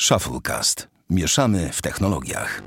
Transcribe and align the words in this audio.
Shufflecast. 0.00 0.88
Mieszamy 1.10 1.68
w 1.72 1.82
technologiach. 1.82 2.62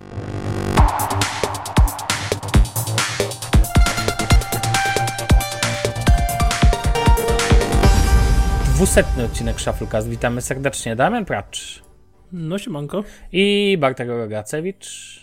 Dwusetny 8.65 9.23
odcinek 9.23 9.61
Shufflecast. 9.61 10.09
Witamy 10.09 10.41
serdecznie. 10.41 10.95
Damian 10.95 11.25
Pracz. 11.25 11.83
No 12.31 12.57
siemanko. 12.57 13.03
I 13.31 13.77
Bartek 13.79 14.07
Rogacewicz. 14.07 15.19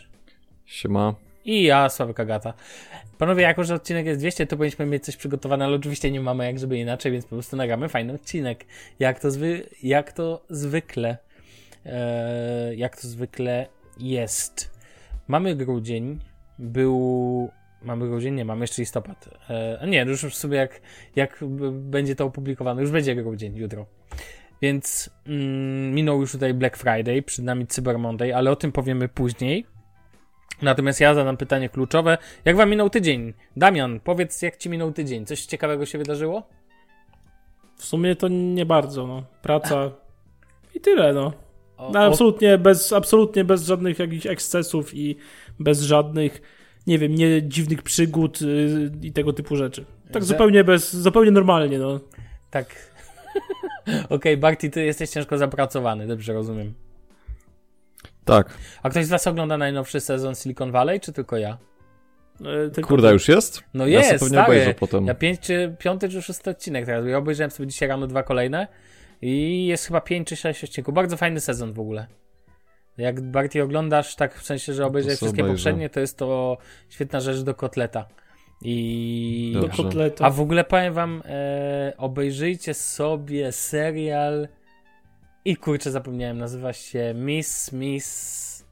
Siema. 0.66 1.14
I 1.44 1.62
ja, 1.62 1.88
Sławek 1.88 2.20
Agata. 2.20 2.52
Panowie, 3.18 3.42
jako 3.42 3.64
że 3.64 3.74
odcinek 3.74 4.06
jest 4.06 4.20
200, 4.20 4.46
to 4.46 4.56
powinniśmy 4.56 4.86
mieć 4.86 5.04
coś 5.04 5.16
przygotowane, 5.16 5.64
ale 5.64 5.76
oczywiście 5.76 6.10
nie 6.10 6.20
mamy 6.20 6.44
jak 6.44 6.58
żeby 6.58 6.78
inaczej, 6.78 7.12
więc 7.12 7.24
po 7.24 7.30
prostu 7.30 7.56
nagramy 7.56 7.88
fajny 7.88 8.12
odcinek. 8.12 8.64
Jak 8.98 9.20
to, 9.20 9.30
zwy 9.30 9.68
jak 9.82 10.12
to 10.12 10.44
zwykle. 10.50 11.25
Eee, 11.86 12.78
jak 12.78 13.00
to 13.00 13.08
zwykle 13.08 13.66
jest. 13.98 14.78
Mamy 15.28 15.56
grudzień. 15.56 16.18
Był 16.58 17.50
Mamy 17.82 18.08
grudzień? 18.08 18.34
Nie, 18.34 18.44
mamy 18.44 18.60
jeszcze 18.60 18.82
listopad. 18.82 19.28
E, 19.50 19.86
nie, 19.86 20.04
już 20.04 20.34
sobie 20.34 20.56
jak, 20.58 20.80
jak 21.16 21.44
będzie 21.72 22.16
to 22.16 22.24
opublikowane, 22.24 22.82
już 22.82 22.90
będzie 22.90 23.14
grudzień 23.14 23.56
jutro. 23.56 23.86
Więc 24.62 25.10
mm, 25.26 25.94
minął 25.94 26.20
już 26.20 26.32
tutaj 26.32 26.54
Black 26.54 26.76
Friday, 26.76 27.22
przed 27.22 27.44
nami 27.44 27.66
Cyber 27.66 27.98
Monday, 27.98 28.36
ale 28.36 28.50
o 28.50 28.56
tym 28.56 28.72
powiemy 28.72 29.08
później. 29.08 29.66
Natomiast 30.62 31.00
ja 31.00 31.14
zadam 31.14 31.36
pytanie 31.36 31.68
kluczowe. 31.68 32.18
Jak 32.44 32.56
wam 32.56 32.70
minął 32.70 32.90
tydzień? 32.90 33.34
Damian, 33.56 34.00
powiedz, 34.00 34.42
jak 34.42 34.56
ci 34.56 34.70
minął 34.70 34.92
tydzień? 34.92 35.26
Coś 35.26 35.46
ciekawego 35.46 35.86
się 35.86 35.98
wydarzyło? 35.98 36.48
W 37.76 37.84
sumie 37.84 38.16
to 38.16 38.28
nie 38.28 38.66
bardzo, 38.66 39.06
no. 39.06 39.22
Praca 39.42 39.90
i 40.74 40.80
tyle, 40.80 41.12
no. 41.12 41.32
No 41.78 42.00
absolutnie, 42.00 42.58
bez, 42.58 42.92
absolutnie 42.92 43.44
bez 43.44 43.66
żadnych 43.66 43.98
jakichś 43.98 44.26
ekscesów 44.26 44.94
i 44.94 45.16
bez 45.58 45.80
żadnych, 45.80 46.42
nie 46.86 46.98
wiem, 46.98 47.14
nie 47.14 47.42
dziwnych 47.42 47.82
przygód 47.82 48.40
yy, 48.40 48.90
i 49.02 49.12
tego 49.12 49.32
typu 49.32 49.56
rzeczy. 49.56 49.84
Tak 50.12 50.22
Że... 50.22 50.26
zupełnie 50.26 50.64
bez, 50.64 50.96
zupełnie 50.96 51.30
normalnie, 51.30 51.78
no. 51.78 52.00
Tak. 52.50 52.66
Okej, 53.86 54.04
okay, 54.08 54.36
Barty, 54.36 54.70
ty 54.70 54.84
jesteś 54.84 55.10
ciężko 55.10 55.38
zapracowany, 55.38 56.06
dobrze 56.06 56.32
rozumiem. 56.32 56.74
Tak. 58.24 58.58
A 58.82 58.90
ktoś 58.90 59.06
z 59.06 59.08
was 59.08 59.26
ogląda 59.26 59.58
najnowszy 59.58 60.00
sezon 60.00 60.34
Silicon 60.34 60.72
Valley, 60.72 61.00
czy 61.00 61.12
tylko 61.12 61.36
ja? 61.36 61.58
E, 62.40 62.70
tylko 62.70 62.88
Kurde, 62.88 63.12
już 63.12 63.28
jest? 63.28 63.62
No 63.74 63.86
ja 63.86 64.00
jest, 64.00 64.26
stary. 64.26 64.74
Potem. 64.78 65.06
Ja 65.06 65.14
pięć, 65.14 65.40
czy, 65.40 65.76
piąty 65.78 66.08
czy 66.08 66.22
szósty 66.22 66.50
odcinek 66.50 66.86
teraz. 66.86 67.06
Ja 67.06 67.18
obejrzałem 67.18 67.50
sobie 67.50 67.66
dzisiaj 67.66 67.88
rano 67.88 68.06
dwa 68.06 68.22
kolejne 68.22 68.68
i 69.22 69.66
jest 69.66 69.86
chyba 69.86 70.00
pięć 70.00 70.28
czy 70.28 70.36
sześć 70.36 70.64
odcinków. 70.64 70.94
Bardzo 70.94 71.16
fajny 71.16 71.40
sezon 71.40 71.72
w 71.72 71.80
ogóle. 71.80 72.06
Jak 72.98 73.20
bardziej 73.20 73.62
oglądasz, 73.62 74.16
tak 74.16 74.34
w 74.34 74.44
sensie, 74.44 74.72
że 74.72 74.86
obejrzałeś 74.86 75.16
wszystkie 75.16 75.42
obejrzę. 75.42 75.54
poprzednie, 75.54 75.90
to 75.90 76.00
jest 76.00 76.18
to 76.18 76.58
świetna 76.88 77.20
rzecz 77.20 77.40
do 77.40 77.54
kotleta. 77.54 78.06
I... 78.62 79.56
Do 79.60 79.68
kotleta. 79.68 80.24
A 80.24 80.30
w 80.30 80.40
ogóle 80.40 80.64
powiem 80.64 80.94
wam, 80.94 81.22
e, 81.24 81.92
obejrzyjcie 81.96 82.74
sobie 82.74 83.52
serial 83.52 84.48
i 85.44 85.56
kurczę, 85.56 85.90
zapomniałem, 85.90 86.38
nazywa 86.38 86.72
się 86.72 87.14
Miss, 87.14 87.72
Miss... 87.72 88.66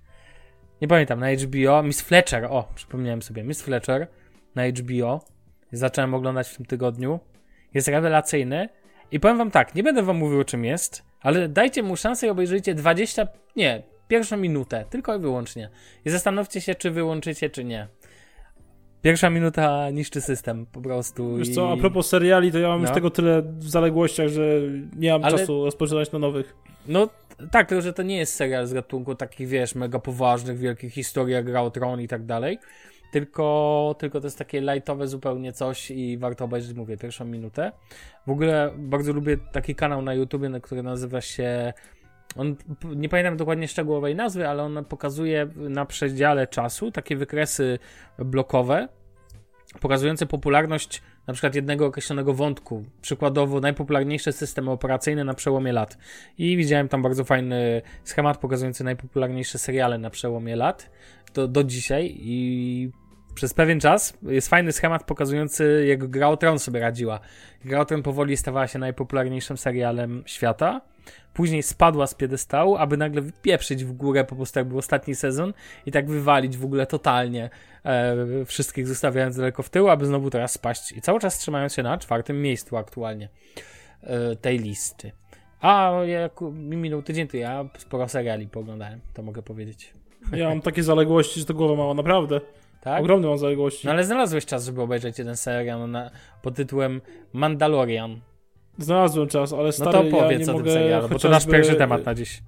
Nie 0.83 0.89
pamiętam, 0.89 1.21
na 1.21 1.27
HBO. 1.33 1.83
Miss 1.83 2.01
Fletcher, 2.01 2.45
o, 2.45 2.69
przypomniałem 2.75 3.23
sobie. 3.23 3.45
Miss 3.45 3.63
Fletcher 3.63 4.07
na 4.55 4.63
HBO. 4.69 5.21
Zacząłem 5.73 6.15
oglądać 6.15 6.49
w 6.49 6.57
tym 6.57 6.67
tygodniu. 6.67 7.21
Jest 7.75 7.89
rewelacyjny. 7.89 8.69
I 9.13 9.21
powiem 9.21 9.39
wam 9.39 9.51
tak, 9.51 9.75
nie 9.75 9.83
będę 9.83 10.03
wam 10.03 10.17
mówił 10.17 10.41
o 10.41 10.45
czym 10.45 10.65
jest, 10.65 11.03
ale 11.21 11.49
dajcie 11.49 11.83
mu 11.83 11.97
szansę 11.97 12.27
i 12.27 12.31
obejrzyjcie 12.31 12.75
20, 12.75 13.29
nie, 13.57 13.83
pierwszą 14.09 14.37
minutę, 14.37 14.85
tylko 14.91 15.17
i 15.17 15.19
wyłącznie. 15.19 15.71
I 16.05 16.11
zastanówcie 16.11 16.61
się, 16.61 16.75
czy 16.75 16.91
wyłączycie, 16.91 17.51
czy 17.51 17.65
nie. 17.65 17.89
Pierwsza 19.03 19.31
minuta 19.31 19.91
niszczy 19.91 20.21
system 20.21 20.67
po 20.67 20.81
prostu. 20.81 21.37
Wiesz 21.37 21.49
i... 21.49 21.53
co, 21.53 21.73
a 21.73 21.77
propos 21.77 22.09
seriali, 22.09 22.53
to 22.53 22.59
ja 22.59 22.69
mam 22.69 22.83
no. 22.83 22.87
już 22.87 22.95
tego 22.95 23.11
tyle 23.11 23.43
w 23.43 23.71
zaległościach, 23.71 24.29
że 24.29 24.43
nie 24.97 25.13
mam 25.13 25.25
Ale... 25.25 25.39
czasu 25.39 25.65
rozpoczynać 25.65 26.13
na 26.13 26.19
nowych. 26.19 26.55
No 26.89 27.09
tak, 27.51 27.69
tylko 27.69 27.83
że 27.83 27.93
to 27.93 28.03
nie 28.03 28.17
jest 28.17 28.35
serial 28.35 28.67
z 28.67 28.73
gatunku 28.73 29.15
takich, 29.15 29.49
wiesz, 29.49 29.75
mega 29.75 29.99
poważnych, 29.99 30.59
wielkich 30.59 30.93
historii 30.93 31.35
jak 31.35 31.45
Gra 31.45 31.63
o 31.63 31.71
Tron 31.71 32.01
i 32.01 32.09
tak 32.09 32.27
dalej. 32.27 32.59
Tylko, 33.15 33.95
tylko 33.99 34.21
to 34.21 34.27
jest 34.27 34.39
takie 34.39 34.61
lightowe 34.61 35.09
zupełnie 35.09 35.53
coś 35.53 35.91
i 35.91 36.19
warto 36.19 36.45
obejrzeć, 36.45 36.77
mówię, 36.77 36.97
pierwszą 36.97 37.25
minutę. 37.25 37.73
W 38.27 38.31
ogóle 38.31 38.71
bardzo 38.77 39.13
lubię 39.13 39.37
taki 39.53 39.75
kanał 39.75 40.03
na 40.03 40.15
YouTubie, 40.15 40.61
który 40.63 40.83
nazywa 40.83 41.21
się 41.21 41.73
on, 42.37 42.57
nie 42.97 43.09
pamiętam 43.09 43.37
dokładnie 43.37 43.69
szczegółowej 43.69 44.15
nazwy, 44.15 44.49
ale 44.49 44.63
on 44.63 44.85
pokazuje 44.85 45.49
na 45.57 45.87
przedziale 45.87 46.47
czasu 46.47 46.91
takie 46.91 47.17
wykresy 47.17 47.79
blokowe, 48.19 48.89
pokazujące 49.81 50.27
popularność 50.27 51.03
na 51.27 51.35
przykład 51.35 51.55
jednego 51.55 51.87
określonego 51.87 52.35
wątku. 52.35 52.85
Przykładowo 53.03 53.61
najpopularniejsze 53.61 54.33
systemy 54.33 54.71
operacyjne 54.71 55.25
na 55.25 55.35
przełomie 55.35 55.73
lat. 55.73 55.99
I 56.39 56.57
widziałem 56.57 56.89
tam 56.89 57.03
bardzo 57.03 57.25
fajny 57.25 57.83
schemat 58.05 58.39
pokazujący 58.39 58.85
najpopularniejsze 58.85 59.59
seriale 59.59 59.99
na 59.99 60.11
przełomie 60.11 60.57
lat 60.57 60.91
do, 61.35 61.49
do 61.49 61.65
dzisiaj 61.65 62.15
i 62.17 62.91
przez 63.35 63.55
pewien 63.55 63.81
czas 63.81 64.19
jest 64.23 64.49
fajny 64.49 64.73
schemat 64.73 65.05
pokazujący 65.05 65.85
jak 65.89 66.07
Gra 66.07 66.29
o 66.29 66.37
Tron 66.37 66.59
sobie 66.59 66.81
radziła. 66.81 67.21
Gra 67.65 67.81
o 67.81 67.85
Tron 67.85 68.03
powoli 68.03 68.37
stawała 68.37 68.67
się 68.67 68.79
najpopularniejszym 68.79 69.57
serialem 69.57 70.23
świata 70.27 70.81
później 71.35 71.63
spadła 71.63 72.07
z 72.07 72.15
piedestału, 72.15 72.77
aby 72.77 72.97
nagle 72.97 73.23
wypieprzyć 73.23 73.85
w 73.85 73.93
górę 73.93 74.25
po 74.25 74.37
prostu 74.37 74.59
jak 74.59 74.69
był 74.69 74.79
ostatni 74.79 75.15
sezon 75.15 75.53
i 75.87 75.93
tak 75.93 76.11
wywalić 76.11 76.57
w 76.57 76.65
ogóle 76.65 76.87
totalnie 76.87 77.51
e, 77.85 78.45
wszystkich 78.45 78.89
zostawiając 78.89 79.37
daleko 79.37 79.63
w 79.63 79.71
tył, 79.71 79.91
aby 79.91 80.07
znowu 80.07 80.31
teraz 80.31 80.53
spaść 80.53 80.93
i 80.93 81.01
cały 81.01 81.21
czas 81.21 81.39
trzymając 81.39 81.75
się 81.75 81.83
na 81.83 81.99
czwartym 81.99 82.43
miejscu 82.43 82.77
aktualnie 82.77 83.29
e, 84.03 84.37
tej 84.37 84.59
listy. 84.59 85.13
A 85.61 85.93
jak 86.07 86.41
mi 86.41 86.77
minął 86.77 87.03
tydzień, 87.03 87.29
to 87.29 87.37
ja 87.37 87.65
sporo 87.79 88.09
seriali 88.09 88.49
poglądałem, 88.49 89.01
to 89.15 89.23
mogę 89.23 89.43
powiedzieć. 89.43 89.93
Ja 90.33 90.49
mam 90.49 90.61
takie 90.61 90.83
zaległości, 90.83 91.41
że 91.41 91.47
to 91.47 91.55
głowa 91.55 91.75
mała, 91.75 91.95
naprawdę. 91.95 92.41
Tak? 92.85 93.01
Ogromne 93.01 93.29
mam 93.29 93.39
zaległości. 93.39 93.87
No 93.87 93.93
ale 93.93 94.05
znalazłeś 94.05 94.47
czas, 94.47 94.67
żeby 94.67 94.83
obejrzeć 94.83 95.19
jeden 95.19 95.37
serial 95.37 95.91
na, 95.91 96.11
pod 96.43 96.55
tytułem 96.55 97.01
Mandalorian. 97.33 98.21
Znalazłem 98.79 99.29
czas, 99.29 99.53
ale 99.53 99.73
stary, 99.73 99.93
No 99.93 100.11
to 100.11 100.17
opowiedz 100.17 100.47
ja 100.47 100.55
o 100.55 100.57
tym 100.57 100.73
serialu, 100.73 101.09
bo 101.09 101.19
to 101.19 101.29
nasz 101.29 101.47
pierwszy 101.47 101.75
temat 101.75 102.07
na 102.07 102.15
dziś. 102.15 102.43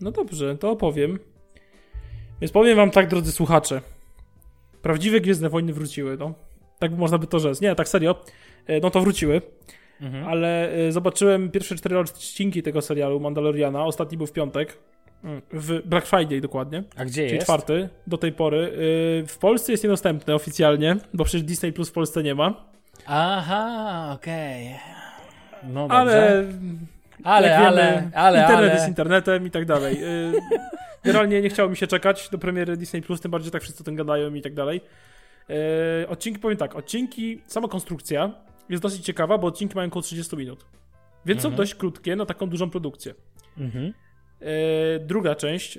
No 0.00 0.10
dobrze, 0.10 0.58
to 0.58 0.70
opowiem. 0.70 1.18
Więc 2.40 2.52
powiem 2.52 2.76
wam 2.76 2.90
tak, 2.90 3.08
drodzy 3.08 3.32
słuchacze. 3.32 3.80
Prawdziwe 4.82 5.20
Gwiezdne 5.20 5.48
Wojny 5.48 5.72
wróciły, 5.72 6.16
no. 6.16 6.34
Tak 6.78 6.92
można 6.92 7.18
by 7.18 7.26
to 7.26 7.38
rzec. 7.38 7.60
Nie, 7.60 7.74
tak 7.74 7.88
serio. 7.88 8.14
E, 8.66 8.80
no 8.80 8.90
to 8.90 9.00
wróciły. 9.00 9.42
Mhm. 10.00 10.28
Ale 10.28 10.72
e, 10.72 10.92
zobaczyłem 10.92 11.50
pierwsze 11.50 11.76
cztery 11.76 11.98
odcinki 11.98 12.62
tego 12.62 12.82
serialu 12.82 13.20
Mandaloriana. 13.20 13.84
Ostatni 13.84 14.18
był 14.18 14.26
w 14.26 14.32
piątek. 14.32 14.78
W 15.52 15.88
Black 15.88 16.06
Friday 16.06 16.40
dokładnie. 16.40 16.84
A 16.96 17.04
gdzie 17.04 17.22
czyli 17.22 17.34
jest? 17.34 17.46
czwarty 17.46 17.88
do 18.06 18.18
tej 18.18 18.32
pory. 18.32 18.72
E, 19.22 19.26
w 19.26 19.38
Polsce 19.40 19.72
jest 19.72 19.84
niedostępny 19.84 20.34
oficjalnie, 20.34 20.96
bo 21.14 21.24
przecież 21.24 21.42
Disney 21.42 21.72
Plus 21.72 21.88
w 21.88 21.92
Polsce 21.92 22.22
nie 22.22 22.34
ma. 22.34 22.54
Aha, 23.06 24.12
okej. 24.14 24.66
Okay. 24.66 25.72
No 25.72 25.86
ale, 25.90 26.44
ale, 27.24 27.48
wiemy, 27.48 27.62
ale, 27.62 28.10
ale, 28.14 28.40
internet 28.40 28.58
ale. 28.58 28.74
jest 28.74 28.88
internetem 28.88 29.46
i 29.46 29.50
tak 29.50 29.64
dalej. 29.64 30.04
Y, 30.04 30.32
generalnie 31.04 31.42
nie 31.42 31.48
chciało 31.48 31.68
mi 31.68 31.76
się 31.76 31.86
czekać 31.86 32.28
do 32.28 32.38
premiery 32.38 32.76
Disney 32.76 33.02
Plus, 33.02 33.20
tym 33.20 33.30
bardziej 33.30 33.52
tak 33.52 33.62
wszyscy 33.62 33.82
o 33.82 33.84
tym 33.84 33.96
gadają 33.96 34.34
i 34.34 34.42
tak 34.42 34.54
dalej. 34.54 34.80
Y, 36.02 36.08
odcinki, 36.08 36.40
powiem 36.40 36.58
tak, 36.58 36.76
odcinki, 36.76 37.42
sama 37.46 37.68
konstrukcja 37.68 38.30
jest 38.68 38.82
dosyć 38.82 39.04
ciekawa, 39.04 39.38
bo 39.38 39.46
odcinki 39.46 39.74
mają 39.74 39.88
około 39.88 40.02
30 40.02 40.36
minut. 40.36 40.66
Więc 41.26 41.38
mhm. 41.38 41.52
są 41.52 41.56
dość 41.56 41.74
krótkie 41.74 42.16
na 42.16 42.26
taką 42.26 42.46
dużą 42.46 42.70
produkcję. 42.70 43.14
Mhm. 43.58 43.92
Y, 44.42 45.00
druga 45.00 45.34
część. 45.34 45.78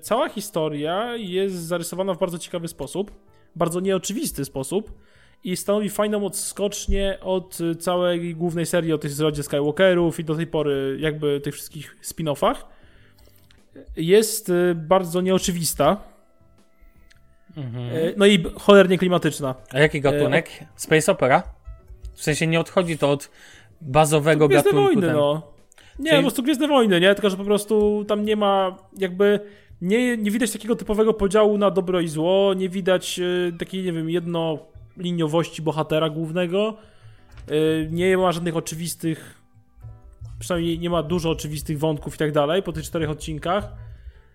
Cała 0.00 0.28
historia 0.28 1.16
jest 1.16 1.54
zarysowana 1.54 2.14
w 2.14 2.18
bardzo 2.18 2.38
ciekawy 2.38 2.68
sposób, 2.68 3.10
bardzo 3.56 3.80
nieoczywisty 3.80 4.44
sposób 4.44 4.98
i 5.44 5.56
stanowi 5.56 5.90
fajną 5.90 6.26
odskocznię 6.26 7.18
od 7.20 7.58
całej 7.80 8.34
głównej 8.34 8.66
serii 8.66 8.92
o 8.92 8.98
tej 8.98 9.10
zrodzie 9.10 9.42
Skywalkerów 9.42 10.20
i 10.20 10.24
do 10.24 10.34
tej 10.34 10.46
pory 10.46 10.96
jakby 11.00 11.40
tych 11.40 11.54
wszystkich 11.54 11.96
spin-offach. 12.02 12.56
Jest 13.96 14.48
y, 14.48 14.74
bardzo 14.74 15.20
nieoczywista. 15.20 15.96
Mhm. 17.56 18.12
No 18.16 18.26
i 18.26 18.44
cholernie 18.58 18.98
klimatyczna. 18.98 19.54
A 19.72 19.78
jaki 19.78 20.00
gatunek? 20.00 20.50
E, 20.62 20.66
Space 20.76 21.12
Opera? 21.12 21.42
W 22.14 22.22
sensie 22.22 22.46
nie 22.46 22.60
odchodzi 22.60 22.98
to 22.98 23.10
od 23.10 23.30
bazowego 23.80 24.48
to 24.48 24.54
gatunku. 24.54 24.76
Wojny, 24.76 25.02
ten... 25.06 25.16
no. 25.16 25.57
Nie, 25.98 26.04
Czyli... 26.10 26.16
po 26.16 26.22
prostu 26.22 26.42
Gwiezdne 26.42 26.68
Wojny, 26.68 27.00
nie? 27.00 27.14
Tylko, 27.14 27.30
że 27.30 27.36
po 27.36 27.44
prostu 27.44 28.04
tam 28.08 28.24
nie 28.24 28.36
ma 28.36 28.76
jakby... 28.98 29.40
Nie, 29.80 30.16
nie 30.16 30.30
widać 30.30 30.50
takiego 30.50 30.76
typowego 30.76 31.14
podziału 31.14 31.58
na 31.58 31.70
dobro 31.70 32.00
i 32.00 32.08
zło, 32.08 32.54
nie 32.54 32.68
widać 32.68 33.18
y, 33.18 33.52
takiej, 33.58 33.84
nie 33.84 33.92
wiem, 33.92 34.10
jedno 34.10 34.58
liniowości 34.96 35.62
bohatera 35.62 36.10
głównego. 36.10 36.76
Y, 37.50 37.88
nie 37.90 38.16
ma 38.18 38.32
żadnych 38.32 38.56
oczywistych 38.56 39.38
przynajmniej 40.38 40.78
nie 40.78 40.90
ma 40.90 41.02
dużo 41.02 41.30
oczywistych 41.30 41.78
wątków 41.78 42.14
i 42.14 42.18
tak 42.18 42.32
dalej 42.32 42.62
po 42.62 42.72
tych 42.72 42.84
czterech 42.84 43.10
odcinkach. 43.10 43.68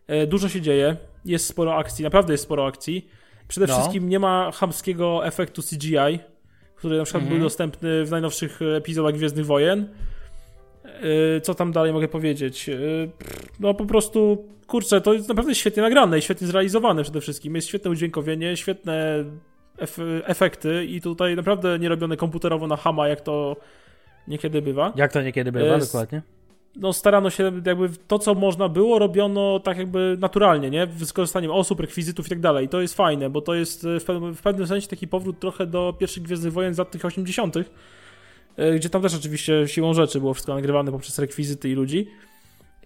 E, 0.07 0.27
dużo 0.27 0.50
się 0.50 0.62
dzieje, 0.62 0.98
jest 1.25 1.45
sporo 1.45 1.75
akcji, 1.75 2.04
naprawdę 2.04 2.33
jest 2.33 2.44
sporo 2.44 2.65
akcji. 2.65 3.07
Przede 3.48 3.68
No. 3.68 3.74
wszystkim 3.74 4.10
nie 4.10 4.19
ma 4.19 4.51
chamskiego 4.51 5.25
efektu 5.25 5.62
CGI, 5.62 6.19
który 6.75 6.98
na 6.98 7.04
przykład 7.04 7.24
Mhm. 7.24 7.39
był 7.39 7.45
dostępny 7.48 8.06
w 8.06 8.12
najnowszych 8.12 8.60
epizodach 8.77 9.13
Gwiezdnych 9.13 9.45
Wojen. 9.45 9.88
E, 10.85 11.41
Co 11.41 11.56
tam 11.56 11.71
dalej 11.71 11.94
mogę 11.94 12.07
powiedzieć? 12.07 12.69
E, 12.69 12.75
No 13.59 13.74
po 13.74 13.85
prostu, 13.85 14.47
kurczę, 14.68 15.01
to 15.01 15.13
jest 15.13 15.30
naprawdę 15.30 15.56
świetnie 15.56 15.83
nagrane 15.83 16.19
i 16.19 16.21
świetnie 16.21 16.47
zrealizowane 16.47 17.03
przede 17.03 17.21
wszystkim. 17.21 17.56
Jest 17.56 17.68
świetne 17.68 17.91
udźwiękowienie, 17.91 18.57
świetne 18.57 19.25
ef- 19.77 20.21
efekty 20.25 20.85
i 20.85 21.01
tutaj 21.01 21.35
naprawdę 21.35 21.80
nie 21.80 21.89
robione 21.89 22.18
komputerowo 22.18 22.68
na 22.68 22.75
hama, 22.77 23.07
jak 23.07 23.21
to 23.21 23.56
niekiedy 24.27 24.62
bywa. 24.62 24.94
Jak 24.95 25.13
to 25.13 25.21
niekiedy 25.21 25.51
bywa, 25.51 25.65
Jest- 25.65 25.88
dokładnie? 25.88 26.21
No 26.75 26.94
starano 26.94 27.29
się 27.29 27.51
jakby 27.65 27.89
to, 28.07 28.19
co 28.19 28.36
można 28.36 28.69
było, 28.69 29.00
robiono 29.00 29.59
tak 29.59 29.77
jakby 29.77 30.18
naturalnie, 30.19 30.69
nie? 30.69 30.88
Z 30.97 31.07
wykorzystaniem 31.07 31.51
osób, 31.51 31.79
rekwizytów 31.79 32.25
i 32.25 32.29
tak 32.29 32.39
dalej. 32.39 32.69
To 32.69 32.81
jest 32.81 32.94
fajne, 32.95 33.29
bo 33.29 33.41
to 33.41 33.53
jest 33.56 33.88
w 34.00 34.03
pewnym, 34.03 34.36
w 34.36 34.41
pewnym 34.41 34.68
sensie 34.68 34.88
taki 34.88 35.07
powrót 35.07 35.39
trochę 35.39 35.65
do 35.68 35.94
pierwszych 36.00 36.24
Gwiezdnych 36.24 36.53
Wojen 36.53 36.74
z 36.74 36.77
lat 36.77 36.91
tych 36.91 37.06
80., 37.06 37.57
e, 37.57 37.63
gdzie 38.75 38.89
tam 38.89 39.01
też 39.01 39.15
oczywiście 39.15 39.67
siłą 39.67 39.94
rzeczy 39.94 40.19
było 40.19 40.33
wszystko 40.33 40.55
nagrywane 40.55 40.91
poprzez 40.91 41.19
rekwizyty 41.19 41.69
i 41.69 41.73
ludzi. 41.73 42.07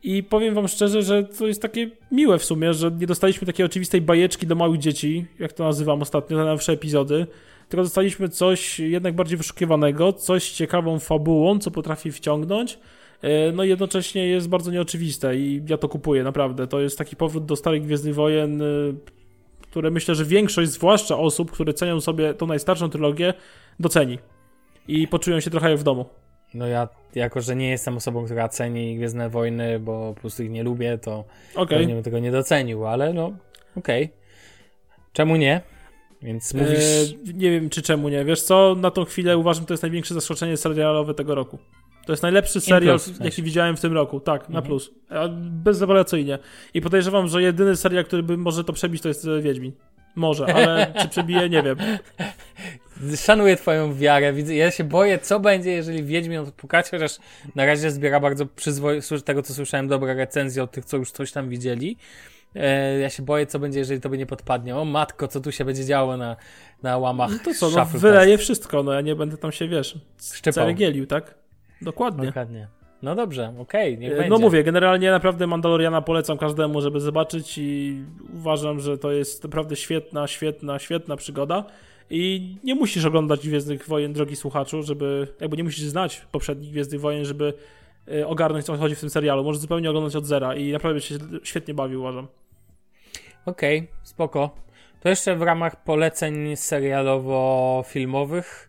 I 0.03 0.23
powiem 0.23 0.53
wam 0.53 0.67
szczerze, 0.67 1.01
że 1.01 1.23
to 1.23 1.47
jest 1.47 1.61
takie 1.61 1.89
miłe 2.11 2.39
w 2.39 2.43
sumie, 2.43 2.73
że 2.73 2.91
nie 2.91 3.07
dostaliśmy 3.07 3.47
takiej 3.47 3.65
oczywistej 3.65 4.01
bajeczki 4.01 4.47
do 4.47 4.55
małych 4.55 4.79
dzieci, 4.79 5.25
jak 5.39 5.53
to 5.53 5.63
nazywam 5.63 6.01
ostatnio, 6.01 6.37
te 6.37 6.43
najnowsze 6.43 6.73
epizody, 6.73 7.27
tylko 7.69 7.83
dostaliśmy 7.83 8.29
coś 8.29 8.79
jednak 8.79 9.15
bardziej 9.15 9.37
wyszukiwanego, 9.37 10.13
coś 10.13 10.51
ciekawą 10.51 10.99
fabułą, 10.99 11.59
co 11.59 11.71
potrafi 11.71 12.11
wciągnąć, 12.11 12.79
e, 13.21 13.51
no 13.51 13.63
i 13.63 13.69
jednocześnie 13.69 14.27
jest 14.27 14.49
bardzo 14.49 14.71
nieoczywiste 14.71 15.37
i 15.37 15.61
ja 15.67 15.77
to 15.77 15.89
kupuję, 15.89 16.23
naprawdę. 16.23 16.67
To 16.67 16.79
jest 16.79 16.97
taki 16.97 17.15
powrót 17.15 17.45
do 17.45 17.55
starych 17.55 17.83
Gwiezdnych 17.83 18.15
Wojen, 18.15 18.61
e, 18.61 18.65
które 19.61 19.91
myślę, 19.91 20.15
że 20.15 20.25
większość, 20.25 20.71
zwłaszcza 20.71 21.17
osób, 21.17 21.51
które 21.51 21.73
cenią 21.73 22.01
sobie 22.01 22.33
tą 22.33 22.47
najstarszą 22.47 22.89
trylogię, 22.89 23.33
doceni. 23.79 24.17
I 24.87 25.07
poczują 25.07 25.39
się 25.39 25.49
trochę 25.49 25.69
jak 25.71 25.79
w 25.79 25.83
domu. 25.83 26.05
No 26.53 26.67
ja, 26.67 26.87
jako 27.15 27.41
że 27.41 27.55
nie 27.55 27.69
jestem 27.69 27.97
osobą, 27.97 28.25
która 28.25 28.49
ceni 28.49 28.95
Gwiezdne 28.97 29.29
Wojny, 29.29 29.79
bo 29.79 30.13
po 30.13 30.21
prostu 30.21 30.43
ich 30.43 30.49
nie 30.51 30.63
lubię, 30.63 30.97
to 30.97 31.23
Okej. 31.55 31.77
pewnie 31.77 31.93
bym 31.93 32.03
tego 32.03 32.19
nie 32.19 32.31
docenił, 32.31 32.87
ale 32.87 33.13
no, 33.13 33.31
okej. 33.77 34.09
Czemu 35.13 35.35
nie? 35.35 35.61
Więc 36.21 36.53
mówisz... 36.53 37.13
E, 37.29 37.33
nie 37.33 37.51
wiem, 37.51 37.69
czy 37.69 37.81
czemu 37.81 38.09
nie. 38.09 38.25
Wiesz 38.25 38.41
co, 38.41 38.75
na 38.77 38.91
tą 38.91 39.05
chwilę 39.05 39.37
uważam, 39.37 39.65
to 39.65 39.73
jest 39.73 39.83
największe 39.83 40.13
zaskoczenie 40.13 40.57
serialowe 40.57 41.13
tego 41.13 41.35
roku. 41.35 41.57
To 42.05 42.13
jest 42.13 42.23
najlepszy 42.23 42.61
serial, 42.61 42.99
plus, 42.99 43.19
jaki 43.19 43.43
widziałem 43.43 43.77
w 43.77 43.81
tym 43.81 43.93
roku. 43.93 44.19
Tak, 44.19 44.41
na 44.41 44.59
Mhm. 44.59 44.65
plus. 44.65 44.91
Bezapelacyjnie. 45.39 46.39
I 46.73 46.81
podejrzewam, 46.81 47.27
że 47.27 47.41
jedyny 47.41 47.75
serial, 47.75 48.05
który 48.05 48.23
by 48.23 48.37
może 48.37 48.63
to 48.63 48.73
przebić, 48.73 49.01
to 49.01 49.07
jest 49.07 49.25
e, 49.25 49.41
Wiedźmin. 49.41 49.71
Może, 50.15 50.45
ale 50.55 50.87
czy 51.01 51.09
przebije, 51.09 51.49
nie 51.49 51.63
wiem. 51.63 51.77
Szanuję 53.15 53.55
twoją 53.55 53.93
wiarę. 53.93 54.33
Widzę, 54.33 54.55
ja 54.55 54.71
się 54.71 54.83
boję, 54.83 55.19
co 55.19 55.39
będzie, 55.39 55.71
jeżeli 55.71 56.03
Wiedźmin 56.03 56.37
odpukać, 56.37 56.89
chociaż 56.89 57.17
na 57.55 57.65
razie 57.65 57.91
zbiera 57.91 58.19
bardzo 58.19 58.45
przyzwoje, 58.45 59.01
z 59.01 59.23
tego 59.23 59.41
co 59.41 59.53
słyszałem, 59.53 59.87
dobre 59.87 60.13
recenzje 60.13 60.63
od 60.63 60.71
tych, 60.71 60.85
co 60.85 60.97
już 60.97 61.11
coś 61.11 61.31
tam 61.31 61.49
widzieli. 61.49 61.97
E, 62.55 62.99
ja 62.99 63.09
się 63.09 63.23
boję, 63.23 63.45
co 63.45 63.59
będzie, 63.59 63.79
jeżeli 63.79 64.01
to 64.01 64.09
by 64.09 64.17
nie 64.17 64.25
podpadnie. 64.25 64.75
O 64.75 64.85
matko, 64.85 65.27
co 65.27 65.41
tu 65.41 65.51
się 65.51 65.65
będzie 65.65 65.85
działo 65.85 66.17
na, 66.17 66.35
na 66.83 66.97
łamach 66.97 67.31
No 67.31 67.37
to 67.45 67.53
co, 67.53 67.69
no, 67.69 67.85
wyleje 67.85 68.37
wszystko, 68.37 68.83
no 68.83 68.93
ja 68.93 69.01
nie 69.01 69.15
będę 69.15 69.37
tam 69.37 69.51
się, 69.51 69.67
wiesz, 69.67 69.99
ceregielił, 70.51 71.07
tak? 71.07 71.35
Dokładnie. 71.81 72.25
Dokładnie. 72.25 72.67
No 73.01 73.15
dobrze, 73.15 73.53
okej, 73.59 73.97
niech 73.97 74.13
E, 74.13 74.15
będzie. 74.15 74.29
No 74.29 74.39
mówię, 74.39 74.63
generalnie 74.63 75.11
naprawdę 75.11 75.47
Mandaloriana 75.47 76.01
polecam 76.01 76.37
każdemu, 76.37 76.81
żeby 76.81 76.99
zobaczyć 76.99 77.57
i 77.57 78.03
uważam, 78.33 78.79
że 78.79 78.97
to 78.97 79.11
jest 79.11 79.43
naprawdę 79.43 79.75
świetna, 79.75 80.27
świetna, 80.27 80.79
świetna 80.79 81.15
przygoda. 81.15 81.63
I 82.09 82.55
nie 82.63 82.75
musisz 82.75 83.05
oglądać 83.05 83.47
Gwiezdnych 83.47 83.87
Wojen, 83.87 84.13
drogi 84.13 84.35
słuchaczu, 84.35 84.83
żeby, 84.83 85.27
jakby 85.41 85.57
nie 85.57 85.63
musisz 85.63 85.85
znać 85.85 86.21
poprzednich 86.31 86.71
Gwiezdnych 86.71 87.01
Wojen, 87.01 87.25
żeby 87.25 87.53
e, 88.11 88.27
ogarnąć, 88.27 88.65
co 88.65 88.77
chodzi 88.77 88.95
w 88.95 88.99
tym 88.99 89.09
serialu. 89.09 89.43
Możesz 89.43 89.61
zupełnie 89.61 89.89
oglądać 89.89 90.15
od 90.15 90.25
zera 90.25 90.55
i 90.55 90.71
naprawdę 90.71 91.01
się 91.01 91.15
świetnie 91.43 91.73
bawi, 91.73 91.95
uważam. 91.95 92.27
Okej, 93.45 93.87
spoko. 94.03 94.55
To 94.99 95.09
jeszcze 95.09 95.35
w 95.35 95.41
ramach 95.41 95.83
poleceń 95.83 96.55
serialowo-filmowych 96.55 98.67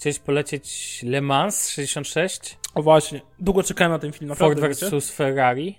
chciałeś 0.00 0.18
polecieć 0.18 1.00
Le 1.06 1.20
Mans 1.20 1.68
66, 1.68 2.58
O 2.74 2.82
właśnie, 2.82 3.20
długo 3.38 3.62
czekałem 3.62 3.92
na 3.92 3.98
ten 3.98 4.12
film, 4.12 4.34
Ford 4.34 4.40
naprawdę. 4.40 4.68
wiecie? 4.68 4.98
vs 4.98 5.10
Ferrari. 5.10 5.78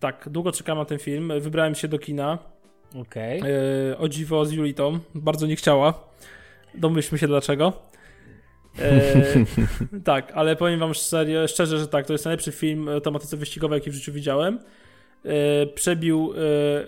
Tak, 0.00 0.28
długo 0.30 0.52
czekałem 0.52 0.78
na 0.78 0.84
ten 0.84 0.98
film. 0.98 1.32
Wybrałem 1.40 1.74
się 1.74 1.88
do 1.88 1.98
kina. 1.98 2.38
Okej. 2.94 3.42
E, 3.92 3.98
o 3.98 4.08
dziwo 4.08 4.44
z 4.44 4.52
Julitą. 4.52 4.98
Bardzo 5.14 5.46
nie 5.46 5.56
chciała. 5.56 5.94
Domyślmy 6.74 7.18
się 7.18 7.26
dlaczego. 7.26 7.72
E, 8.78 9.14
tak, 10.04 10.32
ale 10.34 10.56
powiem 10.56 10.80
wam 10.80 10.94
serio, 10.94 11.48
szczerze, 11.48 11.78
że 11.78 11.88
tak, 11.88 12.06
to 12.06 12.12
jest 12.12 12.24
najlepszy 12.24 12.52
film 12.52 12.88
o 12.88 13.00
tematyce 13.00 13.36
wyścigowej, 13.36 13.76
jaki 13.76 13.90
w 13.90 13.94
życiu 13.94 14.12
widziałem. 14.12 14.58
E, 15.24 15.66
przebił 15.66 16.34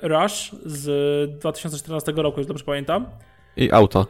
e, 0.03 0.09
Rush 0.09 0.51
z 0.65 1.31
2014 1.39 2.13
roku, 2.13 2.41
już 2.41 2.47
dobrze 2.47 2.65
pamiętam. 2.65 3.07
I 3.57 3.73
auta. 3.73 4.07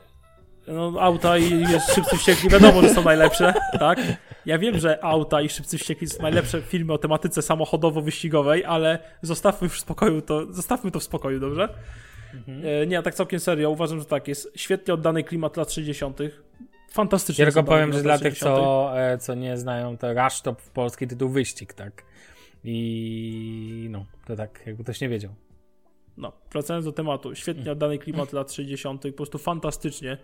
No, 0.66 0.92
auta 1.00 1.38
i 1.38 1.66
wiesz, 1.66 1.82
Szybcy 1.94 2.16
Wściekli 2.16 2.48
wiadomo, 2.48 2.82
że 2.82 2.88
są 2.88 3.04
najlepsze, 3.04 3.54
tak? 3.78 3.98
Ja 4.46 4.58
wiem, 4.58 4.78
że 4.78 5.04
auta 5.04 5.42
i 5.42 5.48
Szybcy 5.48 5.78
Wściekli 5.78 6.06
są 6.06 6.22
najlepsze 6.22 6.62
filmy 6.62 6.92
o 6.92 6.98
tematyce 6.98 7.40
samochodowo-wyścigowej, 7.40 8.62
ale 8.66 8.98
zostawmy 9.22 9.68
w 9.68 9.78
spokoju 9.78 10.22
to, 10.22 10.52
zostawmy 10.52 10.90
to 10.90 11.00
w 11.00 11.02
spokoju, 11.02 11.40
dobrze? 11.40 11.68
E, 12.64 12.86
nie, 12.86 13.02
tak 13.02 13.14
całkiem 13.14 13.40
serio, 13.40 13.70
uważam, 13.70 13.98
że 13.98 14.04
tak, 14.04 14.28
jest 14.28 14.52
świetnie 14.56 14.94
oddany 14.94 15.24
klimat 15.24 15.56
lat 15.56 15.72
60. 15.72 16.18
Fantastycznie 16.90 17.44
Ja 17.44 17.50
tylko 17.50 17.62
powiem, 17.62 17.92
że 17.92 18.02
dla 18.02 18.18
tych, 18.18 18.38
60.. 18.38 18.56
co, 18.56 18.92
e, 19.00 19.18
co 19.18 19.34
nie 19.34 19.56
znają, 19.58 19.98
to 19.98 20.12
Rush 20.14 20.40
to 20.40 20.54
w 20.54 20.70
polski 20.70 21.06
tytuł 21.06 21.28
wyścig, 21.28 21.72
tak? 21.74 22.04
I 22.64 23.86
no, 23.90 24.04
to 24.26 24.36
tak, 24.36 24.62
jakby 24.66 24.82
ktoś 24.84 25.00
nie 25.00 25.08
wiedział. 25.08 25.34
No, 26.16 26.32
wracając 26.52 26.84
do 26.84 26.92
tematu, 26.92 27.34
świetnie 27.34 27.72
oddany 27.72 27.98
klimat 27.98 28.32
lat 28.32 28.52
60., 28.52 29.02
po 29.02 29.12
prostu 29.12 29.38
fantastycznie. 29.38 30.18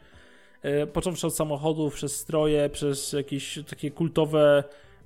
E, 0.63 0.87
Począwszy 0.87 1.27
od 1.27 1.35
samochodów, 1.35 1.95
przez 1.95 2.17
stroje, 2.17 2.69
przez 2.69 3.13
jakieś 3.13 3.59
takie 3.71 3.91
kultowe 3.91 4.65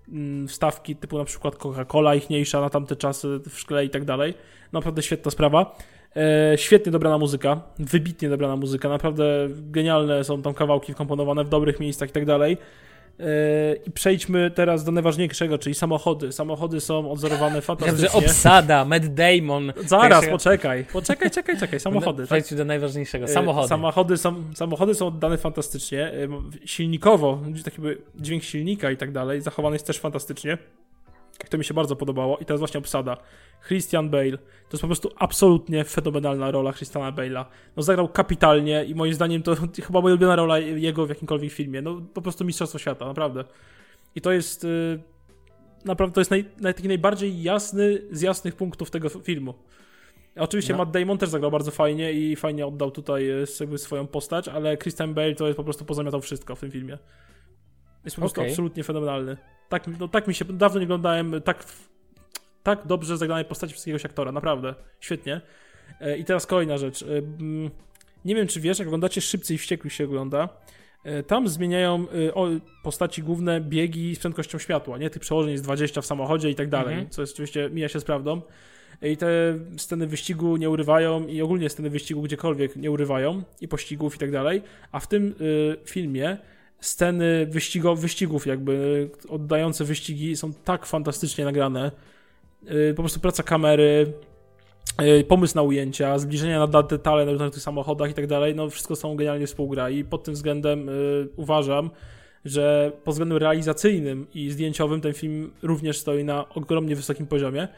mm, 0.08 0.48
wstawki, 0.48 0.96
typu 0.96 1.18
na 1.18 1.24
przykład 1.24 1.56
Coca-Cola 1.56 2.16
ichniejsza 2.16 2.60
na 2.60 2.70
tamte 2.70 2.96
czasy 2.96 3.40
w 3.48 3.58
szkle 3.58 3.84
i 3.84 3.90
tak 3.90 4.04
dalej. 4.04 4.34
Naprawdę 4.72 5.02
świetna 5.02 5.30
sprawa. 5.30 5.76
E, 6.16 6.58
Świetnie 6.58 6.92
dobrana 6.92 7.18
muzyka, 7.18 7.60
wybitnie 7.78 8.28
dobrana 8.28 8.56
muzyka, 8.56 8.88
naprawdę 8.88 9.48
genialne 9.50 10.24
są 10.24 10.42
tam 10.42 10.54
kawałki 10.54 10.92
wkomponowane 10.92 11.44
w 11.44 11.48
dobrych 11.48 11.80
miejscach 11.80 12.08
i 12.08 12.12
tak 12.12 12.24
dalej. 12.24 12.56
E, 13.18 13.24
I 13.86 13.90
przejdźmy 13.90 14.50
teraz 14.50 14.84
do 14.84 14.92
najważniejszego, 14.92 15.58
czyli 15.58 15.74
samochody. 15.74 16.32
Samochody 16.32 16.80
są 16.80 17.10
odzorowane 17.12 17.54
Wiem, 17.60 17.62
fantastycznie. 17.62 18.08
że 18.08 18.12
obsada, 18.26 18.84
Matt 18.84 19.14
Damon. 19.14 19.72
Zaraz, 19.86 20.08
Pierwszy- 20.10 20.30
poczekaj, 20.30 20.84
poczekaj, 20.92 21.30
czekaj, 21.30 21.58
czekaj, 21.58 21.80
samochody. 21.80 22.22
tak? 22.22 22.26
Przejdźmy 22.26 22.56
do 22.56 22.64
najważniejszego. 22.64 23.24
E, 23.24 23.28
Samochody. 23.28 23.68
Samochody 23.68 24.16
są, 24.16 24.44
samochody 24.54 24.94
są 24.94 25.06
oddane 25.06 25.38
fantastycznie. 25.38 26.06
E, 26.06 26.28
Silnikowo, 26.64 27.38
taki 27.64 27.82
dźwięk 28.14 28.42
silnika 28.44 28.90
i 28.90 28.96
tak 28.96 29.12
dalej, 29.12 29.40
zachowany 29.40 29.74
jest 29.74 29.86
też 29.86 29.98
fantastycznie. 29.98 30.58
To 31.48 31.58
mi 31.58 31.64
się 31.64 31.74
bardzo 31.74 31.96
podobało. 31.96 32.38
I 32.38 32.44
teraz 32.44 32.60
właśnie 32.60 32.78
obsada. 32.78 33.16
Christian 33.66 34.10
Bale. 34.10 34.38
To 34.38 34.72
jest 34.72 34.80
po 34.80 34.86
prostu 34.86 35.10
absolutnie 35.16 35.84
fenomenalna 35.84 36.50
rola 36.50 36.72
Christiana 36.72 37.12
Bale'a. 37.12 37.44
No 37.76 37.82
zagrał 37.82 38.08
kapitalnie 38.08 38.84
i 38.84 38.94
moim 38.94 39.14
zdaniem 39.14 39.42
to 39.42 39.56
chyba 39.86 40.00
moja 40.00 40.14
ulubiona 40.14 40.36
rola 40.36 40.58
jego 40.58 41.06
w 41.06 41.08
jakimkolwiek 41.08 41.52
filmie. 41.52 41.82
No 41.82 42.00
po 42.14 42.22
prostu 42.22 42.44
mistrzostwo 42.44 42.78
świata, 42.78 43.06
naprawdę. 43.06 43.44
I 44.14 44.20
to 44.20 44.32
jest... 44.32 44.64
y, 44.64 45.00
Naprawdę 45.84 46.14
to 46.14 46.20
jest 46.20 46.30
naj, 46.30 46.44
naj, 46.60 46.74
taki 46.74 46.88
najbardziej 46.88 47.42
jasny 47.42 48.02
z 48.10 48.20
jasnych 48.20 48.56
punktów 48.56 48.90
tego 48.90 49.08
filmu. 49.08 49.54
Oczywiście 50.36 50.72
No. 50.72 50.78
Matt 50.78 50.90
Damon 50.90 51.18
też 51.18 51.28
zagrał 51.28 51.50
bardzo 51.50 51.70
fajnie 51.70 52.12
i 52.12 52.36
fajnie 52.36 52.66
oddał 52.66 52.90
tutaj 52.90 53.30
e, 53.30 53.44
jakby 53.60 53.78
swoją 53.78 54.06
postać, 54.06 54.48
ale 54.48 54.76
Christian 54.76 55.14
Bale 55.14 55.34
to 55.34 55.46
jest 55.46 55.56
po 55.56 55.64
prostu 55.64 55.84
pozamiatał 55.84 56.20
wszystko 56.20 56.56
w 56.56 56.60
tym 56.60 56.70
filmie. 56.70 56.98
Jest 58.04 58.16
po 58.16 58.20
prostu 58.20 58.40
Okej. 58.40 58.50
absolutnie 58.50 58.84
fenomenalny. 58.84 59.36
Tak, 59.70 59.86
no, 60.00 60.08
tak 60.08 60.28
mi 60.28 60.34
się, 60.34 60.44
dawno 60.44 60.78
nie 60.80 60.84
oglądałem 60.84 61.42
tak, 61.44 61.64
tak 62.62 62.86
dobrze 62.86 63.16
zagranej 63.16 63.44
postaci 63.44 63.72
przez 63.72 63.86
jakiegoś 63.86 64.04
aktora, 64.04 64.32
naprawdę. 64.32 64.74
Świetnie. 65.00 65.40
E, 66.00 66.16
I 66.18 66.24
teraz 66.24 66.46
kolejna 66.46 66.78
rzecz. 66.78 67.02
E, 67.02 67.06
mm, 67.18 67.70
Nie 68.24 68.34
wiem, 68.34 68.46
czy 68.46 68.60
wiesz, 68.60 68.78
jak 68.78 68.88
oglądacie 68.88 69.20
Szybcy 69.20 69.54
i 69.54 69.58
Wściekli 69.58 69.90
się 69.90 70.04
ogląda, 70.04 70.48
e, 71.04 71.22
tam 71.22 71.48
zmieniają 71.48 72.06
o, 72.34 72.48
postaci 72.82 73.22
główne 73.22 73.60
biegi 73.60 74.14
z 74.16 74.18
prędkością 74.18 74.58
światła, 74.58 74.98
nie? 74.98 75.10
Tych 75.10 75.22
przełożeń 75.22 75.52
jest 75.52 75.64
20 75.64 76.00
w 76.02 76.06
samochodzie 76.06 76.50
i 76.50 76.54
tak 76.54 76.68
dalej, 76.68 76.94
Mhm. 76.94 77.10
co 77.10 77.22
jest 77.22 77.32
oczywiście, 77.34 77.70
mija 77.72 77.88
się 77.88 78.00
z 78.00 78.04
prawdą. 78.04 78.42
I 79.02 79.16
te 79.16 79.58
sceny 79.76 80.06
wyścigu 80.06 80.56
nie 80.56 80.70
urywają 80.70 81.26
i 81.26 81.42
ogólnie 81.42 81.70
sceny 81.70 81.90
wyścigu 81.90 82.22
gdziekolwiek 82.22 82.76
nie 82.76 82.90
urywają 82.90 83.42
i 83.60 83.68
pościgów 83.68 84.16
i 84.16 84.18
tak 84.18 84.30
dalej. 84.30 84.62
A 84.92 85.00
w 85.00 85.06
tym 85.06 85.34
y, 85.40 85.76
filmie 85.84 86.38
sceny 86.80 87.46
wyścigo, 87.46 87.96
wyścigów 87.96 88.46
jakby, 88.46 89.08
oddające 89.28 89.84
wyścigi 89.84 90.36
są 90.36 90.52
tak 90.52 90.86
fantastycznie 90.86 91.44
nagrane. 91.44 91.92
Y, 92.70 92.94
po 92.96 93.02
prostu 93.02 93.20
praca 93.20 93.42
kamery, 93.42 94.12
y, 95.02 95.24
pomysł 95.24 95.56
na 95.56 95.62
ujęcia, 95.62 96.18
zbliżenia 96.18 96.66
na 96.66 96.82
detale 96.82 97.26
na 97.26 97.50
tych 97.50 97.62
samochodach 97.62 98.10
i 98.10 98.14
tak 98.14 98.26
dalej, 98.26 98.54
no 98.54 98.70
wszystko 98.70 98.96
są 98.96 99.16
genialnie 99.16 99.46
współgra 99.46 99.90
i 99.90 100.04
pod 100.04 100.24
tym 100.24 100.34
względem 100.34 100.88
y, 100.88 101.28
uważam, 101.36 101.90
że 102.44 102.92
pod 103.04 103.14
względem 103.14 103.38
realizacyjnym 103.38 104.26
i 104.34 104.50
zdjęciowym 104.50 105.00
ten 105.00 105.12
film 105.12 105.50
również 105.62 105.98
stoi 105.98 106.24
na 106.24 106.48
ogromnie 106.48 106.96
wysokim 106.96 107.26
poziomie. 107.26 107.68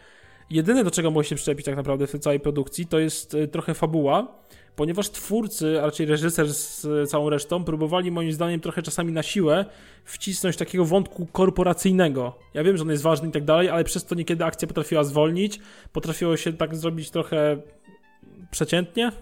Jedyne, 0.50 0.84
do 0.84 0.90
czego 0.90 1.10
może 1.10 1.28
się 1.28 1.36
przyczepić 1.36 1.66
tak 1.66 1.76
naprawdę 1.76 2.06
w 2.06 2.10
tej 2.10 2.20
całej 2.20 2.40
produkcji, 2.40 2.86
to 2.86 2.98
jest 2.98 3.36
trochę 3.52 3.74
fabuła, 3.74 4.42
ponieważ 4.76 5.10
twórcy, 5.10 5.82
a 5.82 5.86
raczej 5.86 6.06
reżyser 6.06 6.54
z 6.54 6.86
całą 7.10 7.30
resztą, 7.30 7.64
próbowali 7.64 8.10
moim 8.10 8.32
zdaniem 8.32 8.60
trochę 8.60 8.82
czasami 8.82 9.12
na 9.12 9.22
siłę 9.22 9.64
wcisnąć 10.04 10.56
takiego 10.56 10.84
wątku 10.84 11.26
korporacyjnego. 11.26 12.38
Ja 12.54 12.64
wiem, 12.64 12.76
że 12.76 12.82
on 12.82 12.90
jest 12.90 13.02
ważny 13.02 13.28
i 13.28 13.32
tak 13.32 13.44
dalej, 13.44 13.68
ale 13.68 13.84
przez 13.84 14.04
to 14.04 14.14
niekiedy 14.14 14.44
akcja 14.44 14.68
potrafiła 14.68 15.04
zwolnić, 15.04 15.60
potrafiło 15.92 16.36
się 16.36 16.52
tak 16.52 16.76
zrobić 16.76 17.10
trochę 17.10 17.56
przeciętnie. 18.50 19.12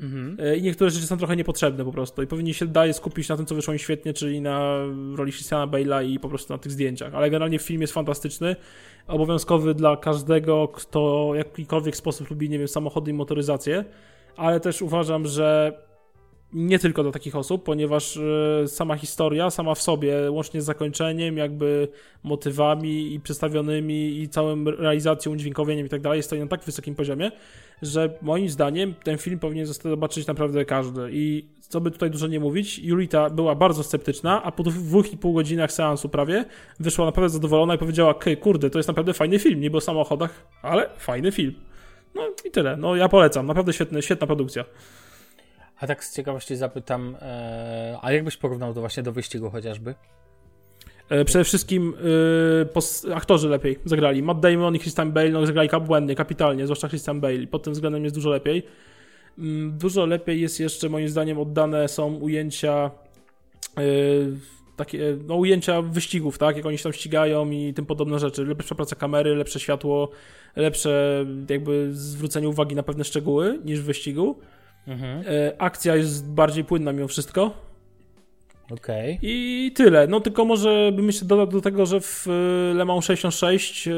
Mhm. 0.00 0.36
E, 0.40 0.56
I 0.56 0.62
niektóre 0.62 0.90
rzeczy 0.90 1.06
są 1.06 1.16
trochę 1.16 1.36
niepotrzebne 1.36 1.84
po 1.84 1.92
prostu. 1.92 2.22
I 2.22 2.26
powinni 2.26 2.54
się 2.54 2.66
daje 2.66 2.92
skupić 2.92 3.28
na 3.28 3.36
tym, 3.36 3.46
co 3.46 3.54
wyszło 3.54 3.72
im 3.72 3.78
świetnie, 3.78 4.12
czyli 4.12 4.40
na 4.40 4.78
roli 5.16 5.32
Christiana 5.32 5.66
Bale'a 5.66 6.04
i 6.04 6.18
po 6.18 6.28
prostu 6.28 6.52
na 6.52 6.58
tych 6.58 6.72
zdjęciach. 6.72 7.14
Ale 7.14 7.30
generalnie 7.30 7.58
film 7.58 7.80
jest 7.80 7.92
fantastyczny. 7.92 8.56
Obowiązkowy 9.06 9.74
dla 9.74 9.96
każdego, 9.96 10.68
kto 10.68 11.30
w 11.32 11.36
jakikolwiek 11.36 11.96
sposób 11.96 12.30
lubi, 12.30 12.50
nie 12.50 12.58
wiem, 12.58 12.68
samochody 12.68 13.10
i 13.10 13.14
motoryzację 13.14 13.84
ale 14.38 14.60
też 14.60 14.82
uważam, 14.82 15.26
że 15.26 15.72
nie 16.52 16.78
tylko 16.78 17.02
do 17.02 17.12
takich 17.12 17.36
osób, 17.36 17.64
ponieważ 17.64 18.16
e, 18.16 18.68
sama 18.68 18.96
historia, 18.96 19.50
sama 19.50 19.74
w 19.74 19.82
sobie, 19.82 20.30
łącznie 20.30 20.62
z 20.62 20.64
zakończeniem, 20.64 21.36
jakby 21.36 21.88
motywami 22.22 23.14
i 23.14 23.20
przedstawionymi 23.20 24.20
i 24.20 24.28
całą 24.28 24.64
realizacją, 24.64 25.32
udźwiękowieniem 25.32 25.86
i 25.86 25.88
tak 25.88 26.00
dalej, 26.00 26.22
stoi 26.22 26.40
na 26.40 26.46
tak 26.46 26.64
wysokim 26.64 26.94
poziomie, 26.94 27.30
że 27.82 28.18
moim 28.22 28.48
zdaniem 28.48 28.94
ten 29.04 29.18
film 29.18 29.38
powinien 29.38 29.66
zobaczyć 29.66 30.26
naprawdę 30.26 30.64
każdy. 30.64 31.10
I 31.12 31.48
co 31.60 31.80
by 31.80 31.90
tutaj 31.90 32.10
dużo 32.10 32.26
nie 32.26 32.40
mówić, 32.40 32.78
Julita 32.78 33.30
była 33.30 33.54
bardzo 33.54 33.82
sceptyczna, 33.82 34.42
a 34.42 34.52
po 34.52 34.62
dwóch 34.62 35.12
i 35.12 35.16
pół 35.16 35.32
godzinach 35.32 35.72
seansu 35.72 36.08
prawie 36.08 36.44
wyszła 36.80 37.06
naprawdę 37.06 37.28
zadowolona 37.28 37.74
i 37.74 37.78
powiedziała, 37.78 38.14
kurde, 38.40 38.70
to 38.70 38.78
jest 38.78 38.88
naprawdę 38.88 39.14
fajny 39.14 39.38
film, 39.38 39.60
nie 39.60 39.72
o 39.72 39.80
samochodach, 39.80 40.46
ale 40.62 40.90
fajny 40.98 41.32
film. 41.32 41.67
No 42.14 42.22
i 42.44 42.50
tyle. 42.50 42.76
No 42.76 42.96
ja 42.96 43.08
polecam. 43.08 43.46
Naprawdę 43.46 43.72
świetny, 43.72 44.02
świetna 44.02 44.26
produkcja. 44.26 44.64
A 45.80 45.86
tak 45.86 46.04
z 46.04 46.16
ciekawości 46.16 46.56
zapytam, 46.56 47.16
e, 47.22 47.98
a 48.02 48.12
jakbyś 48.12 48.36
porównał 48.36 48.74
to 48.74 48.80
właśnie 48.80 49.02
do 49.02 49.12
wyścigu 49.12 49.50
chociażby? 49.50 49.94
E, 51.08 51.24
przede 51.24 51.44
wszystkim 51.44 51.94
e, 53.08 53.14
aktorzy 53.14 53.48
lepiej 53.48 53.78
zagrali. 53.84 54.22
Matt 54.22 54.40
Damon 54.40 54.76
i 54.76 54.78
Christian 54.78 55.12
Bale 55.12 55.30
no, 55.30 55.46
zagrali 55.46 55.68
błędnie, 55.80 56.14
kapitalnie, 56.14 56.66
zwłaszcza 56.66 56.88
Christian 56.88 57.20
Bale. 57.20 57.46
Pod 57.46 57.62
tym 57.62 57.72
względem 57.72 58.04
jest 58.04 58.16
dużo 58.16 58.30
lepiej. 58.30 58.66
Mm, 59.38 59.78
dużo 59.78 60.06
lepiej 60.06 60.40
jest 60.40 60.60
jeszcze 60.60 60.88
moim 60.88 61.08
zdaniem 61.08 61.38
oddane 61.38 61.88
są 61.88 62.14
ujęcia 62.14 62.90
e, 63.76 63.80
takie 64.78 65.16
no, 65.26 65.34
ujęcia 65.34 65.82
wyścigów, 65.82 66.38
tak, 66.38 66.56
jak 66.56 66.66
oni 66.66 66.78
się 66.78 66.82
tam 66.82 66.92
ścigają 66.92 67.50
i 67.50 67.74
tym 67.74 67.86
podobne 67.86 68.18
rzeczy. 68.18 68.44
Lepsza 68.44 68.74
praca 68.74 68.96
kamery, 68.96 69.34
lepsze 69.34 69.60
światło, 69.60 70.10
lepsze 70.56 71.24
jakby 71.50 71.88
zwrócenie 71.92 72.48
uwagi 72.48 72.74
na 72.74 72.82
pewne 72.82 73.04
szczegóły 73.04 73.58
niż 73.64 73.80
w 73.80 73.84
wyścigu. 73.84 74.38
Mhm. 74.86 75.24
E, 75.26 75.62
akcja 75.62 75.96
jest 75.96 76.30
bardziej 76.30 76.64
płynna 76.64 76.92
mimo 76.92 77.08
wszystko. 77.08 77.67
Okej. 78.70 79.14
Okay. 79.14 79.18
I 79.22 79.72
tyle. 79.74 80.06
No 80.06 80.20
tylko 80.20 80.44
może 80.44 80.92
bym 80.92 81.06
jeszcze 81.06 81.24
dodał 81.24 81.46
do 81.46 81.60
tego, 81.60 81.86
że 81.86 82.00
w 82.00 82.26
e, 82.26 82.74
Le 82.74 82.84
Mans 82.84 83.04
66 83.04 83.88
e, 83.88 83.92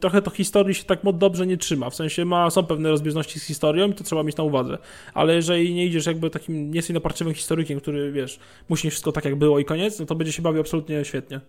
trochę 0.00 0.22
to 0.22 0.30
historii 0.30 0.74
się 0.74 0.84
tak 0.84 1.00
dobrze 1.14 1.46
nie 1.46 1.56
trzyma. 1.56 1.90
W 1.90 1.94
sensie 1.94 2.24
ma, 2.24 2.50
są 2.50 2.66
pewne 2.66 2.88
rozbieżności 2.88 3.40
z 3.40 3.44
historią 3.44 3.88
i 3.88 3.94
to 3.94 4.04
trzeba 4.04 4.22
mieć 4.22 4.36
na 4.36 4.44
uwadze. 4.44 4.78
Ale 5.14 5.34
jeżeli 5.34 5.74
nie 5.74 5.86
idziesz 5.86 6.06
jakby 6.06 6.30
takim, 6.30 6.70
nie 6.70 6.76
jesteś 6.76 6.94
naparczywym 6.94 7.34
historykiem, 7.34 7.80
który 7.80 8.12
wiesz, 8.12 8.38
musi 8.68 8.90
wszystko 8.90 9.12
tak 9.12 9.24
jak 9.24 9.36
było 9.36 9.58
i 9.58 9.64
koniec, 9.64 9.98
no 10.00 10.06
to 10.06 10.14
będzie 10.14 10.32
się 10.32 10.42
bawił 10.42 10.60
absolutnie 10.60 11.04
świetnie. 11.04 11.40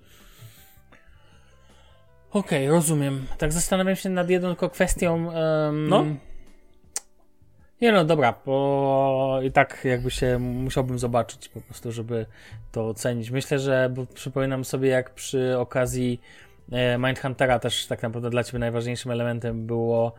Okej, 2.31 2.67
okay, 2.67 2.75
rozumiem. 2.75 3.25
Tak 3.37 3.53
zastanawiam 3.53 3.95
się 3.95 4.09
nad 4.09 4.29
jedną 4.29 4.49
tylko 4.49 4.69
kwestią. 4.69 5.25
Um... 5.25 5.89
No? 5.89 6.05
Nie 7.81 7.91
no, 7.91 8.05
dobra, 8.05 8.33
bo 8.45 9.39
i 9.43 9.51
tak 9.51 9.85
jakby 9.85 10.11
się 10.11 10.39
musiałbym 10.39 10.99
zobaczyć 10.99 11.49
po 11.49 11.61
prostu, 11.61 11.91
żeby 11.91 12.25
to 12.71 12.87
ocenić. 12.87 13.31
Myślę, 13.31 13.59
że 13.59 13.91
bo 13.95 14.05
przypominam 14.05 14.65
sobie, 14.65 14.89
jak 14.89 15.13
przy 15.13 15.57
okazji 15.57 16.21
e, 16.71 16.97
Mindhuntera 16.97 17.59
też 17.59 17.87
tak 17.87 18.03
naprawdę 18.03 18.29
dla 18.29 18.43
ciebie 18.43 18.59
najważniejszym 18.59 19.11
elementem 19.11 19.65
było, 19.65 20.13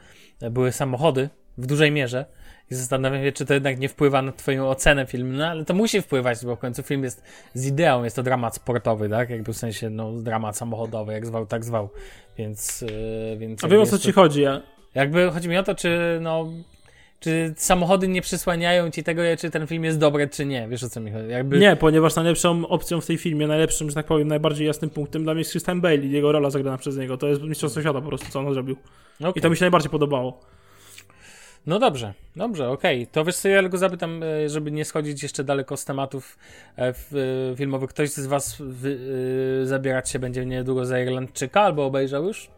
były 0.50 0.72
samochody 0.72 1.28
w 1.58 1.66
dużej 1.66 1.90
mierze. 1.90 2.24
I 2.70 2.74
zastanawiam 2.74 3.22
się, 3.22 3.32
czy 3.32 3.46
to 3.46 3.54
jednak 3.54 3.78
nie 3.78 3.88
wpływa 3.88 4.22
na 4.22 4.32
twoją 4.32 4.68
ocenę 4.68 5.06
filmu, 5.06 5.32
no 5.32 5.46
ale 5.46 5.64
to 5.64 5.74
musi 5.74 6.02
wpływać, 6.02 6.44
bo 6.44 6.56
w 6.56 6.58
końcu 6.58 6.82
film 6.82 7.04
jest 7.04 7.22
z 7.54 7.66
ideą, 7.66 8.04
jest 8.04 8.16
to 8.16 8.22
dramat 8.22 8.54
sportowy, 8.54 9.08
tak? 9.08 9.30
Jakby 9.30 9.52
w 9.52 9.56
sensie, 9.56 9.90
no, 9.90 10.12
dramat 10.12 10.56
samochodowy, 10.56 11.12
jak 11.12 11.26
zwał, 11.26 11.46
tak 11.46 11.64
zwał. 11.64 11.88
Więc, 12.38 12.80
yy, 12.80 13.36
więc 13.38 13.64
A 13.64 13.68
wiem 13.68 13.80
o 13.80 13.86
co 13.86 13.98
ci 13.98 14.12
chodzi, 14.12 14.42
ja. 14.42 14.60
Jakby 14.94 15.30
chodzi 15.30 15.48
mi 15.48 15.58
o 15.58 15.62
to, 15.62 15.74
czy 15.74 16.18
no 16.20 16.46
czy 17.22 17.54
samochody 17.56 18.08
nie 18.08 18.22
przysłaniają 18.22 18.90
ci 18.90 19.02
tego, 19.02 19.22
czy 19.38 19.50
ten 19.50 19.66
film 19.66 19.84
jest 19.84 19.98
dobry, 19.98 20.28
czy 20.28 20.46
nie. 20.46 20.68
Wiesz 20.68 20.82
o 20.82 20.88
co 20.88 21.00
mi 21.00 21.12
chodzi? 21.12 21.28
Jakby... 21.28 21.58
Nie, 21.58 21.76
ponieważ 21.76 22.14
najlepszą 22.14 22.66
opcją 22.66 23.00
w 23.00 23.06
tej 23.06 23.18
filmie, 23.18 23.46
najlepszym, 23.46 23.88
że 23.88 23.94
tak 23.94 24.06
powiem, 24.06 24.28
najbardziej 24.28 24.66
jasnym 24.66 24.90
punktem 24.90 25.22
dla 25.22 25.34
mnie 25.34 25.40
jest 25.40 25.50
Christian 25.50 25.80
Bale 25.80 25.96
i 25.96 26.10
jego 26.10 26.32
rola 26.32 26.50
zagrana 26.50 26.78
przez 26.78 26.96
niego. 26.96 27.16
To 27.16 27.28
jest 27.28 27.42
mistrzostwo 27.42 27.80
świata 27.80 28.00
po 28.00 28.08
prostu, 28.08 28.26
co 28.30 28.40
on 28.40 28.54
zrobił. 28.54 28.76
Okay. 29.20 29.32
I 29.36 29.40
to 29.40 29.50
mi 29.50 29.56
się 29.56 29.64
najbardziej 29.64 29.90
podobało. 29.90 30.40
No 31.66 31.78
dobrze, 31.78 32.14
dobrze, 32.36 32.70
okej. 32.70 33.02
Okay. 33.02 33.12
To 33.12 33.24
wiesz 33.24 33.36
co, 33.36 33.48
ja 33.48 33.60
tylko 33.60 33.78
zapytam, 33.78 34.22
e, 34.22 34.48
żeby 34.48 34.70
nie 34.70 34.84
schodzić 34.84 35.22
jeszcze 35.22 35.44
daleko 35.44 35.76
z 35.76 35.84
tematów 35.84 36.38
e, 36.78 36.82
e, 36.82 36.94
filmowych. 37.56 37.90
Ktoś 37.90 38.10
z 38.10 38.26
was 38.26 38.62
zabierać 39.64 40.10
się 40.10 40.18
będzie 40.18 40.46
niedługo 40.46 40.86
za 40.86 41.00
Irlandczyka 41.00 41.60
albo 41.60 41.86
obejrzał 41.86 42.24
już? 42.24 42.50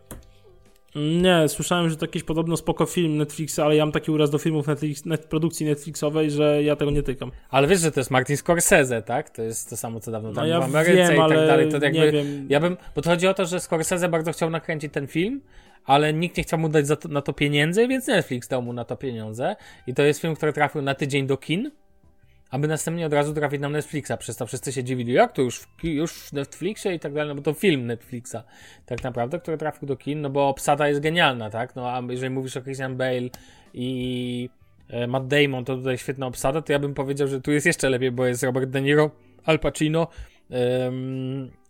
Nie, 0.95 1.49
słyszałem, 1.49 1.91
że 1.91 1.97
to 1.97 2.05
jakiś 2.05 2.23
podobno 2.23 2.57
spoko 2.57 2.87
film 2.87 3.17
Netflixa, 3.17 3.59
ale 3.59 3.77
ja 3.77 3.85
mam 3.87 3.93
taki 3.93 4.11
uraz 4.11 4.31
do 4.31 4.39
filmów 4.39 4.67
Netflix, 4.67 5.05
net, 5.05 5.25
produkcji 5.25 5.67
Netflixowej, 5.67 6.31
że 6.31 6.63
ja 6.63 6.77
tego 6.77 6.91
nie 6.91 7.03
tykam. 7.03 7.31
Ale 7.51 7.69
wiesz, 7.69 7.81
że 7.81 7.93
to 7.93 8.01
jest 8.01 8.11
Martin 8.11 8.37
Scorsese, 8.37 9.03
tak? 9.03 9.31
To 9.31 9.43
jest 9.43 9.71
to 9.71 9.77
samo, 9.77 10.01
co 10.01 10.11
dawno 10.11 10.33
tam 10.33 10.45
no 10.45 10.47
ja 10.47 10.61
w 10.61 10.65
Ameryce 10.65 10.95
wiem, 10.95 11.15
i 11.15 11.19
tak 11.19 11.47
dalej. 11.47 11.69
To 11.69 11.75
jakby, 11.75 11.91
nie 11.91 12.13
wiem. 12.13 12.47
Ja 12.49 12.61
bym, 12.61 12.77
bo 12.97 13.03
to 13.03 13.11
chodzi 13.11 13.27
o 13.27 13.35
to, 13.35 13.47
że 13.47 13.61
Scorsese 13.61 14.09
bardzo 14.09 14.33
chciał 14.33 14.51
nakręcić 14.51 14.93
ten 14.93 15.07
film, 15.07 15.41
ale 15.85 16.13
nikt 16.13 16.37
nie 16.37 16.43
chciał 16.43 16.59
mu 16.59 16.69
dać 16.69 16.87
to, 17.01 17.09
na 17.09 17.23
to 17.23 17.33
pieniędzy, 17.33 17.89
więc 17.89 18.07
Netflix 18.07 18.49
dał 18.49 18.63
mu 18.63 18.73
na 18.73 18.85
to 18.85 18.97
pieniądze. 18.97 19.57
I 19.87 19.95
to 19.95 20.03
jest 20.03 20.21
film, 20.21 20.37
który 20.37 20.53
trafił 20.53 20.83
na 20.83 20.95
tydzień 20.95 21.27
do 21.27 21.37
kin 21.37 21.71
aby 22.55 22.69
następnie 22.69 23.07
od 23.07 23.13
razu 23.13 23.35
trafić 23.35 23.61
na 23.61 23.69
Netflixa. 23.69 24.13
Przez 24.19 24.37
to 24.37 24.47
wszyscy 24.47 24.73
się 24.73 24.85
dziwili, 24.85 25.13
jak 25.13 25.33
to 25.33 25.43
już 25.43 25.61
w, 25.61 25.85
już 25.85 26.13
w 26.13 26.33
Netflixie 26.33 26.95
i 26.95 27.01
tak 27.01 27.13
dalej, 27.13 27.29
no 27.29 27.35
bo 27.35 27.43
to 27.43 27.53
film 27.53 27.87
Netflixa 27.87 28.37
tak 28.87 29.03
naprawdę, 29.03 29.41
który 29.41 29.59
trafił 29.59 29.89
do 29.89 29.97
kin, 29.97 30.21
no 30.21 30.31
bo 30.31 30.49
obsada 30.49 30.89
jest 30.89 31.01
genialna, 31.01 31.51
tak? 31.51 31.77
No 31.77 31.91
a 31.91 32.03
jeżeli 32.09 32.35
mówisz 32.35 32.57
o 32.57 32.63
Christian 32.63 32.97
Bale 32.97 33.29
i 33.75 34.51
e, 34.89 35.07
Matt 35.07 35.27
Damon, 35.27 35.65
to 35.65 35.77
tutaj 35.77 35.99
świetna 35.99 36.27
obsada, 36.27 36.63
to 36.63 36.73
ja 36.73 36.79
bym 36.79 36.95
powiedział, 36.95 37.29
że 37.29 37.41
tu 37.41 37.53
jest 37.53 37.67
jeszcze 37.67 37.89
lepiej, 37.89 38.11
bo 38.11 38.27
jest 38.27 38.43
Robert 38.43 38.71
De 38.71 38.83
Niro, 38.83 39.11
Al 39.45 39.59
Pacino 39.59 40.09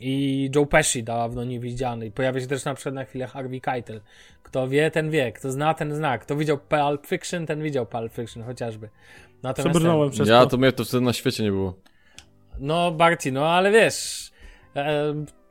i 0.00 0.50
Joe 0.54 0.66
Pesci 0.66 1.02
dawno 1.02 1.44
niewidziany. 1.44 2.06
I 2.06 2.10
pojawia 2.10 2.40
się 2.40 2.46
też 2.46 2.64
na 2.64 2.74
przykład 2.74 2.94
na 2.94 3.04
chwilę 3.04 3.26
Harvey 3.26 3.60
Keitel. 3.60 4.00
Kto 4.42 4.68
wie, 4.68 4.90
ten 4.90 5.10
wie. 5.10 5.32
Kto 5.32 5.52
zna, 5.52 5.74
ten 5.74 5.94
zna. 5.94 6.18
Kto 6.18 6.36
widział 6.36 6.58
Pulp 6.58 7.06
Fiction, 7.06 7.46
ten 7.46 7.62
widział 7.62 7.86
Pulp 7.86 8.12
Fiction 8.12 8.42
chociażby. 8.42 8.88
Natomiast 9.42 9.70
Przebrnąłem 9.70 10.10
przez 10.10 10.28
ja, 10.28 10.46
to. 10.46 10.56
mnie 10.56 10.72
to 10.72 10.84
wtedy 10.84 11.04
na 11.04 11.12
świecie 11.12 11.42
nie 11.42 11.50
było. 11.50 11.74
No, 12.58 12.90
Barty, 12.90 13.32
no 13.32 13.46
ale 13.46 13.72
wiesz, 13.72 14.30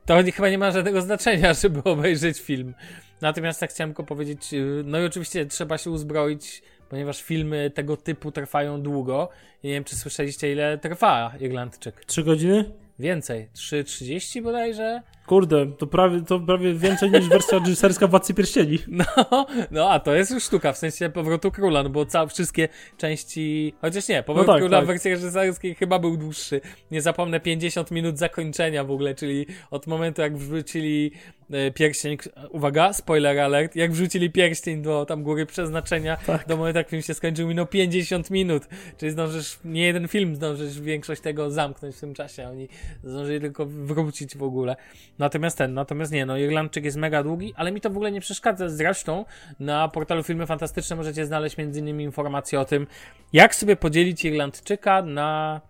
to 0.06 0.14
chyba 0.34 0.48
nie 0.48 0.58
ma 0.58 0.70
żadnego 0.70 1.02
znaczenia, 1.02 1.54
żeby 1.62 1.82
obejrzeć 1.82 2.40
film. 2.40 2.74
Natomiast 3.20 3.60
tak 3.60 3.70
chciałem 3.70 3.90
tylko 3.90 4.04
powiedzieć, 4.04 4.54
y, 4.54 4.82
no 4.86 5.00
i 5.00 5.04
oczywiście 5.04 5.46
trzeba 5.46 5.78
się 5.78 5.90
uzbroić, 5.90 6.62
ponieważ 6.88 7.22
filmy 7.22 7.70
tego 7.70 7.96
typu 7.96 8.32
trwają 8.32 8.82
długo. 8.82 9.28
I 9.62 9.66
nie 9.66 9.74
wiem, 9.74 9.84
czy 9.84 9.96
słyszeliście, 9.96 10.52
ile 10.52 10.78
trwa 10.78 11.32
Irlandczyk. 11.40 12.04
Trzy 12.04 12.24
godziny? 12.24 12.83
Więcej, 12.98 13.48
3.30 13.54 14.42
bodajże. 14.42 15.02
Kurde, 15.26 15.66
to 15.66 15.86
prawie, 15.86 16.20
to 16.20 16.40
prawie 16.40 16.74
więcej 16.74 17.10
niż 17.10 17.28
wersja 17.28 17.58
reżyserska 17.58 18.06
Władcy 18.06 18.34
Pierścieni. 18.34 18.78
No, 18.88 19.46
no, 19.70 19.90
a 19.90 20.00
to 20.00 20.14
jest 20.14 20.30
już 20.30 20.44
sztuka, 20.44 20.72
w 20.72 20.78
sensie 20.78 21.10
powrotu 21.10 21.50
króla, 21.50 21.82
no 21.82 21.90
bo 21.90 22.06
całe 22.06 22.28
wszystkie 22.28 22.68
części. 22.96 23.74
Chociaż 23.80 24.08
nie, 24.08 24.22
powrót 24.22 24.46
No 24.46 24.52
tak, 24.52 24.62
króla 24.62 24.76
tak. 24.78 24.84
w 24.84 24.88
wersji 24.88 25.10
reżyserskiej 25.10 25.74
chyba 25.74 25.98
był 25.98 26.16
dłuższy. 26.16 26.60
Nie 26.90 27.02
zapomnę 27.02 27.40
50 27.40 27.90
minut 27.90 28.18
zakończenia 28.18 28.84
w 28.84 28.90
ogóle, 28.90 29.14
czyli 29.14 29.46
od 29.70 29.86
momentu 29.86 30.22
jak 30.22 30.36
wrzucili 30.36 31.10
e, 31.50 31.70
pierścień. 31.70 32.16
Uwaga, 32.50 32.92
spoiler 32.92 33.38
alert. 33.38 33.76
Jak 33.76 33.92
wrzucili 33.92 34.30
pierścień 34.30 34.82
do 34.82 35.04
tam 35.06 35.22
góry 35.22 35.46
przeznaczenia, 35.46 36.16
Tak. 36.26 36.48
do 36.48 36.56
momentu 36.56 36.78
jak 36.78 36.88
film 36.88 37.02
się 37.02 37.14
skończył, 37.14 37.48
minął 37.48 37.66
50 37.66 38.30
minut. 38.30 38.62
Czyli 38.98 39.12
zdążysz, 39.12 39.58
nie 39.64 39.86
jeden 39.86 40.08
film 40.08 40.36
zdążysz 40.36 40.80
większość 40.80 41.20
tego 41.20 41.50
zamknąć 41.50 41.96
w 41.96 42.00
tym 42.00 42.14
czasie. 42.14 42.48
Oni 42.48 42.68
zdążyli 43.04 43.40
tylko 43.40 43.66
wrócić 43.66 44.36
w 44.36 44.42
ogóle. 44.42 44.76
Natomiast 45.18 45.58
ten, 45.58 45.74
natomiast 45.74 46.12
nie, 46.12 46.26
no 46.26 46.36
Irlandczyk 46.36 46.84
jest 46.84 46.96
mega 46.96 47.22
długi, 47.22 47.54
ale 47.56 47.72
mi 47.72 47.80
to 47.80 47.90
w 47.90 47.92
ogóle 47.92 48.12
nie 48.12 48.20
przeszkadza. 48.20 48.68
Zresztą 48.68 49.24
na 49.60 49.88
portalu 49.88 50.22
Filmy 50.22 50.46
Fantastyczne 50.46 50.96
możecie 50.96 51.26
znaleźć 51.26 51.58
m.in. 51.58 52.00
informacje 52.00 52.60
o 52.60 52.64
tym, 52.64 52.86
jak 53.32 53.54
sobie 53.54 53.76
podzielić 53.76 54.24
Irlandczyka 54.24 55.02
na 55.02 55.60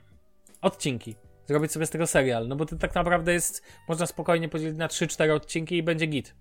odcinki. 0.62 1.14
Zrobić 1.46 1.72
sobie 1.72 1.86
z 1.86 1.90
tego 1.90 2.06
serial, 2.06 2.48
no 2.48 2.56
bo 2.56 2.66
to 2.66 2.76
tak 2.76 2.94
naprawdę 2.94 3.32
jest, 3.32 3.62
można 3.88 4.06
spokojnie 4.06 4.48
podzielić 4.48 4.76
na 4.76 4.88
3-4 4.88 5.30
odcinki 5.30 5.76
i 5.76 5.82
będzie 5.82 6.06
git. 6.06 6.34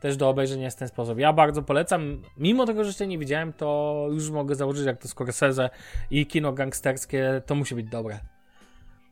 Też 0.00 0.16
do 0.16 0.28
obejrzenia 0.28 0.70
w 0.70 0.74
ten 0.74 0.88
sposób. 0.88 1.18
Ja 1.18 1.32
bardzo 1.32 1.62
polecam. 1.62 2.22
Mimo 2.36 2.66
tego, 2.66 2.84
że 2.84 2.88
jeszcze 2.88 3.06
nie 3.06 3.18
widziałem, 3.18 3.52
to 3.52 4.06
już 4.10 4.30
mogę 4.30 4.54
założyć, 4.54 4.86
jak 4.86 5.02
to 5.02 5.08
Scorsese 5.08 5.70
i 6.10 6.26
kino 6.26 6.52
gangsterskie, 6.52 7.42
to 7.46 7.54
musi 7.54 7.74
być 7.74 7.86
dobre. 7.86 8.18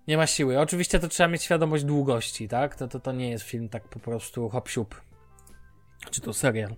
Nie 0.08 0.16
ma 0.16 0.26
siły. 0.26 0.60
Oczywiście 0.60 0.98
to 0.98 1.08
trzeba 1.08 1.28
mieć 1.28 1.42
świadomość 1.42 1.84
długości, 1.84 2.48
tak? 2.48 2.76
To, 2.76 2.88
to, 2.88 3.00
to 3.00 3.12
nie 3.12 3.30
jest 3.30 3.44
film 3.44 3.68
tak 3.68 3.88
po 3.88 3.98
prostu 3.98 4.48
hop 4.48 4.68
siup. 4.68 4.94
Czy 6.10 6.20
to 6.20 6.32
serial? 6.32 6.74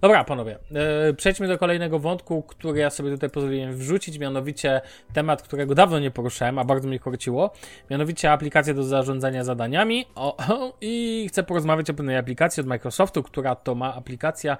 Dobra, 0.00 0.24
panowie. 0.24 0.58
Yy, 1.06 1.14
przejdźmy 1.14 1.48
do 1.48 1.58
kolejnego 1.58 1.98
wątku, 1.98 2.42
który 2.42 2.80
ja 2.80 2.90
sobie 2.90 3.10
tutaj 3.10 3.30
pozwoliłem 3.30 3.76
wrzucić, 3.76 4.18
mianowicie 4.18 4.80
temat, 5.12 5.42
którego 5.42 5.74
dawno 5.74 5.98
nie 5.98 6.10
poruszałem, 6.10 6.58
a 6.58 6.64
bardzo 6.64 6.88
mnie 6.88 6.98
korciło. 6.98 7.50
Mianowicie 7.90 8.32
aplikacje 8.32 8.74
do 8.74 8.82
zarządzania 8.82 9.44
zadaniami. 9.44 10.06
O, 10.14 10.36
o, 10.36 10.76
I 10.80 11.26
chcę 11.28 11.42
porozmawiać 11.42 11.90
o 11.90 11.94
pewnej 11.94 12.16
aplikacji 12.16 12.60
od 12.60 12.66
Microsoftu, 12.66 13.22
która 13.22 13.54
to 13.54 13.74
ma 13.74 13.94
aplikacja 13.94 14.56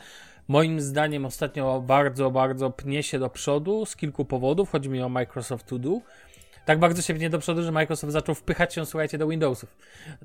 moim 0.48 0.80
zdaniem 0.80 1.26
ostatnio 1.26 1.80
bardzo, 1.80 2.30
bardzo 2.30 2.70
pnie 2.70 3.02
się 3.02 3.18
do 3.18 3.30
przodu 3.30 3.86
z 3.86 3.96
kilku 3.96 4.24
powodów. 4.24 4.70
Chodzi 4.70 4.88
mi 4.88 5.02
o 5.02 5.08
Microsoft 5.08 5.66
To 5.66 5.78
Do. 5.78 6.00
Tak 6.68 6.78
bardzo 6.78 7.02
się 7.02 7.14
pnie 7.14 7.30
do 7.30 7.38
przodu, 7.38 7.62
że 7.62 7.72
Microsoft 7.72 8.12
zaczął 8.12 8.34
wpychać 8.34 8.76
ją, 8.76 8.84
słuchajcie, 8.84 9.18
do 9.18 9.28
Windowsów. 9.28 9.76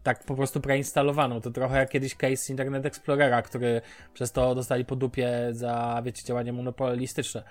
Tak 0.04 0.24
po 0.24 0.36
prostu 0.36 0.62
preinstalowaną. 0.62 1.42
To 1.42 1.52
trochę 1.52 1.78
jak 1.78 1.90
kiedyś 1.90 2.16
case 2.16 2.52
Internet 2.54 2.86
Explorera, 2.86 3.42
który 3.42 3.82
przez 4.14 4.32
to 4.32 4.56
dostali 4.56 4.86
po 4.86 4.96
dupie 4.96 5.32
za, 5.52 6.02
wiecie, 6.06 6.24
działanie 6.26 6.54
monopolistyczne. 6.54 7.44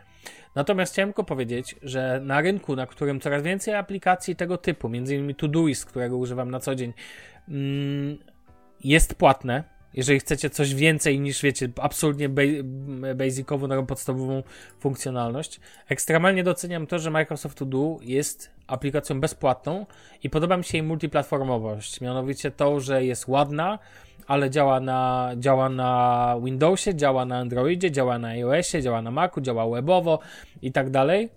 Natomiast 0.54 0.92
chciałem 0.92 1.08
tylko 1.08 1.24
powiedzieć, 1.24 1.76
że 1.82 2.20
na 2.22 2.40
rynku, 2.40 2.76
na 2.76 2.86
którym 2.86 3.20
coraz 3.20 3.42
więcej 3.42 3.74
aplikacji 3.74 4.36
tego 4.36 4.56
typu, 4.56 4.88
między 4.88 5.14
innymi 5.14 5.34
Todoist, 5.34 5.86
którego 5.86 6.16
używam 6.16 6.50
na 6.50 6.60
co 6.60 6.74
dzień, 6.74 6.92
mm, 7.48 8.18
jest 8.84 9.14
płatne, 9.14 9.64
jeżeli 9.94 10.20
chcecie 10.20 10.50
coś 10.50 10.74
więcej 10.74 11.20
niż, 11.20 11.42
wiecie, 11.42 11.68
absolutnie 11.80 12.28
ba- 12.28 12.42
basicową, 13.14 13.68
taką 13.68 13.86
podstawową 13.86 14.42
funkcjonalność. 14.80 15.60
Ekstremalnie 15.88 16.44
doceniam 16.44 16.86
to, 16.86 16.98
że 16.98 17.10
Microsoft 17.10 17.58
To 17.58 17.64
Do 17.64 17.98
jest 18.02 18.50
aplikacją 18.66 19.20
bezpłatną 19.20 19.86
i 20.22 20.30
podoba 20.30 20.56
mi 20.56 20.64
się 20.64 20.78
jej 20.78 20.86
multiplatformowość. 20.86 22.00
Mianowicie 22.00 22.50
to, 22.50 22.80
że 22.80 23.04
jest 23.04 23.28
ładna, 23.28 23.78
ale 24.26 24.50
działa 24.50 24.80
na, 24.80 25.30
działa 25.38 25.68
na 25.68 26.36
Windowsie, 26.44 26.94
działa 26.94 27.24
na 27.24 27.38
Androidzie, 27.38 27.90
działa 27.90 28.18
na 28.18 28.28
iOSie, 28.28 28.82
działa 28.82 29.02
na 29.02 29.10
Macu, 29.10 29.40
działa 29.40 29.70
webowo 29.70 30.18
i 30.62 30.72
tak 30.72 30.90
dalej. 30.90 31.28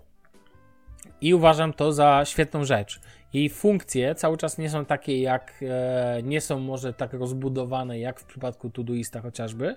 I 1.20 1.34
uważam 1.34 1.72
to 1.72 1.92
za 1.92 2.22
świetną 2.24 2.64
rzecz. 2.64 3.00
Jej 3.32 3.48
funkcje 3.48 4.14
cały 4.14 4.36
czas 4.36 4.58
nie 4.58 4.70
są 4.70 4.84
takie 4.84 5.20
jak, 5.20 5.54
e, 5.62 6.22
nie 6.22 6.40
są 6.40 6.58
może 6.58 6.92
tak 6.92 7.12
rozbudowane 7.12 7.98
jak 7.98 8.20
w 8.20 8.24
przypadku 8.24 8.70
Todoista 8.70 9.20
chociażby. 9.20 9.76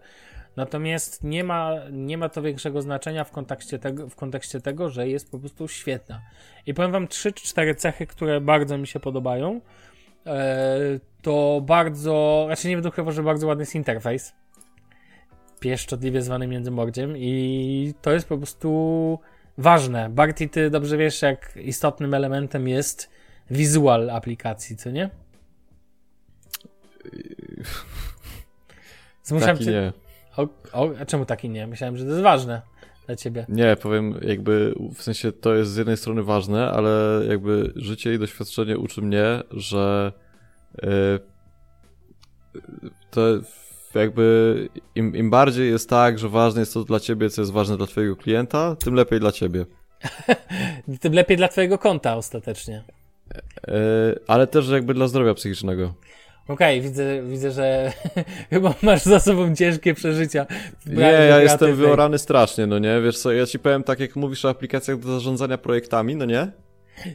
Natomiast 0.56 1.24
nie 1.24 1.44
ma, 1.44 1.74
nie 1.92 2.18
ma 2.18 2.30
to 2.30 2.42
większego 2.42 2.82
znaczenia 2.82 3.24
w 3.24 3.32
kontekście, 3.32 3.80
tego, 3.80 4.10
w 4.10 4.16
kontekście 4.16 4.62
tego, 4.62 4.90
że 4.90 5.08
jest 5.08 5.32
po 5.32 5.40
prostu 5.40 5.68
świetna. 5.68 6.22
I 6.66 6.74
powiem 6.74 6.92
wam 6.92 7.08
3 7.08 7.32
czy 7.32 7.48
4 7.48 7.76
cechy, 7.76 8.08
które 8.08 8.42
bardzo 8.42 8.78
mi 8.78 8.88
się 8.88 9.00
podobają. 9.00 9.62
E, 10.26 10.80
to 11.22 11.62
bardzo, 11.66 12.44
znaczy 12.48 12.68
nie 12.68 12.76
będę 12.76 12.90
ukrywał, 12.90 13.14
że 13.14 13.24
bardzo 13.24 13.48
ładny 13.48 13.62
jest 13.62 13.76
interfejs. 13.76 14.34
Pieszczotliwie 15.60 16.22
zwany 16.22 16.48
międzymordziem 16.48 17.18
i 17.18 17.94
to 18.02 18.12
jest 18.12 18.28
po 18.28 18.38
prostu 18.38 19.20
ważne. 19.58 20.10
Barty, 20.10 20.50
ty 20.50 20.70
dobrze 20.70 20.98
wiesz, 20.98 21.22
jak 21.22 21.58
istotnym 21.58 22.14
elementem 22.14 22.68
jest 22.68 23.19
wizual 23.52 24.10
aplikacji, 24.10 24.78
co 24.78 24.92
nie? 24.92 25.10
Zmuszam 29.24 29.50
Taki 29.50 29.66
cię. 29.66 29.72
nie. 29.72 29.94
O, 30.38 30.48
o, 30.74 30.90
a 31.02 31.06
czemu 31.06 31.26
taki 31.26 31.50
nie? 31.50 31.68
Myślałem, 31.68 31.98
że 31.98 32.04
to 32.04 32.10
jest 32.10 32.22
ważne 32.22 32.62
dla 33.06 33.16
ciebie. 33.16 33.46
Nie, 33.50 33.76
powiem 33.76 34.20
jakby, 34.22 34.76
w 34.96 35.02
sensie 35.02 35.32
to 35.32 35.56
jest 35.56 35.72
z 35.72 35.78
jednej 35.78 35.98
strony 35.98 36.24
ważne, 36.24 36.72
ale 36.72 37.22
jakby 37.28 37.74
życie 37.76 38.14
i 38.14 38.20
doświadczenie 38.20 38.78
uczy 38.78 39.02
mnie, 39.02 39.44
że 39.52 40.12
yy, 40.82 41.20
to 43.12 43.22
jakby 43.96 44.70
im, 44.96 45.16
im 45.16 45.30
bardziej 45.30 45.70
jest 45.70 45.90
tak, 45.90 46.20
że 46.20 46.30
ważne 46.30 46.60
jest 46.60 46.74
to 46.74 46.84
dla 46.84 47.00
ciebie, 47.00 47.30
co 47.30 47.42
jest 47.42 47.52
ważne 47.52 47.78
dla 47.78 47.88
twojego 47.88 48.16
klienta, 48.16 48.76
tym 48.76 48.94
lepiej 48.94 49.20
dla 49.20 49.32
ciebie. 49.32 49.66
Tym 51.02 51.14
lepiej 51.14 51.38
dla 51.38 51.48
twojego 51.48 51.78
konta 51.78 52.16
ostatecznie. 52.16 52.84
Yy, 53.68 53.74
ale 54.28 54.48
też 54.48 54.70
jakby 54.70 54.94
dla 54.94 55.08
zdrowia 55.08 55.34
psychicznego. 55.34 55.94
Okej, 56.48 56.82
widzę, 56.82 57.24
widzę, 57.24 57.52
że 57.52 57.92
chyba 58.50 58.74
masz 58.82 59.04
za 59.04 59.20
sobą 59.20 59.56
ciężkie 59.56 59.94
przeżycia. 59.94 60.46
Nie, 60.86 61.02
ja 61.02 61.42
jestem 61.42 61.76
wyorany 61.76 62.18
strasznie, 62.18 62.68
no 62.68 62.80
nie? 62.80 63.02
Wiesz 63.02 63.18
co, 63.20 63.32
ja 63.32 63.46
ci 63.46 63.60
powiem 63.60 63.84
tak, 63.84 64.00
jak 64.00 64.16
mówisz 64.16 64.46
o 64.46 64.50
aplikacjach 64.50 65.00
do 65.00 65.08
zarządzania 65.14 65.58
projektami, 65.58 66.16
no 66.16 66.26
nie? 66.26 66.48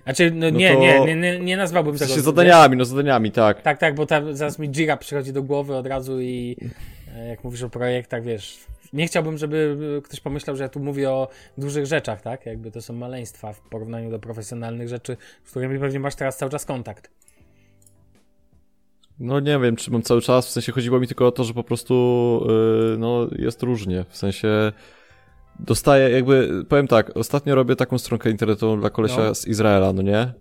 Znaczy, 0.05 0.31
no, 0.31 0.51
No 0.51 0.59
nie, 0.59 0.75
to- 0.75 0.81
nie, 0.81 1.01
nie, 1.05 1.15
nie, 1.17 1.39
nie 1.41 1.57
nazwałbym 1.57 1.95
W 1.95 1.99
tego. 1.99 2.15
wiesz? 2.15 2.23
zadaniami, 2.25 2.77
no 2.77 2.85
zadaniami, 2.85 3.33
tak. 3.33 3.63
Tak, 3.63 3.79
tak, 3.79 3.95
bo 3.95 4.07
ta, 4.07 4.23
zaraz 4.33 4.59
mi 4.59 4.69
Jira 4.69 4.97
przychodzi 4.97 5.33
do 5.33 5.43
głowy 5.43 5.77
od 5.77 5.87
razu 5.87 6.21
i 6.21 6.57
e, 7.17 7.29
jak 7.29 7.45
mówisz 7.45 7.63
o 7.63 7.71
projektach, 7.71 8.23
wiesz, 8.25 8.59
nie 8.95 9.07
chciałbym, 9.07 9.39
żeby 9.39 9.77
e, 9.99 10.03
ktoś 10.03 10.21
pomyślał, 10.21 10.57
że 10.57 10.63
ja 10.63 10.69
tu 10.69 10.81
mówię 10.81 11.11
o 11.11 11.29
dużych 11.59 11.87
rzeczach, 11.87 12.23
tak? 12.23 12.47
Jakby 12.47 12.71
to 12.71 12.83
są 12.83 12.95
maleństwa 12.95 13.53
w 13.53 13.61
porównaniu 13.61 14.11
do 14.11 14.19
profesjonalnych 14.19 14.89
rzeczy, 14.89 15.17
z 15.45 15.51
którymi 15.51 15.79
pewnie 15.79 16.01
masz 16.01 16.15
teraz 16.15 16.37
cały 16.37 16.51
czas 16.51 16.65
kontakt. 16.65 17.11
No 19.21 19.41
nie 19.41 19.59
wiem, 19.59 19.77
czy 19.77 19.91
mam 19.91 20.03
cały 20.03 20.21
czas, 20.23 20.47
w 20.47 20.51
sensie 20.51 20.73
chodziło 20.73 21.01
mi 21.01 21.07
tylko 21.07 21.27
o 21.27 21.33
to, 21.33 21.45
że 21.45 21.55
po 21.55 21.65
prostu 21.65 21.95
yy, 22.91 22.99
no 22.99 23.29
jest 23.39 23.63
różnie, 23.63 24.05
w 24.09 24.17
sensie 24.17 24.73
dostaję 25.61 26.11
jakby, 26.11 26.65
powiem 26.69 26.89
tak, 26.89 27.17
ostatnio 27.17 27.55
robię 27.55 27.77
taką 27.77 27.99
stronkę 27.99 28.31
internetową 28.31 28.81
dla 28.81 28.91
kolesia 28.91 29.25
No. 29.25 29.35
z 29.35 29.47
Izraela, 29.47 29.93
no 29.93 30.03
nie? 30.03 30.33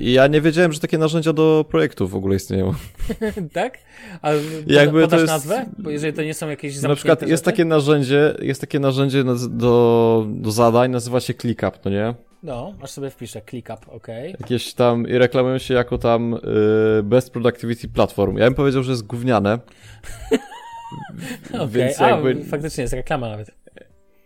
I 0.00 0.12
ja 0.12 0.26
nie 0.26 0.40
wiedziałem, 0.40 0.72
że 0.72 0.80
takie 0.80 0.98
narzędzia 0.98 1.32
do 1.32 1.64
projektów 1.70 2.10
w 2.10 2.14
ogóle 2.16 2.36
istnieją. 2.36 2.74
tak? 3.52 3.78
A 4.22 4.32
Jakby 4.32 4.72
jakby 4.72 5.00
to 5.00 5.06
podasz 5.06 5.20
jest- 5.20 5.32
nazwę? 5.32 5.66
Bo 5.78 5.90
jeżeli 5.90 6.12
to 6.12 6.22
nie 6.22 6.34
są 6.34 6.48
jakieś 6.48 6.82
Na 6.82 6.94
przykład 6.94 7.20
jest 7.22 7.30
rzeczy? 7.32 7.42
takie 7.44 7.64
narzędzie, 7.64 8.34
jest 8.42 8.60
takie 8.60 8.80
narzędzie 8.80 9.24
do, 9.50 10.26
do 10.28 10.50
zadań, 10.50 10.90
nazywa 10.90 11.20
się 11.20 11.34
ClickUp, 11.34 11.78
no 11.84 11.90
nie? 11.90 12.14
No, 12.42 12.74
aż 12.82 12.90
sobie 12.90 13.10
wpiszę, 13.10 13.40
ClickUp, 13.50 13.78
okej. 13.88 14.34
Jakieś 14.40 14.74
tam, 14.74 15.08
i 15.08 15.18
reklamują 15.18 15.58
się 15.58 15.74
jako 15.74 15.98
tam 15.98 16.34
y, 16.34 17.02
Best 17.02 17.30
Productivity 17.30 17.88
Platform. 17.88 18.36
Ja 18.36 18.44
bym 18.44 18.54
powiedział, 18.54 18.82
że 18.82 18.90
jest 18.90 19.06
gówniane. 19.06 19.58
Okej, 21.54 21.68
Więc 21.68 22.00
a 22.00 22.08
jakby 22.10 22.44
faktycznie 22.44 22.82
jest 22.82 22.94
reklama 22.94 23.28
nawet. 23.28 23.50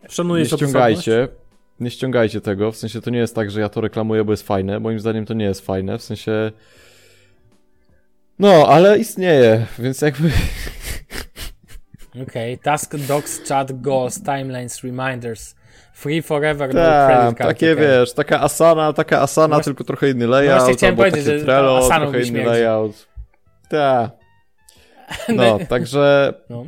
Szanuję 0.09 0.42
nie 0.42 0.48
się 0.48 0.57
ściągajcie. 0.57 1.29
Nie 1.80 1.90
ściągajcie 1.90 2.40
tego, 2.40 2.72
w 2.72 2.76
sensie 2.76 3.00
to 3.00 3.10
nie 3.10 3.18
jest 3.18 3.34
tak, 3.34 3.50
że 3.50 3.60
ja 3.60 3.68
to 3.68 3.80
reklamuję, 3.80 4.24
bo 4.24 4.32
jest 4.32 4.46
fajne. 4.46 4.80
Moim 4.80 5.00
zdaniem 5.00 5.26
to 5.26 5.34
nie 5.34 5.44
jest 5.44 5.66
fajne, 5.66 5.98
w 5.98 6.02
sensie... 6.02 6.52
No, 8.38 8.66
ale 8.68 8.98
istnieje, 8.98 9.66
więc 9.78 10.00
jakby... 10.00 10.30
Okej, 12.22 12.58
Task, 12.58 12.96
Docs, 12.96 13.48
Chat, 13.48 13.80
Goals, 13.80 14.22
Timelines, 14.22 14.82
Reminders, 14.84 15.54
Free 15.94 16.22
Forever, 16.22 16.74
no 16.74 16.80
Tak, 16.80 17.38
takie 17.38 17.72
okej. 17.72 17.87
wiesz, 17.87 18.12
taka 18.12 18.40
Asana, 18.40 18.92
taka 18.92 19.20
Asana, 19.20 19.56
No 19.56 19.62
tylko 19.62 19.84
trochę 19.84 20.10
inny 20.10 20.26
layout, 20.26 20.58
właśnie 20.58 20.74
chciałem 20.74 20.96
powiedzieć, 20.96 21.24
że 21.24 21.40
Trello, 21.40 21.78
Asaną 21.78 22.04
trochę 22.10 22.26
inny 22.26 22.44
layout. 22.44 23.06
Tak. 23.68 24.10
No, 25.37 25.58
także, 25.68 26.34
No. 26.50 26.66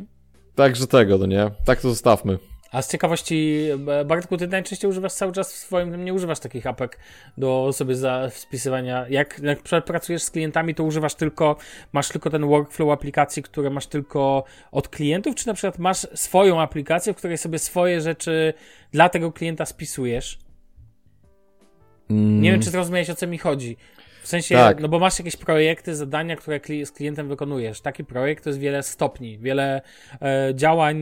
także 0.55 0.87
tego, 0.87 1.17
no 1.17 1.25
nie? 1.25 1.51
Tak 1.65 1.81
to 1.81 1.89
zostawmy. 1.89 2.37
A 2.71 2.81
z 2.81 2.91
ciekawości, 2.91 3.67
e, 3.87 4.05
Bartku, 4.05 4.37
ty 4.37 4.47
najczęściej 4.47 4.89
używasz 4.89 5.13
cały 5.13 5.31
czas 5.31 5.53
w 5.53 5.55
swoim, 5.55 6.05
nie 6.05 6.13
używasz 6.13 6.39
takich 6.39 6.67
apek 6.67 6.99
do 7.37 7.73
sobie 7.73 7.95
za 7.95 8.29
wpisywania. 8.31 9.05
Jak, 9.09 9.41
jak 9.43 9.61
pracujesz 9.85 10.23
z 10.23 10.31
klientami, 10.31 10.75
to 10.75 10.83
używasz 10.83 11.15
tylko, 11.15 11.55
masz 11.93 12.09
tylko 12.09 12.29
ten 12.29 12.47
workflow 12.47 12.89
aplikacji, 12.89 13.43
które 13.43 13.69
masz 13.69 13.87
tylko 13.87 14.43
od 14.71 14.87
klientów, 14.87 15.35
czy 15.35 15.47
na 15.47 15.53
przykład 15.53 15.79
masz 15.79 16.07
swoją 16.13 16.61
aplikację, 16.61 17.13
w 17.13 17.17
której 17.17 17.37
sobie 17.37 17.59
swoje 17.59 18.01
rzeczy 18.01 18.53
dla 18.91 19.09
tego 19.09 19.31
klienta 19.31 19.65
spisujesz? 19.65 20.39
Mm, 22.09 22.41
Nie 22.41 22.51
wiem, 22.51 22.61
czy 22.61 22.69
zrozumiałeś, 22.69 23.09
o 23.09 23.15
co 23.15 23.27
mi 23.27 23.37
chodzi. 23.37 23.77
W 24.27 24.29
sensie, 24.29 24.55
Tak. 24.55 24.79
no 24.81 24.87
bo 24.87 24.99
masz 24.99 25.19
jakieś 25.19 25.35
projekty, 25.35 25.95
zadania, 25.95 26.35
które 26.35 26.59
kli- 26.59 26.85
z 26.85 26.91
klientem 26.91 27.27
wykonujesz. 27.27 27.81
Taki 27.81 28.03
projekt 28.05 28.43
to 28.43 28.49
jest 28.49 28.59
wiele 28.59 28.83
stopni, 28.83 29.37
wiele 29.39 29.81
e, 30.21 30.51
działań, 30.55 30.97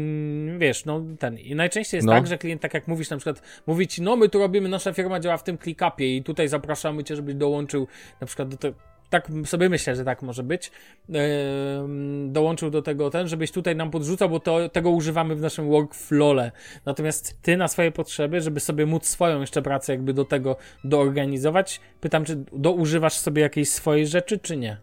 wiesz, 0.57 0.85
no 0.85 1.01
ten. 1.19 1.37
I 1.37 1.55
najczęściej 1.55 1.97
jest 1.97 2.07
No. 2.07 2.13
tak, 2.13 2.27
że 2.27 2.37
klient, 2.37 2.61
tak 2.61 2.73
jak 2.73 2.87
mówisz, 2.87 3.09
na 3.09 3.17
przykład 3.17 3.41
mówi 3.67 3.87
ci, 3.87 4.01
no 4.01 4.15
my 4.15 4.29
tu 4.29 4.39
robimy, 4.39 4.69
nasza 4.69 4.93
firma 4.93 5.19
działa 5.19 5.37
w 5.37 5.43
tym 5.43 5.57
ClickUpie 5.57 6.15
i 6.17 6.23
tutaj 6.23 6.47
zapraszamy 6.47 7.03
cię, 7.03 7.15
żebyś 7.15 7.35
dołączył 7.35 7.87
na 8.21 8.27
przykład 8.27 8.49
do 8.49 8.57
tego. 8.57 8.77
Tak 9.15 9.29
sobie 9.45 9.69
myślę, 9.69 9.95
że 9.95 10.03
tak 10.03 10.21
może 10.21 10.43
być. 10.43 10.71
Em, 11.13 12.33
dołączył 12.33 12.69
do 12.69 12.81
tego 12.81 13.09
ten, 13.09 13.27
żebyś 13.27 13.51
tutaj 13.51 13.75
nam 13.75 13.91
podrzucał, 13.91 14.29
bo 14.29 14.39
to, 14.39 14.69
tego 14.69 14.89
używamy 14.89 15.35
w 15.35 15.41
naszym 15.41 15.69
workflow'le. 15.69 16.51
Natomiast 16.85 17.41
ty 17.41 17.57
na 17.57 17.67
swoje 17.67 17.91
potrzeby, 17.91 18.41
żeby 18.41 18.59
sobie 18.59 18.85
móc 18.85 19.05
swoją 19.05 19.41
jeszcze 19.41 19.61
pracę 19.61 19.93
jakby 19.93 20.13
do 20.13 20.25
tego 20.25 20.55
doorganizować, 20.83 21.81
pytam, 22.01 22.25
czy 22.25 22.45
doużywasz 22.53 23.13
sobie 23.13 23.41
jakiejś 23.41 23.69
swojej 23.69 24.07
rzeczy, 24.07 24.39
czy 24.39 24.57
nie? 24.57 24.77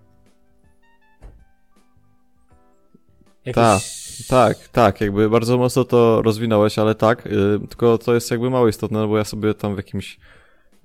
Tak, 3.54 3.82
tak, 4.28 4.68
tak, 4.68 5.00
jakby 5.00 5.30
bardzo 5.30 5.58
mocno 5.58 5.84
to 5.84 6.22
rozwinąłeś, 6.22 6.78
ale 6.78 6.94
tak, 6.94 7.26
y, 7.26 7.30
tylko 7.68 7.98
to 7.98 8.14
jest 8.14 8.30
jakby 8.30 8.50
mało 8.50 8.68
istotne, 8.68 9.08
bo 9.08 9.18
ja 9.18 9.24
sobie 9.24 9.54
tam 9.54 9.74
w 9.74 9.76
jakimś 9.76 10.18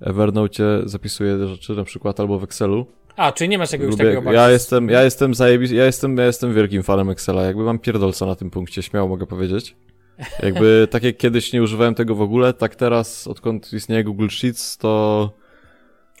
Evernote 0.00 0.82
zapisuję 0.84 1.46
rzeczy, 1.48 1.72
na 1.72 1.84
przykład 1.84 2.20
albo 2.20 2.38
w 2.38 2.44
Excelu. 2.44 2.97
A, 3.18 3.32
czyli 3.32 3.48
nie 3.48 3.58
masz 3.58 3.72
jakiegoś 3.72 3.92
Lubię, 3.92 4.04
takiego 4.04 4.32
ja 4.32 4.50
jestem, 4.50 4.88
ja 4.88 5.02
jestem 5.02 5.34
zajebis, 5.34 5.70
ja 5.70 5.84
jestem, 5.84 6.16
ja 6.16 6.26
jestem 6.26 6.54
wielkim 6.54 6.82
fanem 6.82 7.10
Excela, 7.10 7.42
jakby 7.42 7.62
mam 7.62 7.78
pierdolca 7.78 8.26
na 8.26 8.34
tym 8.34 8.50
punkcie, 8.50 8.82
śmiało 8.82 9.08
mogę 9.08 9.26
powiedzieć. 9.26 9.76
Jakby 10.42 10.86
tak 10.90 11.02
jak 11.02 11.16
kiedyś 11.16 11.52
nie 11.52 11.62
używałem 11.62 11.94
tego 11.94 12.14
w 12.14 12.22
ogóle, 12.22 12.52
tak 12.52 12.74
teraz, 12.74 13.26
odkąd 13.26 13.72
istnieje 13.72 14.04
Google 14.04 14.28
Sheets, 14.28 14.76
to 14.76 15.32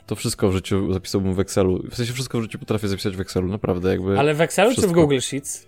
to 0.06 0.16
wszystko 0.16 0.48
w 0.48 0.52
życiu 0.52 0.92
zapisałbym 0.92 1.34
w 1.34 1.40
Excelu. 1.40 1.82
W 1.90 1.94
sensie 1.94 2.12
wszystko 2.12 2.38
w 2.38 2.42
życiu 2.42 2.58
potrafię 2.58 2.88
zapisać 2.88 3.16
w 3.16 3.20
Excelu, 3.20 3.48
naprawdę 3.48 3.90
jakby. 3.90 4.18
Ale 4.18 4.34
w 4.34 4.40
Excelu 4.40 4.70
czy 4.70 4.74
w 4.74 4.78
wszystko. 4.78 5.00
Google 5.00 5.18
Sheets? 5.18 5.66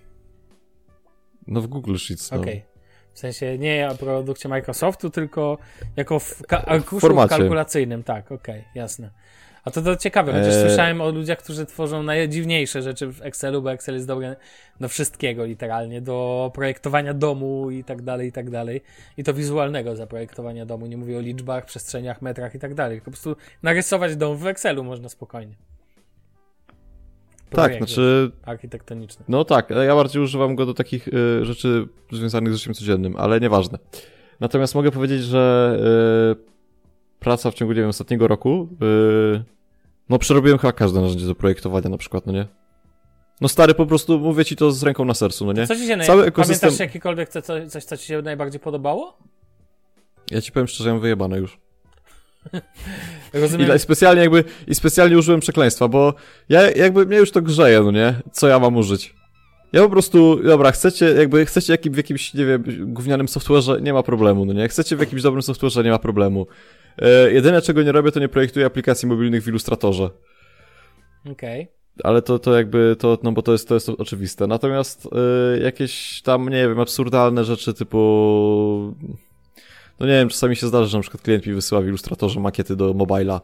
No 1.46 1.60
w 1.60 1.66
Google 1.66 1.96
Sheets, 1.96 2.30
no. 2.30 2.40
Okej. 2.40 2.64
W 3.12 3.18
sensie 3.18 3.58
nie 3.58 3.88
o 3.92 3.94
produkcie 3.94 4.48
Microsoftu, 4.48 5.10
tylko 5.10 5.58
jako 5.96 6.18
w 6.18 6.42
ka- 6.46 6.64
arkuszu 6.64 7.16
kalkulacyjnym. 7.28 8.02
Tak, 8.02 8.32
okej, 8.32 8.64
jasne. 8.74 9.10
A 9.64 9.70
to, 9.70 9.82
to 9.82 9.96
ciekawe, 9.96 10.32
chociaż 10.32 10.54
Eee. 10.54 10.66
słyszałem 10.66 11.00
o 11.00 11.10
ludziach, 11.10 11.38
którzy 11.38 11.66
tworzą 11.66 12.02
najdziwniejsze 12.02 12.82
rzeczy 12.82 13.06
w 13.06 13.22
Excelu, 13.22 13.62
bo 13.62 13.72
Excel 13.72 13.94
jest 13.94 14.06
dobry 14.06 14.36
do 14.80 14.88
wszystkiego 14.88 15.44
literalnie, 15.44 16.00
do 16.00 16.50
projektowania 16.54 17.14
domu 17.14 17.70
i 17.70 17.84
tak 17.84 18.02
dalej, 18.02 18.28
i 18.28 18.32
tak 18.32 18.50
dalej. 18.50 18.82
I 19.16 19.24
to 19.24 19.34
wizualnego 19.34 19.96
zaprojektowania 19.96 20.66
domu. 20.66 20.86
Nie 20.86 20.96
mówię 20.96 21.18
o 21.18 21.20
liczbach, 21.20 21.64
przestrzeniach, 21.64 22.22
metrach 22.22 22.54
i 22.54 22.58
tak 22.58 22.74
dalej. 22.74 23.00
Po 23.00 23.10
prostu 23.10 23.36
narysować 23.62 24.16
dom 24.16 24.36
w 24.36 24.46
Excelu 24.46 24.84
można 24.84 25.08
spokojnie. 25.08 25.54
Tak, 27.50 27.76
znaczy, 27.76 28.30
Architektoniczny. 28.44 29.24
no 29.28 29.44
tak, 29.44 29.70
ja 29.70 29.94
bardziej 29.94 30.22
używam 30.22 30.54
go 30.54 30.66
do 30.66 30.74
takich 30.74 31.08
y, 31.08 31.44
rzeczy 31.44 31.88
związanych 32.12 32.52
z 32.52 32.56
życiem 32.56 32.74
codziennym, 32.74 33.16
ale 33.16 33.40
nieważne. 33.40 33.78
Natomiast 34.40 34.74
mogę 34.74 34.90
powiedzieć, 34.90 35.22
że 35.22 35.76
y, 36.46 36.49
praca 37.20 37.50
w 37.50 37.54
ciągu, 37.54 37.72
nie 37.74 37.80
wiem, 37.80 37.88
ostatniego 37.88 38.28
roku, 38.28 38.68
y, 39.36 39.42
no 40.08 40.18
przerobiłem 40.18 40.58
chyba 40.58 40.72
każde 40.72 41.00
narzędzie 41.00 41.26
do 41.26 41.34
projektowania 41.34 41.88
na 41.88 41.96
przykład, 41.98 42.26
no 42.26 42.32
nie? 42.32 42.46
No 43.40 43.48
stary, 43.48 43.74
po 43.74 43.86
prostu 43.86 44.18
mówię 44.18 44.44
ci 44.44 44.56
to 44.56 44.72
z 44.72 44.82
ręką 44.82 45.04
na 45.04 45.14
sercu, 45.14 45.46
no 45.46 45.52
nie? 45.52 45.66
Co 45.66 45.76
ci 45.76 45.86
się 45.86 45.96
naj... 45.96 46.06
Cały 46.06 46.24
ekosystem- 46.30 46.60
Pamiętasz 46.60 46.78
jakikolwiek 46.80 47.28
co, 47.28 47.42
co, 47.42 47.66
coś, 47.68 47.84
co 47.84 47.96
ci 47.96 48.06
się 48.06 48.22
najbardziej 48.22 48.60
podobało? 48.60 49.18
Ja 50.30 50.40
ci 50.40 50.52
powiem 50.52 50.66
szczerze, 50.68 50.90
mam 50.92 51.00
wyjebane 51.00 51.38
już. 51.38 51.58
I, 53.34 53.38
Rozumiem. 53.40 53.76
i 53.76 53.78
specjalnie 53.78 54.22
jakby, 54.22 54.44
i 54.66 54.74
specjalnie 54.74 55.18
użyłem 55.18 55.40
przekleństwa, 55.40 55.88
bo 55.88 56.14
ja 56.48 56.70
jakby, 56.70 57.06
mnie 57.06 57.16
już 57.16 57.30
to 57.30 57.42
grzeje, 57.42 57.80
no 57.80 57.90
nie? 57.90 58.14
Co 58.32 58.48
ja 58.48 58.58
mam 58.58 58.76
użyć? 58.76 59.14
Ja 59.72 59.82
po 59.82 59.88
prostu, 59.90 60.42
dobra, 60.42 60.72
chcecie, 60.72 61.06
jakby, 61.06 61.46
chcecie 61.46 61.72
jakim, 61.72 61.92
w 61.92 61.96
jakimś, 61.96 62.34
nie 62.34 62.46
wiem, 62.46 62.64
gównianym 62.94 63.26
software'ze, 63.26 63.82
nie 63.82 63.92
ma 63.92 64.02
problemu, 64.02 64.44
no 64.44 64.52
nie? 64.52 64.68
Chcecie 64.68 64.96
w 64.96 65.00
jakimś 65.00 65.22
dobrym 65.22 65.42
software'ze, 65.42 65.84
nie 65.84 65.90
ma 65.90 65.98
problemu. 65.98 66.46
E, 66.98 67.32
jedyne, 67.32 67.62
czego 67.62 67.82
nie 67.82 67.92
robię, 67.92 68.12
to 68.12 68.20
nie 68.20 68.28
projektuję 68.28 68.66
aplikacji 68.66 69.08
mobilnych 69.08 69.42
w 69.42 69.48
Illustratorze. 69.48 70.10
Okej. 71.32 71.68
Ale 72.04 72.22
to, 72.22 72.38
to 72.38 72.56
jakby, 72.56 72.96
to, 72.98 73.18
no 73.22 73.32
bo 73.32 73.42
to 73.42 73.52
jest, 73.52 73.68
to 73.68 73.74
jest 73.74 73.88
oczywiste. 73.88 74.46
Natomiast 74.46 75.06
y, 75.06 75.60
jakieś 75.60 76.22
tam, 76.22 76.48
nie 76.48 76.68
wiem, 76.68 76.80
absurdalne 76.80 77.44
rzeczy 77.44 77.74
typu... 77.74 78.94
No 80.00 80.06
nie 80.06 80.12
wiem, 80.12 80.28
czasami 80.28 80.56
się 80.56 80.66
zdarza, 80.66 80.86
że 80.86 80.98
na 80.98 81.02
przykład 81.02 81.22
klient 81.22 81.46
mi 81.46 81.54
wysyła 81.54 81.80
w 81.80 81.86
Illustratorze 81.86 82.40
makiety 82.40 82.76
do 82.76 82.94
mobila 82.94 83.40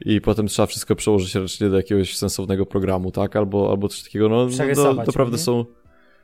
i 0.00 0.20
potem 0.20 0.46
trzeba 0.46 0.66
wszystko 0.66 0.96
przełożyć 0.96 1.34
ręcznie 1.34 1.68
do 1.68 1.76
jakiegoś 1.76 2.16
sensownego 2.16 2.66
programu, 2.66 3.10
tak? 3.10 3.36
Albo, 3.36 3.70
albo 3.70 3.88
coś 3.88 4.02
takiego, 4.02 4.28
no, 4.28 4.46
no 4.46 4.74
to, 4.74 4.94
naprawdę 4.94 5.38
są, 5.38 5.64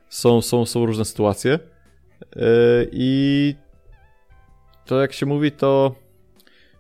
są, 0.09 0.43
są, 0.43 0.67
są 0.67 0.87
różne 0.87 1.05
sytuacje. 1.05 1.59
Y, 2.37 2.38
I 2.93 3.55
to 4.87 5.01
jak 5.01 5.12
się 5.12 5.27
mówi, 5.27 5.53
to 5.53 5.95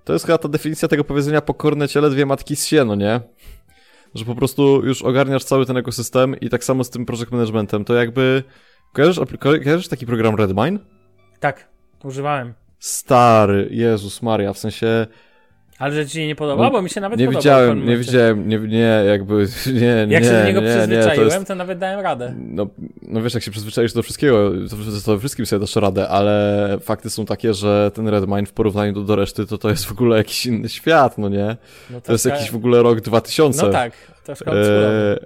to 0.04 0.12
jest 0.12 0.26
chyba 0.26 0.38
ta 0.38 0.48
definicja 0.48 0.88
tego 0.88 1.04
powiedzenia 1.04 1.40
pokorne 1.40 1.88
ciele, 1.88 2.10
dwie 2.10 2.26
matki 2.26 2.56
z 2.56 2.66
sieno, 2.66 2.94
nie? 2.94 3.20
Że 4.14 4.24
po 4.24 4.34
prostu 4.34 4.86
już 4.86 5.02
ogarniasz 5.02 5.44
cały 5.44 5.66
ten 5.66 5.76
ekosystem 5.76 6.40
i 6.40 6.48
tak 6.48 6.64
samo 6.64 6.84
z 6.84 6.90
tym 6.90 7.06
project 7.06 7.32
managementem. 7.32 7.84
To 7.84 7.94
jakby... 7.94 8.42
Kojarzysz, 8.92 9.20
kojarzysz 9.40 9.88
taki 9.88 10.06
program 10.06 10.34
Redmine? 10.34 10.78
Tak, 11.40 11.68
używałem. 12.04 12.54
Stary, 12.78 13.68
Jezus 13.70 14.22
Maria, 14.22 14.52
w 14.52 14.58
sensie... 14.58 15.06
Ale 15.82 15.94
że 15.94 16.06
ci 16.06 16.12
się 16.12 16.26
nie 16.26 16.34
podoba, 16.34 16.64
No, 16.64 16.70
bo 16.70 16.82
mi 16.82 16.90
się 16.90 17.00
nawet 17.00 17.18
Nie 17.18 17.26
podobał 17.26 17.40
w 17.40 17.44
widziałem, 17.44 17.86
nie 17.86 17.96
widziałem, 17.96 18.48
nie, 18.48 18.58
nie, 18.58 19.04
jakby, 19.06 19.46
nie, 19.66 20.06
nie, 20.06 20.14
Jak 20.14 20.24
się 20.24 20.30
do 20.30 20.44
niego 20.44 20.60
nie, 20.60 20.66
nie, 20.66 20.76
przyzwyczaiłem, 20.76 21.28
to 21.28 21.34
jest, 21.34 21.46
to 21.48 21.54
nawet 21.54 21.78
dałem 21.78 22.00
radę. 22.00 22.34
no, 22.38 22.66
no 23.02 23.22
wiesz, 23.22 23.34
jak 23.34 23.42
się 23.42 23.50
przyzwyczaisz 23.50 23.92
do 23.92 24.02
wszystkiego, 24.02 24.50
to, 24.70 24.76
to 25.04 25.18
wszystkim 25.18 25.46
sobie 25.46 25.60
dasz 25.60 25.76
radę, 25.76 26.08
ale 26.08 26.78
fakty 26.80 27.10
są 27.10 27.26
takie, 27.26 27.54
że 27.54 27.90
ten 27.94 28.08
Redmine 28.08 28.46
w 28.46 28.52
porównaniu 28.52 28.92
do, 28.92 29.00
do 29.00 29.16
reszty, 29.16 29.46
to 29.46 29.58
to 29.58 29.68
jest 29.70 29.84
w 29.84 29.92
ogóle 29.92 30.16
jakiś 30.16 30.46
inny 30.46 30.68
świat, 30.68 31.18
no 31.18 31.28
nie? 31.28 31.56
No 31.90 32.00
To 32.00 32.12
jest 32.12 32.24
jakiś 32.24 32.50
w 32.50 32.56
ogóle 32.56 32.82
rok 32.82 33.00
2000. 33.00 33.66
No 33.66 33.72
tak, 33.72 33.92
troszkę. 34.24 34.52
E, 34.52 35.18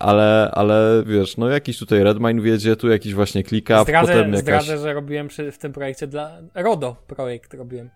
ale, 0.00 0.50
ale 0.52 1.02
wiesz, 1.06 1.36
no 1.36 1.48
jakiś 1.48 1.78
tutaj 1.78 2.02
Redmine 2.04 2.40
wiedzie, 2.40 2.76
tu 2.76 2.88
jakiś 2.88 3.14
właśnie 3.14 3.44
ClickUp, 3.44 3.82
Zdradzę, 3.82 4.12
potem 4.12 4.32
jakaś... 4.32 4.40
zdradzę, 4.40 4.78
że 4.78 4.94
robiłem 4.94 5.28
przy, 5.28 5.52
w 5.52 5.58
tym 5.58 5.72
projekcie 5.72 6.06
dla 6.06 6.38
RODO 6.54 6.96
projekt 7.06 7.54
robiłem. 7.54 7.90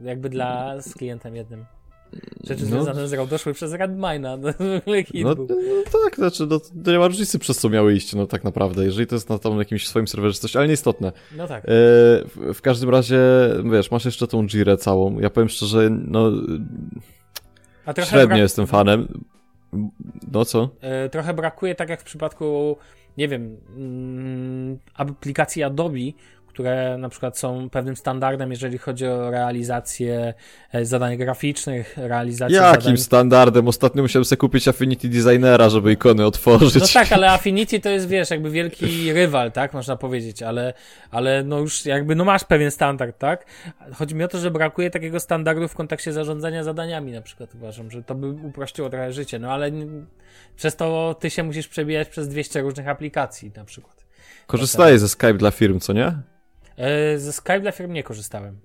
Jakby 0.00 0.28
dla 0.28 0.80
z 0.82 0.94
klientem 0.94 1.36
jednym. 1.36 1.64
Rzeczy 2.44 2.62
No. 2.62 2.68
związane 2.68 3.08
z 3.08 3.12
RODO 3.12 3.38
szły 3.38 3.54
przez 3.54 3.72
Redmina. 3.72 4.36
No, 5.14 5.34
No, 5.38 5.46
no 5.48 6.00
tak, 6.04 6.16
znaczy, 6.16 6.46
no, 6.50 6.60
to 6.84 6.92
nie 6.92 6.98
ma 6.98 7.06
różnicy 7.06 7.38
przez 7.38 7.58
co 7.58 7.68
miały 7.68 7.94
iść, 7.94 8.14
no 8.14 8.26
tak 8.26 8.44
naprawdę, 8.44 8.84
jeżeli 8.84 9.06
to 9.06 9.14
jest 9.14 9.28
na 9.28 9.38
tam 9.38 9.58
jakimś 9.58 9.88
swoim 9.88 10.08
serwerze 10.08 10.38
coś, 10.38 10.56
ale 10.56 10.68
nieistotne. 10.68 11.12
No 11.36 11.46
tak. 11.46 11.64
E, 11.64 11.68
w, 11.68 12.52
w 12.54 12.60
każdym 12.62 12.90
razie, 12.90 13.18
wiesz, 13.72 13.90
masz 13.90 14.04
jeszcze 14.04 14.26
tą 14.26 14.46
Jirę 14.46 14.76
całą, 14.76 15.20
ja 15.20 15.30
powiem 15.30 15.48
szczerze, 15.48 15.90
no 15.90 16.30
średnio 18.04 18.28
brak- 18.28 18.38
jestem 18.38 18.66
fanem. 18.66 19.08
No 20.32 20.44
co? 20.44 20.68
E, 20.80 21.08
trochę 21.08 21.34
brakuje, 21.34 21.74
tak 21.74 21.88
jak 21.88 22.00
w 22.00 22.04
przypadku, 22.04 22.76
nie 23.18 23.28
wiem, 23.28 23.56
mm, 23.76 24.78
aplikacji 24.94 25.62
Adobe, 25.62 25.98
które 26.54 26.98
na 26.98 27.08
przykład 27.08 27.38
są 27.38 27.70
pewnym 27.70 27.96
standardem, 27.96 28.50
jeżeli 28.50 28.78
chodzi 28.78 29.06
o 29.06 29.30
realizację 29.30 30.34
e, 30.72 30.84
zadań 30.84 31.16
graficznych, 31.16 31.94
realizację 31.96 32.56
Jakim 32.56 32.82
zadań... 32.82 32.96
standardem? 32.96 33.68
Ostatnio 33.68 34.02
musiałem 34.02 34.24
sobie 34.24 34.36
kupić 34.36 34.68
Affinity 34.68 35.08
Designera, 35.08 35.68
żeby 35.68 35.92
ikony 35.92 36.26
otworzyć. 36.26 36.74
No 36.74 36.86
tak, 36.94 37.12
ale 37.12 37.30
Affinity 37.36 37.80
to 37.80 37.88
jest, 37.88 38.08
wiesz, 38.08 38.30
jakby 38.30 38.50
wielki 38.50 39.12
rywal, 39.12 39.52
tak, 39.52 39.72
można 39.72 39.96
powiedzieć, 39.96 40.42
ale, 40.42 40.74
ale 41.10 41.44
no 41.44 41.58
już 41.58 41.86
jakby, 41.86 42.14
no 42.14 42.24
masz 42.24 42.44
pewien 42.44 42.70
standard, 42.70 43.18
tak? 43.18 43.46
Chodzi 43.94 44.14
mi 44.14 44.24
o 44.24 44.28
to, 44.28 44.38
że 44.38 44.50
brakuje 44.50 44.90
takiego 44.90 45.20
standardu 45.20 45.68
w 45.68 45.74
kontekście 45.74 46.12
zarządzania 46.12 46.64
zadaniami 46.64 47.12
na 47.12 47.22
przykład, 47.22 47.54
uważam, 47.54 47.90
że 47.90 48.02
to 48.02 48.14
by 48.14 48.28
uprościło 48.28 48.90
trochę 48.90 49.12
życie, 49.12 49.38
no 49.38 49.52
ale 49.52 49.70
przez 50.56 50.76
to 50.76 51.16
ty 51.20 51.30
się 51.30 51.42
musisz 51.42 51.68
przebijać 51.68 52.08
przez 52.08 52.28
200 52.28 52.60
różnych 52.60 52.88
aplikacji 52.88 53.52
na 53.56 53.64
przykład. 53.64 54.04
Korzystaję 54.46 54.98
ze 54.98 55.08
Skype 55.08 55.34
dla 55.34 55.50
firm, 55.50 55.80
co 55.80 55.92
nie? 55.92 56.12
E, 56.76 57.18
ze 57.18 57.32
Skype 57.32 57.60
dla 57.60 57.72
firm 57.72 57.92
nie 57.92 58.02
korzystałem. 58.02 58.58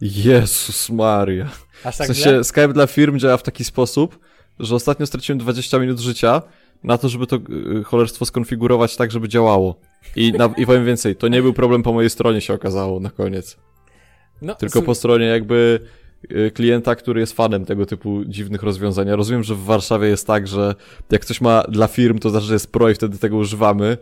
Jezus 0.00 0.90
Maria. 0.90 1.44
Aż 1.84 1.94
W 1.94 1.98
tak 1.98 2.06
sensie 2.06 2.22
źle? 2.22 2.44
Skype 2.44 2.72
dla 2.72 2.86
firm 2.86 3.18
działa 3.18 3.36
w 3.36 3.42
taki 3.42 3.64
sposób, 3.64 4.18
że 4.58 4.74
ostatnio 4.74 5.06
straciłem 5.06 5.38
20 5.38 5.78
minut 5.78 5.98
życia 5.98 6.42
na 6.84 6.98
to, 6.98 7.08
żeby 7.08 7.26
to 7.26 7.36
y, 7.80 7.84
cholerstwo 7.84 8.26
skonfigurować 8.26 8.96
tak, 8.96 9.10
żeby 9.10 9.28
działało. 9.28 9.80
I, 10.16 10.32
na, 10.32 10.54
I 10.56 10.66
powiem 10.66 10.84
więcej, 10.84 11.16
to 11.16 11.28
nie 11.28 11.42
był 11.42 11.52
problem 11.52 11.82
po 11.82 11.92
mojej 11.92 12.10
stronie 12.10 12.40
się 12.40 12.54
okazało 12.54 13.00
na 13.00 13.10
koniec. 13.10 13.56
No, 14.42 14.54
Tylko 14.54 14.82
po 14.82 14.94
stronie 14.94 15.26
jakby 15.26 15.80
y, 16.32 16.50
klienta, 16.54 16.94
który 16.94 17.20
jest 17.20 17.32
fanem 17.32 17.64
tego 17.64 17.86
typu 17.86 18.24
dziwnych 18.24 18.62
rozwiązań. 18.62 19.08
Ja 19.08 19.16
rozumiem, 19.16 19.44
że 19.44 19.54
w 19.54 19.64
Warszawie 19.64 20.08
jest 20.08 20.26
tak, 20.26 20.48
że 20.48 20.74
jak 21.10 21.24
coś 21.24 21.40
ma 21.40 21.62
dla 21.62 21.86
firm, 21.86 22.18
to 22.18 22.30
znaczy, 22.30 22.46
że 22.46 22.54
jest 22.54 22.72
pro 22.72 22.90
i 22.90 22.94
wtedy 22.94 23.18
tego 23.18 23.36
używamy, 23.36 23.98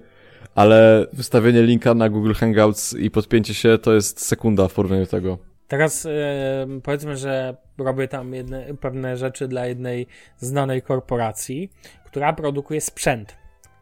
ale 0.55 1.07
wystawienie 1.13 1.63
linka 1.63 1.95
na 1.95 2.09
Google 2.09 2.33
Hangouts 2.33 2.95
i 2.95 3.11
podpięcie 3.11 3.55
się 3.55 3.79
to 3.79 3.95
jest 3.95 4.27
sekunda 4.27 4.69
w 4.69 4.75
porównaniu 4.75 5.05
do 5.05 5.11
tego. 5.11 5.39
Teraz 5.69 6.07
e, 6.07 6.67
powiedzmy, 6.83 7.17
że 7.17 7.57
robię 7.79 8.09
tam 8.09 8.35
jedne, 8.35 8.67
pewne 8.81 9.17
rzeczy 9.17 9.49
dla 9.49 9.67
jednej 9.67 10.07
znanej 10.39 10.83
korporacji, 10.83 11.71
która 12.05 12.33
produkuje 12.33 12.81
sprzęt. 12.81 13.37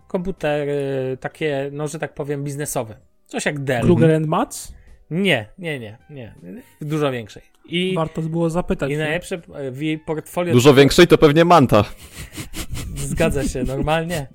Komputery 0.08 1.16
takie, 1.20 1.70
no 1.72 1.88
że 1.88 1.98
tak 1.98 2.14
powiem, 2.14 2.44
biznesowe. 2.44 2.96
Coś 3.26 3.46
jak 3.46 3.64
Dell. 3.64 3.82
Kruger 3.82 4.14
and 4.14 4.26
Mats? 4.26 4.74
Nie, 5.10 5.48
nie, 5.58 5.78
nie, 5.78 5.98
nie. 6.10 6.34
Dużo 6.80 7.12
większej. 7.12 7.42
I, 7.64 7.92
Warto 7.96 8.22
było 8.22 8.50
zapytać. 8.50 8.90
i 8.90 8.96
najlepsze 8.96 9.40
w 9.72 9.82
jej 9.82 9.98
portfolio. 9.98 10.52
Dużo 10.52 10.74
większej 10.74 11.06
to 11.06 11.18
pewnie 11.18 11.44
Manta. 11.44 11.84
Zgadza 12.96 13.48
się, 13.48 13.62
normalnie. 13.64 14.26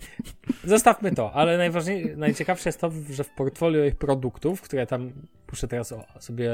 Zostawmy 0.64 1.12
to, 1.12 1.34
ale 1.34 1.58
najważniejsze, 1.58 2.18
najciekawsze 2.18 2.70
jest 2.70 2.82
to, 2.82 2.92
że 3.10 3.24
w 3.24 3.30
portfolio 3.30 3.86
ich 3.86 3.96
produktów, 3.96 4.62
które 4.62 4.88
tam 4.88 5.12
muszę 5.52 5.68
teraz 5.68 5.94
sobie 6.20 6.52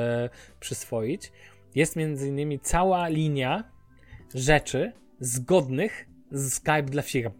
przyswoić, 0.59 1.31
jest 1.75 1.95
między 1.95 2.27
innymi 2.27 2.59
cała 2.59 3.07
linia 3.07 3.63
rzeczy 4.33 4.91
zgodnych 5.19 6.07
z 6.31 6.53
Skype 6.53 6.83
dla 6.83 7.01
firm. 7.01 7.31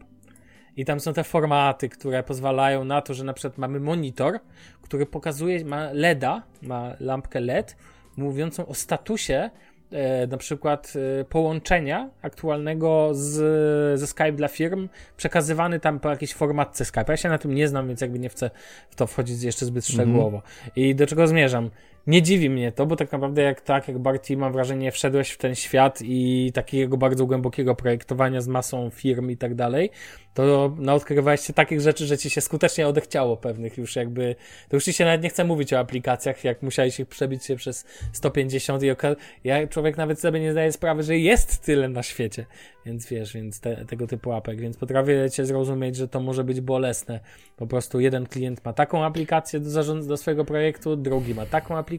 I 0.77 0.85
tam 0.85 0.99
są 0.99 1.13
te 1.13 1.23
formaty, 1.23 1.89
które 1.89 2.23
pozwalają 2.23 2.83
na 2.83 3.01
to, 3.01 3.13
że 3.13 3.23
na 3.23 3.33
przykład 3.33 3.57
mamy 3.57 3.79
monitor, 3.79 4.39
który 4.81 5.05
pokazuje, 5.05 5.65
ma 5.65 5.91
LEDa, 5.91 6.43
ma 6.61 6.95
lampkę 6.99 7.39
LED, 7.39 7.75
mówiącą 8.17 8.65
o 8.65 8.73
statusie 8.73 9.49
e, 9.91 10.27
na 10.27 10.37
przykład 10.37 10.93
e, 11.21 11.23
połączenia 11.25 12.09
aktualnego 12.21 13.09
z, 13.13 13.99
ze 13.99 14.07
Skype 14.07 14.31
dla 14.31 14.47
firm, 14.47 14.89
przekazywany 15.17 15.79
tam 15.79 15.99
po 15.99 16.09
jakiejś 16.09 16.33
formatce 16.33 16.85
Skype. 16.85 17.05
Ja 17.07 17.17
się 17.17 17.29
na 17.29 17.37
tym 17.37 17.55
nie 17.55 17.67
znam, 17.67 17.87
więc 17.87 18.01
jakby 18.01 18.19
nie 18.19 18.29
chcę 18.29 18.49
w 18.89 18.95
to 18.95 19.07
wchodzić 19.07 19.43
jeszcze 19.43 19.65
zbyt 19.65 19.87
szczegółowo. 19.87 20.41
I 20.75 20.95
do 20.95 21.07
czego 21.07 21.27
zmierzam? 21.27 21.69
Nie 22.07 22.21
dziwi 22.21 22.49
mnie 22.49 22.71
to, 22.71 22.85
bo 22.85 22.95
tak 22.95 23.11
naprawdę 23.11 23.41
jak 23.41 23.61
tak, 23.61 23.87
jak 23.87 23.99
Barty, 23.99 24.37
mam 24.37 24.53
wrażenie, 24.53 24.91
wszedłeś 24.91 25.29
w 25.31 25.37
ten 25.37 25.55
świat 25.55 25.99
i 26.03 26.51
takiego 26.53 26.97
bardzo 26.97 27.25
głębokiego 27.25 27.75
projektowania 27.75 28.41
z 28.41 28.47
masą 28.47 28.89
firm 28.89 29.29
i 29.29 29.37
tak 29.37 29.55
dalej, 29.55 29.89
to 30.33 30.75
naodkrywałeś 30.77 31.41
się 31.41 31.53
takich 31.53 31.81
rzeczy, 31.81 32.05
że 32.05 32.17
ci 32.17 32.29
się 32.29 32.41
skutecznie 32.41 32.87
odechciało 32.87 33.37
pewnych 33.37 33.77
już 33.77 33.95
jakby, 33.95 34.35
to 34.69 34.75
już 34.75 34.85
ci 34.85 34.93
się 34.93 35.05
nawet 35.05 35.23
nie 35.23 35.29
chce 35.29 35.43
mówić 35.43 35.73
o 35.73 35.79
aplikacjach, 35.79 36.43
jak 36.43 36.61
musiałeś 36.61 36.99
ich 36.99 37.07
przebić 37.07 37.45
się 37.45 37.55
przez 37.55 37.85
150 38.13 38.83
i 38.83 38.91
oka- 38.91 39.15
ja, 39.43 39.67
człowiek 39.67 39.97
nawet 39.97 40.19
sobie 40.19 40.39
nie 40.39 40.51
zdaje 40.51 40.71
sprawy, 40.71 41.03
że 41.03 41.17
jest 41.17 41.61
tyle 41.61 41.89
na 41.89 42.03
świecie, 42.03 42.45
więc 42.85 43.07
wiesz, 43.07 43.33
więc 43.33 43.59
te, 43.59 43.85
tego 43.85 44.07
typu 44.07 44.31
apek, 44.31 44.61
więc 44.61 44.77
potrafię 44.77 45.29
cię 45.29 45.45
zrozumieć, 45.45 45.95
że 45.95 46.07
to 46.07 46.19
może 46.19 46.43
być 46.43 46.61
bolesne. 46.61 47.19
Po 47.57 47.67
prostu 47.67 47.99
jeden 47.99 48.25
klient 48.25 48.65
ma 48.65 48.73
taką 48.73 49.05
aplikację 49.05 49.59
do, 49.59 49.69
zarząd- 49.69 50.07
do 50.07 50.17
swojego 50.17 50.45
projektu, 50.45 50.95
drugi 50.95 51.35
ma 51.35 51.45
taką 51.45 51.77
aplikację 51.77 51.94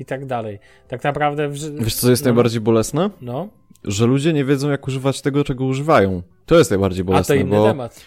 i 0.00 0.04
tak 0.04 0.26
dalej. 0.26 0.58
Tak 0.88 1.04
naprawdę... 1.04 1.48
W... 1.48 1.84
Wiesz 1.84 1.94
co 1.94 2.10
jest 2.10 2.24
no, 2.24 2.28
najbardziej 2.28 2.60
bolesne? 2.60 3.10
No, 3.20 3.48
Że 3.84 4.06
ludzie 4.06 4.32
nie 4.32 4.44
wiedzą 4.44 4.70
jak 4.70 4.88
używać 4.88 5.22
tego, 5.22 5.44
czego 5.44 5.64
używają. 5.64 6.22
To 6.46 6.58
jest 6.58 6.70
najbardziej 6.70 7.02
a 7.02 7.04
to 7.04 7.12
bolesne, 7.12 7.36
inny 7.36 7.56
bo... 7.56 7.66
temat. 7.66 8.04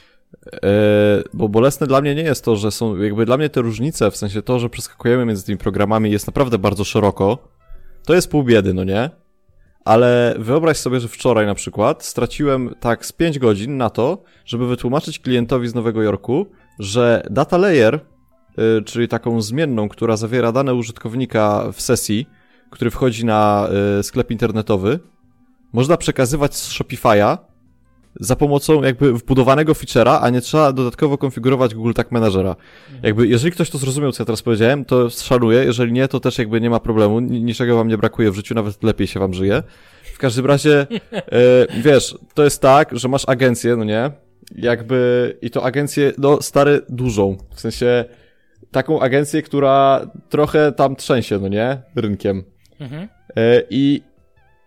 E, 0.64 0.70
bo 1.34 1.50
bolesne 1.50 1.88
dla 1.88 2.02
mnie 2.02 2.16
nie 2.16 2.22
jest 2.22 2.46
to, 2.46 2.56
że 2.56 2.72
są, 2.72 2.98
jakby 2.98 3.26
dla 3.26 3.38
mnie 3.38 3.50
te 3.50 3.62
różnice, 3.62 4.12
w 4.12 4.18
sensie 4.18 4.42
to, 4.42 4.60
że 4.60 4.70
przeskakujemy 4.70 5.26
między 5.26 5.46
tymi 5.46 5.58
programami 5.58 6.12
jest 6.12 6.28
naprawdę 6.28 6.58
bardzo 6.58 6.84
szeroko, 6.84 7.38
to 8.06 8.14
jest 8.14 8.32
pół 8.32 8.44
biedy, 8.44 8.74
no 8.74 8.84
nie? 8.84 9.10
Ale 9.86 10.36
wyobraź 10.40 10.78
sobie, 10.78 11.00
że 11.00 11.08
wczoraj 11.08 11.46
na 11.46 11.56
przykład 11.56 12.04
straciłem 12.04 12.76
tak 12.80 13.06
z 13.06 13.12
5 13.12 13.40
godzin 13.40 13.78
na 13.78 13.90
to, 13.90 14.24
żeby 14.46 14.68
wytłumaczyć 14.68 15.20
klientowi 15.20 15.68
z 15.68 15.76
Nowego 15.76 16.02
Jorku, 16.02 16.46
że 16.80 17.24
data 17.30 17.58
layer, 17.58 18.00
czyli 18.86 19.08
taką 19.08 19.42
zmienną, 19.42 19.90
która 19.90 20.18
zawiera 20.18 20.52
dane 20.52 20.74
użytkownika 20.74 21.72
w 21.74 21.82
sesji, 21.82 22.28
który 22.70 22.92
wchodzi 22.92 23.26
na 23.26 23.70
y, 24.00 24.04
sklep 24.04 24.32
internetowy, 24.32 25.00
można 25.74 25.98
przekazywać 25.98 26.56
z 26.56 26.72
Shopify'a 26.72 27.38
za 28.20 28.36
pomocą 28.36 28.84
jakby 28.84 29.14
wbudowanego 29.14 29.74
feature'a, 29.74 30.20
a 30.22 30.30
nie 30.30 30.42
trzeba 30.42 30.74
dodatkowo 30.74 31.18
konfigurować 31.18 31.76
Google 31.76 31.94
Tag 31.94 32.12
Managera. 32.12 32.56
Jakby, 33.04 33.28
jeżeli 33.28 33.52
ktoś 33.52 33.70
to 33.70 33.78
zrozumiał, 33.78 34.12
co 34.12 34.24
ja 34.24 34.26
teraz 34.26 34.42
powiedziałem, 34.42 34.86
to 34.86 35.10
szanuję, 35.10 35.64
jeżeli 35.64 35.92
nie, 35.94 36.08
to 36.08 36.20
też 36.20 36.38
jakby 36.38 36.62
nie 36.62 36.70
ma 36.70 36.80
problemu, 36.80 37.20
Ni- 37.20 37.44
niczego 37.44 37.76
wam 37.76 37.88
nie 37.88 37.98
brakuje 37.98 38.32
w 38.32 38.36
życiu, 38.36 38.56
nawet 38.56 38.84
lepiej 38.84 39.08
się 39.08 39.20
wam 39.20 39.34
żyje. 39.34 39.64
W 40.14 40.18
każdym 40.18 40.46
razie, 40.46 40.88
e, 41.12 41.82
wiesz, 41.86 42.18
to 42.34 42.44
jest 42.44 42.62
tak, 42.62 42.98
że 42.98 43.08
masz 43.08 43.24
agencję, 43.28 43.76
no 43.76 43.84
nie? 43.84 44.12
Jakby, 44.56 45.38
i 45.42 45.50
to 45.50 45.64
agencję, 45.64 46.14
no, 46.18 46.42
stary, 46.42 46.82
dużą. 46.90 47.38
W 47.56 47.62
sensie, 47.62 48.06
taką 48.78 49.00
agencję, 49.00 49.42
która 49.42 50.08
trochę 50.30 50.72
tam 50.72 50.96
trzęsie, 50.96 51.40
no 51.42 51.48
nie? 51.48 51.82
Rynkiem. 51.96 52.44
Mhm. 52.80 53.08
E, 53.38 53.64
I, 53.70 54.02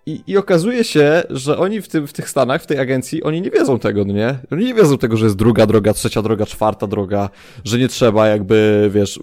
i, 0.07 0.23
I 0.27 0.37
okazuje 0.37 0.85
się, 0.85 1.23
że 1.31 1.59
oni 1.59 1.81
w, 1.81 1.89
tym, 1.89 2.07
w 2.07 2.13
tych 2.13 2.29
Stanach, 2.29 2.63
w 2.63 2.67
tej 2.67 2.79
agencji, 2.79 3.23
oni 3.23 3.41
nie 3.41 3.51
wiedzą 3.51 3.79
tego, 3.79 4.05
no 4.05 4.13
nie? 4.13 4.39
Oni 4.53 4.65
nie 4.65 4.75
wiedzą 4.75 4.99
tego, 4.99 5.17
że 5.17 5.25
jest 5.27 5.37
druga 5.37 5.67
droga, 5.67 5.93
trzecia 5.93 6.23
droga, 6.23 6.47
czwarta 6.47 6.87
droga, 6.87 7.31
że 7.65 7.79
nie 7.79 7.89
trzeba 7.89 8.29
jakby, 8.29 8.91
wiesz, 8.95 9.21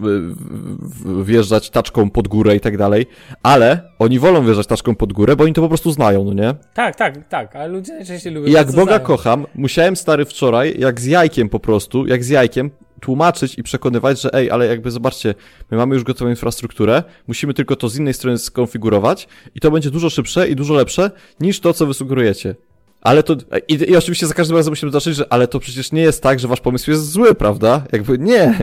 wjeżdżać 1.24 1.70
taczką 1.70 2.10
pod 2.10 2.28
górę 2.28 2.56
i 2.56 2.60
tak 2.60 2.76
dalej, 2.76 3.06
ale 3.42 3.80
oni 3.98 4.18
wolą 4.18 4.44
wjeżdżać 4.44 4.66
taczką 4.66 4.94
pod 4.94 5.12
górę, 5.12 5.36
bo 5.36 5.44
oni 5.44 5.52
to 5.52 5.62
po 5.62 5.68
prostu 5.68 5.90
znają, 5.90 6.24
no 6.24 6.32
nie? 6.32 6.54
Tak, 6.74 6.96
tak, 6.96 7.28
tak, 7.28 7.56
ale 7.56 7.68
ludzie 7.68 7.92
najczęściej 7.92 8.32
lubią 8.32 8.46
I 8.48 8.52
jak 8.52 8.66
Boga 8.66 8.84
znają. 8.84 9.00
kocham, 9.00 9.46
musiałem 9.54 9.96
stary 9.96 10.24
wczoraj, 10.24 10.74
jak 10.78 11.00
z 11.00 11.04
jajkiem 11.04 11.48
po 11.48 11.60
prostu, 11.60 12.06
jak 12.06 12.24
z 12.24 12.28
jajkiem, 12.28 12.70
tłumaczyć 13.00 13.58
i 13.58 13.62
przekonywać, 13.62 14.20
że 14.20 14.34
ej, 14.34 14.50
ale 14.50 14.66
jakby 14.66 14.90
zobaczcie, 14.90 15.34
my 15.70 15.76
mamy 15.76 15.94
już 15.94 16.04
gotową 16.04 16.30
infrastrukturę, 16.30 17.02
musimy 17.26 17.54
tylko 17.54 17.76
to 17.76 17.88
z 17.88 17.96
innej 17.96 18.14
strony 18.14 18.38
skonfigurować 18.38 19.28
i 19.54 19.60
to 19.60 19.70
będzie 19.70 19.90
dużo 19.90 20.10
szybsze 20.10 20.48
i 20.48 20.56
dużo 20.56 20.74
lepsze 20.74 21.10
niż 21.40 21.60
to, 21.60 21.74
co 21.74 21.86
wy 21.86 21.94
sugerujecie. 21.94 22.54
Ale 23.00 23.22
to, 23.22 23.36
i, 23.68 23.74
i 23.74 23.96
oczywiście 23.96 24.26
za 24.26 24.34
każdym 24.34 24.56
razem 24.56 24.72
musimy 24.72 24.92
zacząć, 24.92 25.16
że 25.16 25.32
ale 25.32 25.48
to 25.48 25.60
przecież 25.60 25.92
nie 25.92 26.02
jest 26.02 26.22
tak, 26.22 26.40
że 26.40 26.48
wasz 26.48 26.60
pomysł 26.60 26.90
jest 26.90 27.10
zły, 27.10 27.34
prawda? 27.34 27.84
Jakby 27.92 28.18
nie. 28.18 28.54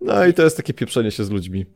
No 0.00 0.26
i 0.26 0.34
to 0.34 0.42
jest 0.42 0.56
takie 0.56 0.74
pieprzenie 0.74 1.10
się 1.10 1.24
z 1.24 1.30
ludźmi. 1.30 1.66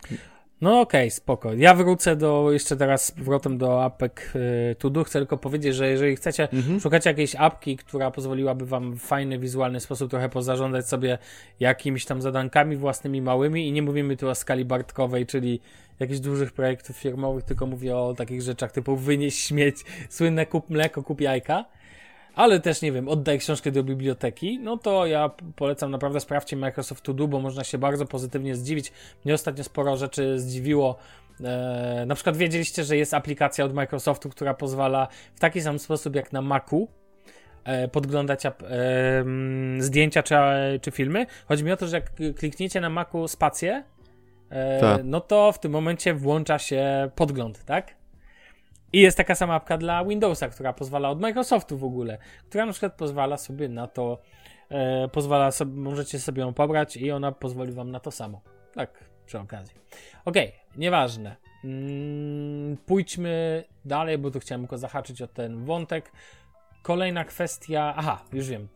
No 0.60 0.80
okej, 0.80 1.10
spoko. 1.10 1.54
Ja 1.54 1.74
wrócę 1.74 2.16
do, 2.16 2.52
jeszcze 2.52 2.76
teraz 2.76 3.04
z 3.04 3.10
powrotem 3.10 3.58
do 3.58 3.84
apek 3.84 4.32
y, 4.72 4.74
Tudu. 4.74 5.04
Chcę 5.04 5.18
tylko 5.18 5.36
powiedzieć, 5.36 5.74
że 5.74 5.88
jeżeli 5.90 6.16
chcecie, 6.16 6.48
szukacie 6.82 7.10
jakiejś 7.10 7.34
apki, 7.34 7.76
która 7.76 8.10
pozwoliłaby 8.10 8.66
wam 8.66 8.94
w 8.94 9.02
fajny, 9.02 9.38
wizualny 9.38 9.80
sposób 9.80 10.10
trochę 10.10 10.28
pozarządzać 10.28 10.88
sobie 10.88 11.18
jakimiś 11.60 12.04
tam 12.04 12.22
zadankami 12.22 12.76
własnymi, 12.76 13.22
małymi 13.22 13.68
i 13.68 13.72
nie 13.72 13.82
mówimy 13.82 14.16
tu 14.16 14.28
o 14.28 14.34
skali 14.34 14.64
bartkowej, 14.64 15.26
czyli 15.26 15.60
jakichś 16.00 16.20
dużych 16.20 16.52
projektów 16.52 16.96
firmowych, 16.96 17.44
tylko 17.44 17.66
mówię 17.66 17.96
o 17.96 18.14
takich 18.14 18.42
rzeczach 18.42 18.72
typu 18.72 18.96
wynieś 18.96 19.34
śmieć, 19.34 19.76
słynne 20.08 20.46
kup 20.46 20.70
mleko, 20.70 21.02
kup 21.02 21.20
jajka. 21.20 21.64
Ale 22.40 22.60
też 22.60 22.82
nie 22.82 22.92
wiem, 22.92 23.08
oddaj 23.08 23.38
książkę 23.38 23.70
do 23.70 23.84
biblioteki, 23.84 24.58
no 24.58 24.76
to 24.76 25.06
ja 25.06 25.30
polecam 25.56 25.90
naprawdę 25.90 26.20
sprawdźcie 26.20 26.56
Microsoft 26.56 27.04
To 27.04 27.14
Do, 27.14 27.28
bo 27.28 27.40
można 27.40 27.64
się 27.64 27.78
bardzo 27.78 28.06
pozytywnie 28.06 28.56
zdziwić. 28.56 28.92
Mnie 29.24 29.34
ostatnio 29.34 29.64
sporo 29.64 29.96
rzeczy 29.96 30.38
zdziwiło. 30.38 30.96
E, 31.44 32.04
na 32.06 32.14
przykład 32.14 32.36
wiedzieliście, 32.36 32.84
że 32.84 32.96
jest 32.96 33.14
aplikacja 33.14 33.64
od 33.64 33.74
Microsoftu, 33.74 34.30
która 34.30 34.54
pozwala 34.54 35.08
w 35.34 35.40
taki 35.40 35.60
sam 35.60 35.78
sposób 35.78 36.14
jak 36.16 36.32
na 36.32 36.42
Macu 36.42 36.88
e, 37.64 37.88
podglądać 37.88 38.46
e, 38.46 38.52
zdjęcia 39.78 40.22
czy, 40.22 40.34
czy 40.82 40.90
filmy. 40.90 41.26
Chodzi 41.48 41.64
mi 41.64 41.72
o 41.72 41.76
to, 41.76 41.86
że 41.86 41.96
jak 41.96 42.34
klikniecie 42.36 42.80
na 42.80 42.90
Macu 42.90 43.28
spację, 43.28 43.84
e, 44.50 44.80
Tak. 44.80 45.00
no 45.04 45.20
to 45.20 45.52
w 45.52 45.58
tym 45.58 45.72
momencie 45.72 46.14
włącza 46.14 46.58
się 46.58 47.10
podgląd, 47.14 47.64
tak? 47.64 47.99
I 48.92 49.00
jest 49.00 49.16
taka 49.16 49.34
sama 49.34 49.54
apka 49.54 49.78
dla 49.78 50.04
Windowsa, 50.04 50.48
która 50.48 50.72
pozwala 50.72 51.10
od 51.10 51.20
Microsoftu 51.20 51.78
w 51.78 51.84
ogóle, 51.84 52.18
która 52.48 52.66
na 52.66 52.72
przykład 52.72 52.94
pozwala 52.94 53.36
sobie 53.36 53.68
na 53.68 53.86
to, 53.86 54.18
e, 54.68 55.08
pozwala 55.08 55.50
sobie, 55.50 55.72
możecie 55.72 56.18
sobie 56.18 56.42
ją 56.42 56.54
pobrać 56.54 56.96
i 56.96 57.10
ona 57.10 57.32
pozwoli 57.32 57.72
wam 57.72 57.90
na 57.90 58.00
to 58.00 58.10
samo. 58.10 58.40
Tak, 58.74 59.04
przy 59.26 59.38
okazji. 59.38 59.74
Okej, 60.24 60.52
nieważne. 60.76 61.36
Mm, 61.64 62.76
pójdźmy 62.76 63.64
dalej, 63.84 64.18
bo 64.18 64.30
tu 64.30 64.40
chciałem 64.40 64.62
tylko 64.62 64.78
zahaczyć 64.78 65.22
o 65.22 65.26
ten 65.26 65.64
wątek. 65.64 66.12
Kolejna 66.82 67.24
kwestia. 67.24 67.94
Aha, 67.96 68.24
już 68.32 68.48
wiem. 68.48 68.68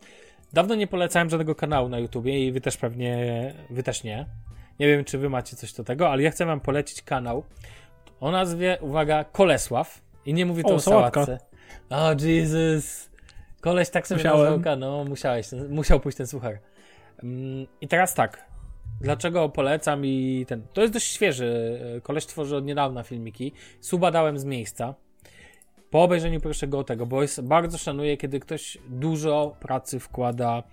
Dawno 0.53 0.75
nie 0.75 0.87
polecałem 0.87 1.29
żadnego 1.29 1.55
kanału 1.55 1.89
na 1.89 1.99
YouTubie 1.99 2.47
i 2.47 2.51
wy 2.51 2.61
też 2.61 2.77
pewnie, 2.77 3.53
wy 3.69 3.83
też 3.83 4.03
nie. 4.03 4.25
Nie 4.79 4.87
wiem, 4.87 5.05
czy 5.05 5.17
wy 5.17 5.29
macie 5.29 5.55
coś 5.55 5.73
do 5.73 5.83
tego, 5.83 6.09
ale 6.09 6.23
ja 6.23 6.31
chcę 6.31 6.45
wam 6.45 6.59
polecić 6.59 7.01
kanał 7.01 7.43
o 8.19 8.31
nazwie, 8.31 8.77
uwaga, 8.81 9.23
Kolesław. 9.23 10.01
I 10.25 10.33
nie 10.33 10.45
mówię 10.45 10.63
tu 10.63 10.69
O, 10.69 10.73
o, 10.75 10.79
sałatka. 10.79 11.25
sałatce. 11.25 11.45
O, 11.89 12.25
Jesus. 12.27 13.09
Koleś 13.61 13.89
tak 13.89 14.07
sobie 14.07 14.19
Musiałem. 14.19 14.39
nazwał 14.41 14.59
kanał. 14.59 14.91
No, 14.91 15.09
musiałeś, 15.09 15.47
musiał 15.69 15.99
pójść 15.99 16.17
ten 16.17 16.27
suchar. 16.27 16.59
Mm, 17.23 17.67
I 17.81 17.87
teraz 17.87 18.13
tak. 18.13 18.45
Dlaczego 19.01 19.49
polecam 19.49 20.05
i 20.05 20.45
ten. 20.47 20.61
To 20.73 20.81
jest 20.81 20.93
dość 20.93 21.07
świeży. 21.07 21.79
Koleś 22.03 22.25
tworzy 22.25 22.55
od 22.55 22.65
niedawna 22.65 23.03
filmiki. 23.03 23.53
Suba 23.81 24.11
dałem 24.11 24.39
z 24.39 24.45
miejsca. 24.45 24.95
Po 25.89 26.03
obejrzeniu 26.03 26.41
pierwszego 26.41 26.83
tego, 26.83 27.05
bo 27.05 27.21
jest, 27.21 27.41
bardzo 27.41 27.77
szanuję, 27.77 28.17
kiedy 28.17 28.39
ktoś 28.39 28.77
dużo 28.89 29.55
pracy 29.59 29.99
wkłada 29.99 30.63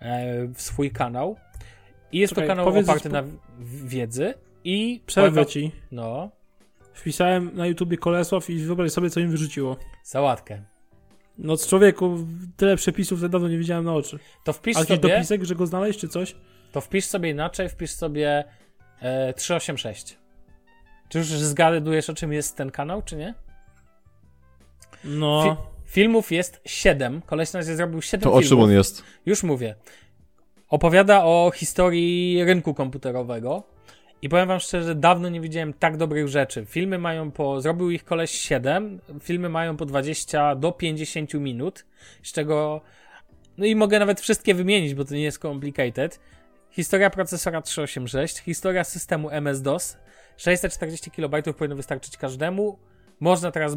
e, 0.00 0.46
w 0.46 0.62
swój 0.62 0.90
kanał. 0.90 1.36
I 2.12 2.18
jest 2.18 2.34
Czekaj, 2.34 2.48
to 2.48 2.48
kanał 2.56 2.78
oparty 2.78 3.08
na 3.08 3.22
wiedzy. 3.84 4.34
I 4.64 5.02
Przerwę 5.06 5.46
ci. 5.46 5.72
No, 5.90 6.30
Wpisałem 6.98 7.50
na 7.54 7.66
YouTubie 7.66 7.96
Kolesław 7.96 8.50
i 8.50 8.58
wyobraź 8.58 8.92
sobie, 8.92 9.10
co 9.10 9.20
im 9.20 9.30
wyrzuciło. 9.30 9.76
sałatkę. 10.02 10.62
No 11.38 11.56
z 11.56 11.66
człowieku, 11.68 12.18
tyle 12.56 12.76
przepisów 12.76 13.18
że 13.18 13.28
dawno 13.28 13.48
nie 13.48 13.58
widziałem 13.58 13.84
na 13.84 13.94
oczy. 13.94 14.18
To 14.44 14.52
wpisz 14.52 14.76
A 14.76 14.84
sobie. 14.84 14.98
dopisek, 14.98 15.44
że 15.44 15.54
go 15.54 15.66
znaleźć, 15.66 16.00
czy 16.00 16.08
coś? 16.08 16.36
To 16.72 16.80
wpisz 16.80 17.04
sobie 17.04 17.30
inaczej, 17.30 17.68
wpisz 17.68 17.90
sobie 17.90 18.44
e, 19.00 19.34
386. 19.34 20.18
Czy 21.08 21.18
już 21.18 21.26
zgadujesz, 21.26 22.10
o 22.10 22.14
czym 22.14 22.32
jest 22.32 22.56
ten 22.56 22.70
kanał, 22.70 23.02
czy 23.02 23.16
nie? 23.16 23.34
No, 25.04 25.42
Fi- 25.44 25.56
filmów 25.90 26.32
jest 26.32 26.60
7. 26.64 27.22
Koleś 27.22 27.52
na 27.52 27.60
razie 27.60 27.76
zrobił 27.76 28.02
7 28.02 28.20
To 28.22 28.28
o 28.32 28.40
filmów. 28.40 28.48
czym 28.48 28.60
on 28.60 28.70
jest? 28.72 29.02
Już 29.26 29.42
mówię. 29.42 29.74
Opowiada 30.68 31.24
o 31.24 31.50
historii 31.54 32.44
rynku 32.44 32.74
komputerowego. 32.74 33.62
I 34.22 34.28
powiem 34.28 34.48
wam 34.48 34.60
szczerze, 34.60 34.94
dawno 34.94 35.28
nie 35.28 35.40
widziałem 35.40 35.72
tak 35.72 35.96
dobrych 35.96 36.28
rzeczy. 36.28 36.66
Filmy 36.66 36.98
mają 36.98 37.30
po. 37.30 37.60
Zrobił 37.60 37.90
ich 37.90 38.04
koleś 38.04 38.30
7. 38.30 39.00
Filmy 39.20 39.48
mają 39.48 39.76
po 39.76 39.86
20 39.86 40.54
do 40.54 40.72
50 40.72 41.34
minut. 41.34 41.84
Z 42.22 42.32
czego. 42.32 42.80
No 43.58 43.66
i 43.66 43.74
mogę 43.74 43.98
nawet 43.98 44.20
wszystkie 44.20 44.54
wymienić, 44.54 44.94
bo 44.94 45.04
to 45.04 45.14
nie 45.14 45.22
jest 45.22 45.38
complicated. 45.38 46.20
Historia 46.70 47.10
procesora 47.10 47.62
386, 47.62 48.38
historia 48.38 48.84
systemu 48.84 49.30
MS-DOS. 49.30 49.96
640 50.36 51.10
KB 51.10 51.54
powinno 51.58 51.76
wystarczyć 51.76 52.16
każdemu. 52.16 52.78
Można 53.20 53.50
teraz. 53.50 53.76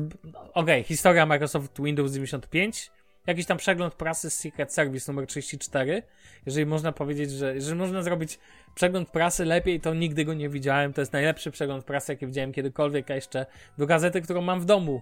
Okej, 0.53 0.83
historia 0.83 1.25
Microsoft 1.25 1.81
Windows 1.81 2.11
95. 2.13 2.91
Jakiś 3.27 3.45
tam 3.45 3.57
przegląd 3.57 3.93
prasy 3.93 4.29
z 4.29 4.37
Secret 4.37 4.73
Service 4.73 5.11
numer 5.11 5.27
34. 5.27 6.03
Jeżeli 6.45 6.65
można 6.65 6.91
powiedzieć, 6.91 7.31
że 7.31 7.55
jeżeli 7.55 7.77
można 7.77 8.03
zrobić 8.03 8.39
przegląd 8.75 9.09
prasy 9.09 9.45
lepiej, 9.45 9.79
to 9.79 9.93
nigdy 9.93 10.25
go 10.25 10.33
nie 10.33 10.49
widziałem. 10.49 10.93
To 10.93 11.01
jest 11.01 11.13
najlepszy 11.13 11.51
przegląd 11.51 11.85
prasy, 11.85 12.11
jaki 12.11 12.27
widziałem 12.27 12.53
kiedykolwiek, 12.53 13.11
a 13.11 13.15
jeszcze 13.15 13.45
do 13.77 13.85
gazety, 13.85 14.21
którą 14.21 14.41
mam 14.41 14.61
w 14.61 14.65
domu. 14.65 15.01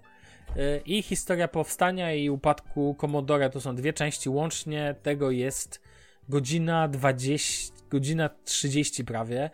Yy, 0.55 0.81
I 0.85 1.01
historia 1.01 1.47
powstania 1.47 2.13
i 2.13 2.29
upadku 2.29 2.95
Commodore 3.01 3.49
to 3.49 3.61
są 3.61 3.75
dwie 3.75 3.93
części. 3.93 4.29
Łącznie 4.29 4.95
tego 5.03 5.31
jest 5.31 5.81
godzina 6.29 6.87
20, 6.87 7.73
godzina 7.89 8.29
30 8.45 9.05
prawie. 9.05 9.49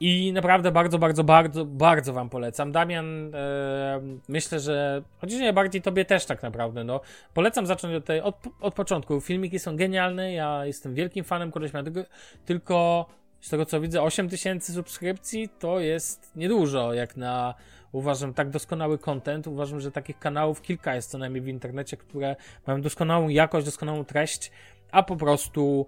I 0.00 0.32
naprawdę 0.32 0.72
bardzo, 0.72 0.98
bardzo, 0.98 1.24
bardzo, 1.24 1.64
bardzo 1.64 2.12
wam 2.12 2.30
polecam. 2.30 2.72
Damian, 2.72 3.34
e, 3.34 4.00
myślę, 4.28 4.60
że 4.60 5.02
chociaż 5.18 5.40
nie 5.40 5.52
bardziej 5.52 5.82
tobie 5.82 6.04
też 6.04 6.26
tak 6.26 6.42
naprawdę, 6.42 6.84
no. 6.84 7.00
Polecam 7.34 7.66
zacząć 7.66 7.94
od, 7.94 8.04
tej, 8.04 8.20
od, 8.20 8.36
od 8.60 8.74
początku. 8.74 9.20
Filmiki 9.20 9.58
są 9.58 9.76
genialne, 9.76 10.32
ja 10.32 10.66
jestem 10.66 10.94
wielkim 10.94 11.24
fanem 11.24 11.52
koleś 11.52 11.72
tego, 11.72 12.02
tylko 12.44 13.06
z 13.40 13.50
tego 13.50 13.66
co 13.66 13.80
widzę 13.80 14.02
8 14.02 14.28
tysięcy 14.28 14.72
subskrypcji 14.72 15.48
to 15.58 15.80
jest 15.80 16.36
niedużo, 16.36 16.94
jak 16.94 17.16
na 17.16 17.54
uważam 17.92 18.34
tak 18.34 18.50
doskonały 18.50 18.98
content. 18.98 19.46
Uważam, 19.46 19.80
że 19.80 19.90
takich 19.90 20.18
kanałów 20.18 20.62
kilka 20.62 20.94
jest 20.94 21.10
co 21.10 21.18
najmniej 21.18 21.42
w 21.42 21.48
internecie, 21.48 21.96
które 21.96 22.36
mają 22.66 22.80
doskonałą 22.82 23.28
jakość, 23.28 23.66
doskonałą 23.66 24.04
treść, 24.04 24.50
a 24.90 25.02
po 25.02 25.16
prostu 25.16 25.86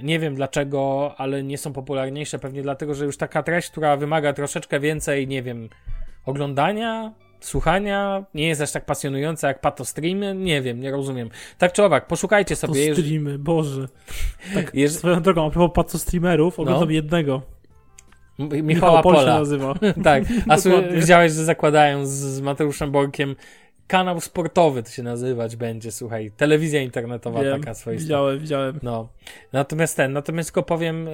nie 0.00 0.18
wiem 0.18 0.34
dlaczego, 0.34 1.14
ale 1.18 1.42
nie 1.42 1.58
są 1.58 1.72
popularniejsze. 1.72 2.38
Pewnie 2.38 2.62
dlatego, 2.62 2.94
że 2.94 3.04
już 3.04 3.16
taka 3.16 3.42
treść, 3.42 3.70
która 3.70 3.96
wymaga 3.96 4.32
troszeczkę 4.32 4.80
więcej, 4.80 5.28
nie 5.28 5.42
wiem, 5.42 5.68
oglądania, 6.26 7.12
słuchania, 7.40 8.24
nie 8.34 8.46
jest 8.48 8.60
aż 8.60 8.72
tak 8.72 8.84
pasjonująca 8.84 9.48
jak 9.48 9.60
pato 9.60 9.84
streamy. 9.84 10.34
Nie 10.34 10.62
wiem, 10.62 10.80
nie 10.80 10.90
rozumiem. 10.90 11.30
Tak 11.58 11.72
czy 11.72 11.84
owak, 11.84 12.06
poszukajcie 12.06 12.56
sobie. 12.56 12.86
jeżeli- 12.86 13.08
streamy, 13.08 13.38
Boże. 13.38 13.88
Tak, 14.54 14.72
swoją 14.88 15.22
drogą, 15.22 15.46
a 15.46 15.50
propos 15.50 15.74
pato 15.86 15.98
streamerów, 15.98 16.60
oglądam 16.60 16.88
No. 16.88 16.94
jednego. 16.94 17.42
Michała 18.62 19.02
Pol 19.02 19.14
się 19.14 19.20
Pola. 19.20 19.38
nazywa. 19.38 19.74
tak, 20.04 20.24
a 20.48 20.56
widziałeś, 21.00 21.32
że 21.32 21.44
zakładają 21.44 22.06
z, 22.06 22.10
z 22.10 22.40
Mateuszem 22.40 22.90
Borkiem 22.90 23.36
kanał 23.92 24.20
sportowy, 24.20 24.82
to 24.82 24.90
się 24.90 25.02
nazywać 25.02 25.56
będzie, 25.56 25.92
słuchaj, 25.92 26.30
telewizja 26.36 26.80
internetowa 26.82 27.42
Wiem, 27.42 27.60
taka 27.60 27.74
swoista. 27.74 28.02
widziałem, 28.02 28.38
widziałem. 28.38 28.78
No, 28.82 29.08
natomiast 29.52 29.96
ten, 29.96 30.12
natomiast 30.12 30.48
tylko 30.48 30.62
powiem, 30.62 31.06
yy, 31.06 31.12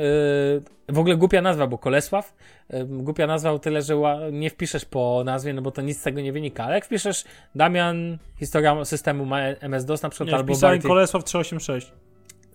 w 0.88 0.98
ogóle 0.98 1.16
głupia 1.16 1.42
nazwa, 1.42 1.66
bo 1.66 1.78
Kolesław, 1.78 2.34
yy, 2.70 2.86
głupia 2.86 3.26
nazwa 3.26 3.50
o 3.50 3.58
tyle, 3.58 3.82
że 3.82 3.94
nie 4.32 4.50
wpiszesz 4.50 4.84
po 4.84 5.22
nazwie, 5.24 5.52
no 5.52 5.62
bo 5.62 5.70
to 5.70 5.82
nic 5.82 5.98
z 5.98 6.02
tego 6.02 6.20
nie 6.20 6.32
wynika, 6.32 6.64
ale 6.64 6.74
jak 6.74 6.84
wpiszesz 6.84 7.24
Damian, 7.54 8.18
historia 8.38 8.84
systemu 8.84 9.26
MS-DOS 9.60 10.02
na 10.02 10.08
przykład, 10.08 10.28
Nie, 10.28 10.36
albo 10.36 10.56
Barty, 10.58 10.88
Kolesław 10.88 11.24
386 11.24 11.92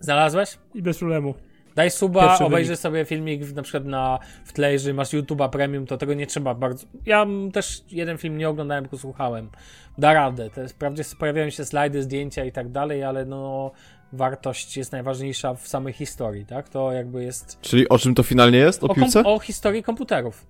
znalazłeś? 0.00 0.58
i 0.74 0.82
bez 0.82 0.98
problemu. 0.98 1.34
Daj 1.74 1.90
suba, 1.90 2.28
Pierwszy 2.28 2.44
obejrzyj 2.44 2.68
wynik. 2.68 2.80
sobie 2.80 3.04
filmik 3.04 3.52
na 3.52 3.62
przykład 3.62 3.84
na, 3.84 4.18
w 4.44 4.52
tle, 4.52 4.72
jeżeli 4.72 4.94
masz 4.94 5.08
YouTube'a 5.12 5.50
Premium, 5.50 5.86
to 5.86 5.96
tego 5.96 6.14
nie 6.14 6.26
trzeba 6.26 6.54
bardzo. 6.54 6.86
Ja 7.06 7.26
też 7.52 7.84
jeden 7.90 8.18
film 8.18 8.38
nie 8.38 8.48
oglądałem, 8.48 8.84
tylko 8.84 8.98
słuchałem. 8.98 9.50
Da 9.98 10.12
radę. 10.14 10.50
To 10.50 10.60
jest, 10.60 10.74
wprawdzie 10.74 11.02
pojawiają 11.18 11.50
się 11.50 11.64
slajdy, 11.64 12.02
zdjęcia 12.02 12.44
i 12.44 12.52
tak 12.52 12.68
dalej, 12.68 13.04
ale 13.04 13.24
no 13.24 13.70
wartość 14.12 14.76
jest 14.76 14.92
najważniejsza 14.92 15.54
w 15.54 15.68
samej 15.68 15.92
historii, 15.92 16.46
tak? 16.46 16.68
To 16.68 16.92
jakby 16.92 17.24
jest 17.24 17.60
Czyli 17.60 17.88
o 17.88 17.98
czym 17.98 18.14
to 18.14 18.22
finalnie 18.22 18.58
jest? 18.58 18.84
O, 18.84 18.86
o, 18.86 18.94
piłce? 18.94 19.22
o 19.24 19.38
historii 19.38 19.82
komputerów. 19.82 20.46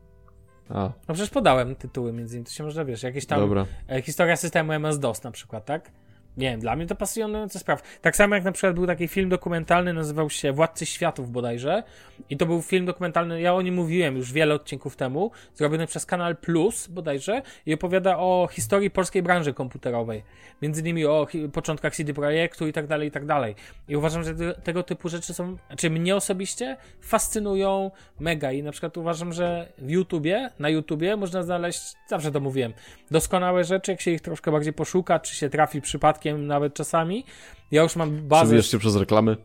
A, 0.68 0.90
No 1.08 1.14
przecież 1.14 1.30
podałem 1.30 1.76
tytuły 1.76 2.12
między 2.12 2.36
innymi, 2.36 2.46
to 2.46 2.52
się 2.52 2.64
może 2.64 2.84
wiesz, 2.84 3.02
jakieś 3.02 3.26
tam 3.26 3.40
dobra. 3.40 3.66
e, 3.90 4.02
historia 4.02 4.36
systemu 4.36 4.72
MS-DOS 4.72 5.24
na 5.24 5.30
przykład, 5.30 5.64
tak? 5.64 5.90
Nie 6.36 6.50
wiem, 6.50 6.60
dla 6.60 6.76
mnie 6.76 6.86
to 6.86 6.94
pasjonująca 6.94 7.58
sprawa. 7.58 7.82
Tak 8.00 8.16
samo 8.16 8.34
jak 8.34 8.44
na 8.44 8.52
przykład 8.52 8.74
był 8.74 8.86
taki 8.86 9.08
film 9.08 9.28
dokumentalny, 9.28 9.92
nazywał 9.92 10.30
się 10.30 10.52
Władcy 10.52 10.86
Światów 10.86 11.30
bodajże. 11.30 11.82
I 12.30 12.36
to 12.36 12.46
był 12.46 12.62
film 12.62 12.86
dokumentalny, 12.86 13.40
ja 13.40 13.54
o 13.54 13.62
nim 13.62 13.74
mówiłem 13.74 14.16
już 14.16 14.32
wiele 14.32 14.54
odcinków 14.54 14.96
temu, 14.96 15.30
zrobiony 15.54 15.86
przez 15.86 16.06
Kanal 16.06 16.36
Plus 16.36 16.86
bodajże 16.86 17.42
i 17.66 17.74
opowiada 17.74 18.18
o 18.18 18.48
historii 18.52 18.90
polskiej 18.90 19.22
branży 19.22 19.54
komputerowej. 19.54 20.22
Między 20.62 20.80
innymi 20.80 21.06
o 21.06 21.26
początkach 21.52 21.96
CD 21.96 22.14
Projektu 22.14 22.66
i 22.66 22.72
tak 22.72 22.86
dalej, 22.86 23.08
i 23.08 23.10
tak 23.10 23.26
dalej. 23.26 23.54
I 23.88 23.96
uważam, 23.96 24.24
że 24.24 24.34
te, 24.34 24.54
tego 24.54 24.82
typu 24.82 25.08
rzeczy 25.08 25.34
są, 25.34 25.56
znaczy 25.66 25.90
mnie 25.90 26.16
osobiście 26.16 26.76
fascynują 27.00 27.90
mega 28.20 28.52
i 28.52 28.62
na 28.62 28.72
przykład 28.72 28.96
uważam, 28.96 29.32
że 29.32 29.72
w 29.78 29.90
YouTubie, 29.90 30.50
na 30.58 30.68
YouTubie 30.68 31.16
można 31.16 31.42
znaleźć, 31.42 31.82
zawsze 32.08 32.32
to 32.32 32.40
mówiłem, 32.40 32.72
doskonałe 33.10 33.64
rzeczy, 33.64 33.90
jak 33.90 34.00
się 34.00 34.10
ich 34.10 34.20
troszkę 34.20 34.52
bardziej 34.52 34.72
poszuka, 34.72 35.18
czy 35.18 35.36
się 35.36 35.50
trafi 35.50 35.80
przypadkiem 35.80 36.23
nawet 36.32 36.74
czasami. 36.74 37.24
Ja 37.70 37.82
już 37.82 37.96
mam 37.96 38.28
bazę... 38.28 38.44
Przebijasz 38.44 38.70
się 38.70 38.78
przez 38.78 38.96
reklamy? 38.96 39.36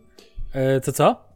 E, 0.54 0.82
co, 0.82 0.92
co? 0.92 1.30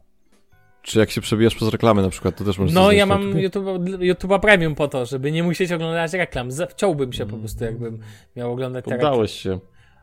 Czy 0.82 0.98
jak 0.98 1.10
się 1.10 1.20
przebijasz 1.20 1.54
przez 1.54 1.68
reklamy 1.68 2.02
na 2.02 2.10
przykład, 2.10 2.36
to 2.36 2.44
też 2.44 2.58
możesz 2.58 2.74
No, 2.74 2.92
ja 2.92 3.06
mam? 3.06 3.38
YouTube, 3.38 3.66
YouTube'a 3.98 4.40
Premium 4.40 4.74
po 4.74 4.88
to, 4.88 5.06
żeby 5.06 5.32
nie 5.32 5.42
musieć 5.42 5.72
oglądać 5.72 6.12
reklam. 6.12 6.48
Chciałbym 6.70 7.12
się 7.12 7.26
po 7.26 7.36
prostu, 7.36 7.64
jakbym 7.64 7.98
miał 8.36 8.52
oglądać 8.52 8.84
te. 8.84 8.90
Poddałeś 8.90 9.32
się. 9.32 9.58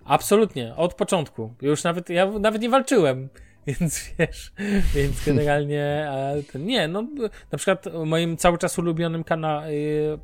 Absolutnie, 0.05 0.75
od 0.75 0.93
początku. 0.93 1.53
Już 1.61 1.83
nawet, 1.83 2.09
ja 2.09 2.25
nawet 2.25 2.61
nie 2.61 2.69
walczyłem, 2.69 3.29
więc 3.67 4.13
wiesz, 4.19 4.51
więc 4.95 5.25
generalnie 5.25 6.09
nie, 6.55 6.87
no 6.87 7.07
na 7.51 7.57
przykład 7.57 7.85
moim 8.05 8.37
cały 8.37 8.57
czas 8.57 8.79
ulubionym 8.79 9.23
kanałem, 9.23 9.71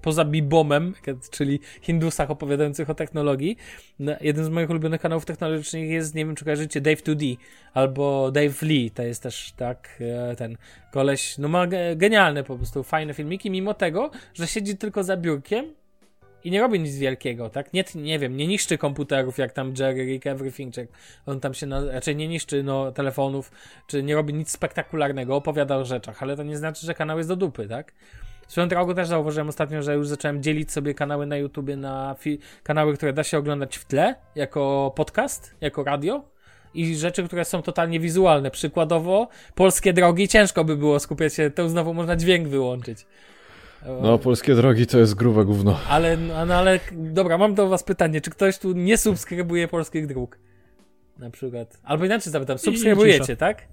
poza 0.01 0.25
Bibomem, 0.25 0.93
czyli 1.31 1.59
Hindusach 1.81 2.31
opowiadających 2.31 2.89
o 2.89 2.93
technologii, 2.93 3.57
no, 3.99 4.11
jeden 4.21 4.45
z 4.45 4.49
moich 4.49 4.69
ulubionych 4.69 5.01
kanałów 5.01 5.25
technologicznych 5.25 5.89
jest, 5.89 6.15
nie 6.15 6.25
wiem 6.25 6.35
czy 6.35 6.45
kojarzycie, 6.45 6.81
Dave2D 6.81 7.37
albo 7.73 8.31
Dave 8.31 8.61
Lee, 8.61 8.91
to 8.91 9.03
jest 9.03 9.23
też 9.23 9.53
tak 9.57 9.89
e, 9.99 10.35
ten 10.35 10.57
koleś, 10.91 11.37
no 11.37 11.47
ma 11.47 11.67
ge- 11.67 11.97
genialne 11.97 12.43
po 12.43 12.57
prostu, 12.57 12.83
fajne 12.83 13.13
filmiki, 13.13 13.51
mimo 13.51 13.73
tego, 13.73 14.11
że 14.33 14.47
siedzi 14.47 14.77
tylko 14.77 15.03
za 15.03 15.17
biurkiem 15.17 15.73
i 16.47 16.51
nie 16.51 16.61
robi 16.61 16.79
nic 16.79 16.95
wielkiego, 16.95 17.49
tak? 17.49 17.73
Nie, 17.73 17.83
nie 17.95 18.19
wiem, 18.19 18.37
nie 18.37 18.47
niszczy 18.47 18.77
komputerów 18.77 19.37
jak 19.37 19.51
tam 19.51 19.73
Jerry 19.79 20.05
Rick 20.05 20.27
Everything, 20.27 20.73
czy 20.73 20.87
on 21.25 21.39
tam 21.39 21.53
się, 21.53 21.65
na, 21.67 21.85
raczej 21.85 22.15
nie 22.15 22.27
niszczy 22.27 22.63
no, 22.63 22.91
telefonów, 22.91 23.51
czy 23.87 24.03
nie 24.03 24.15
robi 24.15 24.33
nic 24.33 24.51
spektakularnego, 24.51 25.35
opowiada 25.35 25.77
o 25.77 25.85
rzeczach, 25.85 26.23
ale 26.23 26.35
to 26.35 26.43
nie 26.43 26.57
znaczy, 26.57 26.85
że 26.85 26.93
kanał 26.93 27.17
jest 27.17 27.29
do 27.29 27.35
dupy, 27.35 27.67
tak? 27.67 27.93
Swoją 28.47 28.67
drogą 28.67 28.95
też 28.95 29.07
zauważyłem 29.07 29.49
ostatnio, 29.49 29.81
że 29.81 29.95
już 29.95 30.07
zacząłem 30.07 30.43
dzielić 30.43 30.71
sobie 30.71 30.93
kanały 30.93 31.25
na 31.25 31.37
YouTubie 31.37 31.75
na 31.75 32.15
kanały, 32.63 32.97
które 32.97 33.13
da 33.13 33.23
się 33.23 33.37
oglądać 33.37 33.77
w 33.77 33.85
tle, 33.85 34.15
jako 34.35 34.93
podcast, 34.95 35.55
jako 35.61 35.83
radio 35.83 36.23
i 36.73 36.95
rzeczy, 36.95 37.23
które 37.23 37.45
są 37.45 37.61
totalnie 37.61 37.99
wizualne. 37.99 38.51
Przykładowo, 38.51 39.27
polskie 39.55 39.93
drogi, 39.93 40.27
ciężko 40.27 40.63
by 40.63 40.77
było 40.77 40.99
skupiać 40.99 41.33
się, 41.33 41.51
to 41.51 41.69
znowu 41.69 41.93
można 41.93 42.15
dźwięk 42.15 42.47
wyłączyć. 42.47 43.05
No, 44.01 44.17
polskie 44.17 44.55
drogi 44.55 44.87
to 44.87 44.99
jest 44.99 45.15
grube 45.15 45.45
gówno. 45.45 45.79
Ale, 45.89 46.17
no, 46.17 46.55
ale, 46.55 46.79
dobra, 46.91 47.37
mam 47.37 47.55
do 47.55 47.69
was 47.69 47.83
pytanie, 47.83 48.21
czy 48.21 48.29
ktoś 48.29 48.57
tu 48.57 48.71
nie 48.71 48.97
subskrybuje 48.97 49.67
polskich 49.67 50.07
dróg? 50.07 50.39
Na 51.19 51.29
przykład. 51.29 51.77
Albo 51.83 52.05
inaczej 52.05 52.31
zapytam, 52.31 52.57
subskrybujecie, 52.57 53.37
tak? 53.37 53.67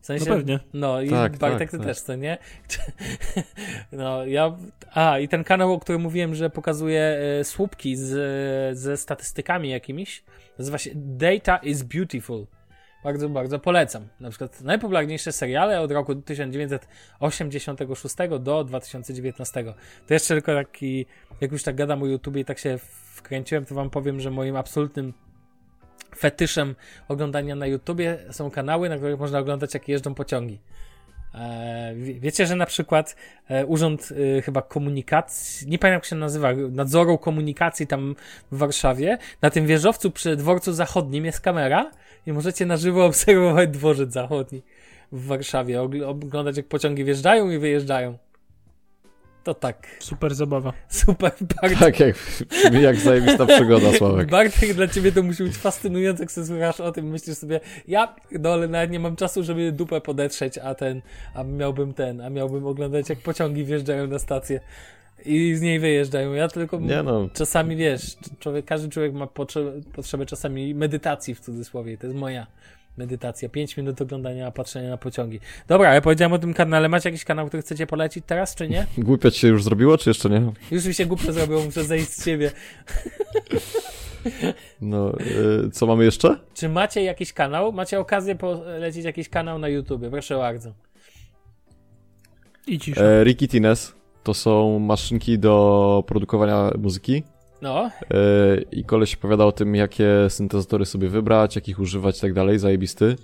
W 0.00 0.06
sensie, 0.06 0.30
No 0.30 0.36
pewnie. 0.36 0.60
No 0.74 1.02
i 1.02 1.10
Tak, 1.10 1.36
Bartek 1.38 1.58
tak, 1.58 1.70
ty 1.70 1.78
tak. 1.78 1.86
też, 1.86 2.00
co 2.00 2.16
nie? 2.16 2.38
No 3.92 4.26
ja... 4.26 4.56
A, 4.94 5.18
i 5.18 5.28
ten 5.28 5.44
kanał, 5.44 5.72
o 5.72 5.80
którym 5.80 6.02
mówiłem, 6.02 6.34
że 6.34 6.50
pokazuje 6.50 7.18
e, 7.40 7.44
słupki 7.44 7.96
z, 7.96 8.78
ze 8.78 8.96
statystykami 8.96 9.70
jakimiś, 9.70 10.24
nazywa 10.58 10.78
się 10.78 10.90
Data 10.94 11.56
is 11.56 11.82
Beautiful. 11.82 12.46
Bardzo, 13.06 13.28
bardzo 13.28 13.58
polecam. 13.58 14.08
Na 14.20 14.30
przykład 14.30 14.60
najpopularniejsze 14.60 15.32
seriale 15.32 15.80
od 15.80 15.92
roku 15.92 16.14
1986 16.14 18.14
do 18.40 18.64
2019. 18.64 19.64
To 20.06 20.14
jeszcze 20.14 20.34
tylko 20.34 20.54
taki, 20.54 21.06
jak 21.40 21.52
już 21.52 21.62
tak 21.62 21.76
gadam 21.76 22.02
o 22.02 22.06
YouTubie 22.06 22.40
i 22.40 22.44
tak 22.44 22.58
się 22.58 22.78
wkręciłem, 23.14 23.64
to 23.64 23.74
wam 23.74 23.90
powiem, 23.90 24.20
że 24.20 24.30
moim 24.30 24.56
absolutnym 24.56 25.12
fetyszem 26.16 26.74
oglądania 27.08 27.54
na 27.54 27.66
YouTubie 27.66 28.18
są 28.30 28.50
kanały, 28.50 28.88
na 28.88 28.96
których 28.96 29.18
można 29.18 29.38
oglądać, 29.38 29.74
jak 29.74 29.88
jeżdżą 29.88 30.14
pociągi. 30.14 30.60
E, 31.34 31.94
wie- 31.96 32.20
wiecie, 32.20 32.46
że 32.46 32.56
na 32.56 32.66
przykład 32.66 33.16
e, 33.48 33.66
Urząd 33.66 34.08
e, 34.38 34.42
chyba 34.42 34.62
Komunikacji, 34.62 35.70
nie 35.70 35.78
pamiętam 35.78 35.96
jak 35.96 36.04
się 36.04 36.16
nazywa, 36.16 36.52
nadzoru 36.70 37.18
komunikacji 37.18 37.86
tam 37.86 38.16
w 38.52 38.58
Warszawie, 38.58 39.18
na 39.42 39.50
tym 39.50 39.66
wieżowcu 39.66 40.10
przy 40.10 40.36
dworcu 40.36 40.72
zachodnim 40.72 41.24
jest 41.24 41.40
kamera 41.40 41.90
i 42.26 42.32
możecie 42.32 42.66
na 42.66 42.76
żywo 42.76 43.04
obserwować 43.06 43.70
dworzec 43.70 44.12
zachodni 44.12 44.62
w 45.12 45.26
Warszawie, 45.26 45.78
ogl- 45.78 46.04
oglądać 46.04 46.56
jak 46.56 46.66
pociągi 46.66 47.04
wjeżdżają 47.04 47.50
i 47.50 47.58
wyjeżdżają. 47.58 48.18
To 49.44 49.54
tak, 49.54 49.86
Super 50.00 50.34
zabawa. 50.34 50.72
super, 50.88 51.32
bardzo 51.62 51.76
Tak 51.78 52.00
jak, 52.00 52.16
jak 52.82 52.96
zajebista 52.96 53.46
przygoda, 53.46 53.92
Sławek. 53.92 54.30
Bartek, 54.30 54.74
dla 54.74 54.88
ciebie 54.88 55.12
to 55.12 55.22
musi 55.22 55.42
być 55.42 55.56
fascynujące, 55.56 56.22
jak 56.22 56.32
sobie 56.32 56.46
słuchasz 56.46 56.80
o 56.80 56.92
tym, 56.92 57.06
myślisz 57.06 57.36
sobie, 57.36 57.60
ja, 57.88 58.14
no 58.40 58.52
ale 58.52 58.68
nawet 58.68 58.90
nie 58.90 59.00
mam 59.00 59.16
czasu, 59.16 59.42
żeby 59.42 59.72
dupę 59.72 60.00
podetrzeć, 60.00 60.58
a 60.58 60.74
ten, 60.74 61.02
a 61.34 61.44
miałbym 61.44 61.94
ten, 61.94 62.20
a 62.20 62.30
miałbym 62.30 62.66
oglądać, 62.66 63.08
jak 63.08 63.18
pociągi 63.18 63.64
wjeżdżają 63.64 64.06
na 64.06 64.18
stację 64.18 64.60
i 65.24 65.54
z 65.54 65.60
niej 65.60 65.80
wyjeżdżają. 65.80 66.32
Ja 66.32 66.48
tylko 66.48 66.80
Nie 66.80 67.02
no, 67.02 67.28
czasami, 67.32 67.76
wiesz, 67.76 68.16
człowiek, 68.38 68.64
każdy 68.64 68.88
człowiek 68.88 69.14
ma 69.14 69.26
potrzebę, 69.26 69.72
potrzebę 69.92 70.26
czasami 70.26 70.74
medytacji 70.74 71.34
w 71.34 71.40
cudzysłowie, 71.40 71.98
to 71.98 72.06
jest 72.06 72.18
moja 72.18 72.46
medytacja. 72.96 73.48
5 73.48 73.76
minut 73.76 74.02
oglądania, 74.02 74.50
patrzenia 74.50 74.90
na 74.90 74.96
pociągi. 74.96 75.40
Dobra, 75.68 75.94
ja 75.94 76.00
powiedziałem 76.00 76.32
o 76.32 76.38
tym 76.38 76.54
kanale. 76.54 76.88
Macie 76.88 77.08
jakiś 77.08 77.24
kanał, 77.24 77.46
który 77.46 77.62
chcecie 77.62 77.86
polecić 77.86 78.24
teraz, 78.26 78.54
czy 78.54 78.68
nie? 78.68 78.86
głupio 78.98 79.30
ci 79.30 79.40
się 79.40 79.48
już 79.48 79.64
zrobiło, 79.64 79.98
czy 79.98 80.10
jeszcze 80.10 80.30
nie? 80.30 80.52
Już 80.70 80.84
mi 80.84 80.94
się 80.94 81.06
głupio 81.06 81.32
zrobiło, 81.32 81.64
muszę 81.64 81.84
zejść 81.84 82.08
z 82.08 82.24
ciebie. 82.24 82.50
No, 84.80 85.12
y, 85.66 85.70
co 85.70 85.86
mamy 85.86 86.04
jeszcze? 86.04 86.38
Czy 86.54 86.68
macie 86.68 87.02
jakiś 87.02 87.32
kanał? 87.32 87.72
Macie 87.72 88.00
okazję 88.00 88.34
polecić 88.34 89.04
jakiś 89.04 89.28
kanał 89.28 89.58
na 89.58 89.68
YouTube? 89.68 90.02
Proszę 90.10 90.36
bardzo. 90.36 90.72
I 92.66 92.78
cisza. 92.78 93.04
E, 93.04 93.24
Ricky 93.24 93.48
Tines 93.48 93.94
to 94.26 94.34
są 94.34 94.78
maszynki 94.78 95.38
do 95.38 96.04
produkowania 96.06 96.70
muzyki. 96.78 97.22
No, 97.62 97.90
E, 98.00 98.16
I 98.72 98.84
koleś 98.84 99.14
opowiada 99.14 99.44
o 99.44 99.52
tym, 99.52 99.74
jakie 99.74 100.06
syntezatory 100.28 100.86
sobie 100.86 101.08
wybrać, 101.08 101.56
jakich 101.56 101.78
używać 101.80 102.18
i 102.18 102.20
tak 102.20 102.32
dalej, 102.32 102.58
zajebisty. 102.58 103.16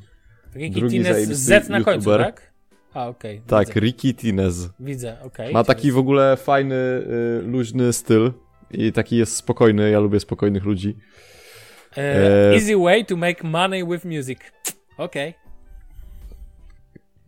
Ricky 0.55 0.81
Drugi 0.81 0.97
Tines 0.97 1.13
zajebisty 1.13 1.45
Z 1.65 1.69
na 1.69 1.81
końcu, 1.81 2.11
YouTuber. 2.11 2.21
tak? 2.27 2.53
A, 2.95 3.09
okej. 3.09 3.43
Tak, 3.47 3.69
Widzę, 3.69 3.81
Ricky 3.81 4.15
Tines. 4.15 4.69
widzę 4.81 5.17
okej. 5.23 5.53
Ma 5.53 5.65
taki 5.65 5.93
w 5.93 5.99
ogóle 5.99 6.37
fajny, 6.37 6.75
y, 6.75 7.43
luźny 7.43 7.93
styl 7.93 8.33
i 8.71 8.93
taki 8.93 9.17
jest 9.17 9.37
spokojny, 9.37 9.91
ja 9.91 10.01
lubię 10.01 10.21
spokojnych 10.21 10.65
ludzi. 10.65 10.97
E, 11.97 12.53
easy 12.55 12.77
way 12.77 13.05
to 13.05 13.17
make 13.17 13.45
money 13.45 13.85
with 13.87 14.05
music. 14.05 14.39
Okej. 14.99 15.35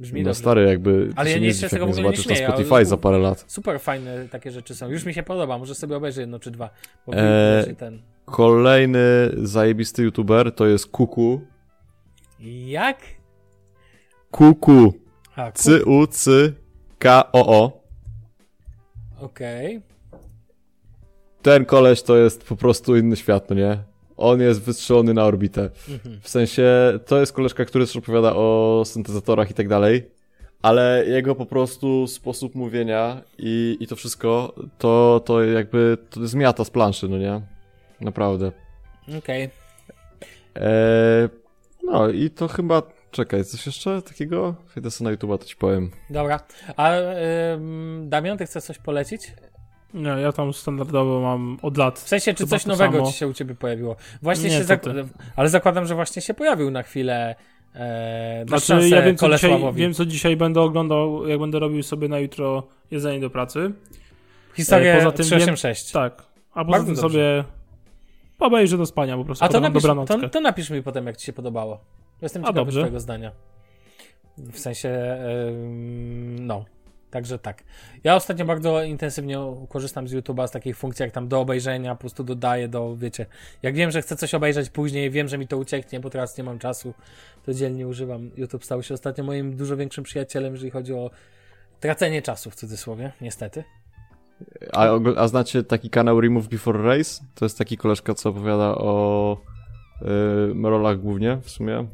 Brzmi 0.00 0.20
No 0.20 0.24
dobrze. 0.24 0.40
stary, 0.40 0.68
jakby 0.68 1.12
Ale 1.16 1.30
ja 1.30 1.38
nie 1.38 1.54
się 1.54 1.68
tego 1.68 1.86
w 1.86 1.88
ogóle 1.88 2.02
nie 2.02 2.06
zobaczysz 2.06 2.26
na 2.26 2.34
śmieję, 2.34 2.48
ale 2.48 2.56
Spotify 2.64 2.86
za 2.86 2.96
parę 2.96 3.18
lat. 3.18 3.44
Super 3.48 3.80
fajne 3.80 4.28
takie 4.28 4.50
rzeczy 4.50 4.74
są. 4.74 4.90
Już 4.90 5.04
mi 5.04 5.14
się 5.14 5.22
podoba, 5.22 5.58
może 5.58 5.74
sobie 5.74 5.96
obejrzę 5.96 6.20
jedno 6.20 6.38
czy 6.38 6.50
dwa. 6.50 6.70
Eee... 7.12 7.76
ten. 7.76 8.02
Kolejny 8.24 9.00
zajebisty 9.36 10.02
youtuber 10.02 10.54
to 10.54 10.66
jest 10.66 10.86
Kuku. 10.86 11.40
Jak? 12.66 12.98
Kuku. 14.30 14.94
A, 15.36 15.52
ku... 15.52 15.58
C-U-C-K-O-O. 15.58 17.72
Okej. 19.20 19.82
Ten 21.42 21.64
koleś 21.64 22.02
to 22.02 22.16
jest 22.16 22.44
po 22.44 22.56
prostu 22.56 22.96
inny 22.96 23.16
świat, 23.16 23.50
no 23.50 23.56
nie? 23.56 23.78
On 24.16 24.40
jest 24.40 24.62
wystrzelony 24.62 25.14
na 25.14 25.24
orbitę. 25.24 25.70
Mhm. 25.88 26.20
W 26.22 26.28
sensie, 26.28 26.64
to 27.06 27.20
jest 27.20 27.32
koleżka, 27.32 27.64
który 27.64 27.86
też 27.86 27.96
opowiada 27.96 28.34
o 28.34 28.82
syntezatorach 28.84 29.50
i 29.50 29.54
tak 29.54 29.68
dalej, 29.68 30.10
ale 30.62 31.04
jego 31.06 31.34
po 31.34 31.46
prostu 31.46 32.06
sposób 32.06 32.54
mówienia 32.54 33.22
i, 33.38 33.76
i 33.80 33.86
to 33.86 33.96
wszystko, 33.96 34.54
to, 34.78 35.22
to 35.24 35.44
jakby, 35.44 35.98
to 36.10 36.26
zmiata 36.26 36.64
z 36.64 36.70
planszy, 36.70 37.08
no 37.08 37.18
nie? 37.18 37.40
Naprawdę. 38.00 38.52
Okej. 39.18 39.50
Eee, 40.54 41.28
no 41.84 42.08
i 42.08 42.30
to 42.30 42.48
chyba, 42.48 42.82
czekaj, 43.10 43.44
coś 43.44 43.66
jeszcze 43.66 44.02
takiego? 44.02 44.54
Wejdę 44.74 44.90
sobie 44.90 45.10
na 45.10 45.16
YouTube'a, 45.16 45.38
to 45.38 45.44
ci 45.44 45.56
powiem. 45.56 45.90
Dobra. 46.10 46.40
A 46.76 46.92
ym, 47.54 48.06
Damian, 48.08 48.38
ty 48.38 48.46
chcesz 48.46 48.64
coś 48.64 48.78
polecić? 48.78 49.32
Nie, 49.94 50.08
ja 50.08 50.32
tam 50.32 50.52
standardowo 50.52 51.20
mam 51.20 51.58
od 51.62 51.76
lat. 51.76 51.98
W 51.98 52.08
sensie, 52.08 52.34
czy 52.34 52.46
coś 52.46 52.66
nowego 52.66 52.98
samo. 52.98 53.06
ci 53.10 53.18
się 53.18 53.28
u 53.28 53.32
ciebie 53.32 53.54
pojawiło? 53.54 53.96
Właśnie 54.22 54.50
Nie, 54.50 54.56
się 54.56 54.64
zak... 54.64 54.84
Ale 55.36 55.48
zakładam, 55.48 55.86
że 55.86 55.94
właśnie 55.94 56.22
się 56.22 56.34
pojawił 56.34 56.70
na 56.70 56.82
chwilę. 56.82 57.34
E, 57.74 58.44
Znaczy, 58.48 58.88
ja 58.88 59.02
wiem 59.02 59.16
co, 59.16 59.30
dzisiaj, 59.30 59.60
wiem, 59.74 59.94
co 59.94 60.06
dzisiaj 60.06 60.36
będę 60.36 60.60
oglądał, 60.60 61.28
jak 61.28 61.40
będę 61.40 61.58
robił 61.58 61.82
sobie 61.82 62.08
na 62.08 62.18
jutro 62.18 62.66
jedzenie 62.90 63.20
do 63.20 63.30
pracy. 63.30 63.72
Historię 64.54 64.94
e, 64.94 64.96
poza 64.96 65.12
tym 65.12 65.26
386. 65.26 65.92
Tak. 65.92 66.22
A 66.54 66.64
poza 66.64 66.70
Bardzo 66.70 66.86
tym 66.86 66.94
dobrze. 66.94 67.08
sobie 67.08 67.44
obejrzę 68.38 68.78
do 68.78 68.86
spania 68.86 69.16
po 69.16 69.24
prostu. 69.24 69.44
A 69.44 69.48
to 69.48 69.60
napisz, 69.60 69.82
to, 69.82 70.28
to 70.28 70.40
napisz 70.40 70.70
mi 70.70 70.82
potem, 70.82 71.06
jak 71.06 71.16
ci 71.16 71.26
się 71.26 71.32
podobało. 71.32 71.80
Jestem 72.22 72.44
ciekawy 72.44 72.70
twojego 72.70 73.00
zdania. 73.00 73.32
W 74.38 74.58
sensie, 74.58 75.16
no. 76.40 76.64
Także 77.14 77.38
tak. 77.38 77.62
Ja 78.04 78.16
ostatnio 78.16 78.44
bardzo 78.44 78.82
intensywnie 78.82 79.38
korzystam 79.68 80.08
z 80.08 80.14
YouTube'a, 80.14 80.48
z 80.48 80.50
takich 80.50 80.76
funkcji 80.76 81.02
jak 81.02 81.12
tam 81.12 81.28
do 81.28 81.40
obejrzenia, 81.40 81.94
po 81.94 82.00
prostu 82.00 82.24
dodaję 82.24 82.68
do, 82.68 82.96
wiecie, 82.96 83.26
jak 83.62 83.74
wiem, 83.74 83.90
że 83.90 84.02
chcę 84.02 84.16
coś 84.16 84.34
obejrzeć 84.34 84.70
później, 84.70 85.10
wiem, 85.10 85.28
że 85.28 85.38
mi 85.38 85.48
to 85.48 85.58
ucieknie, 85.58 86.00
bo 86.00 86.10
teraz 86.10 86.38
nie 86.38 86.44
mam 86.44 86.58
czasu, 86.58 86.94
to 87.46 87.54
dzielnie 87.54 87.88
używam. 87.88 88.30
YouTube 88.36 88.64
stał 88.64 88.82
się 88.82 88.94
ostatnio 88.94 89.24
moim 89.24 89.56
dużo 89.56 89.76
większym 89.76 90.04
przyjacielem, 90.04 90.52
jeżeli 90.52 90.70
chodzi 90.70 90.94
o 90.94 91.10
tracenie 91.80 92.22
czasu, 92.22 92.50
w 92.50 92.54
cudzysłowie, 92.54 93.12
niestety. 93.20 93.64
A, 94.72 94.88
a 95.16 95.28
znacie 95.28 95.62
taki 95.62 95.90
kanał 95.90 96.20
Remove 96.20 96.48
Before 96.48 96.82
Race? 96.82 97.24
To 97.34 97.44
jest 97.44 97.58
taki 97.58 97.76
koleżka, 97.76 98.14
co 98.14 98.28
opowiada 98.28 98.74
o 98.74 99.36
yy, 100.00 100.54
merolach 100.54 101.00
głównie, 101.00 101.38
w 101.42 101.50
sumie, 101.50 101.86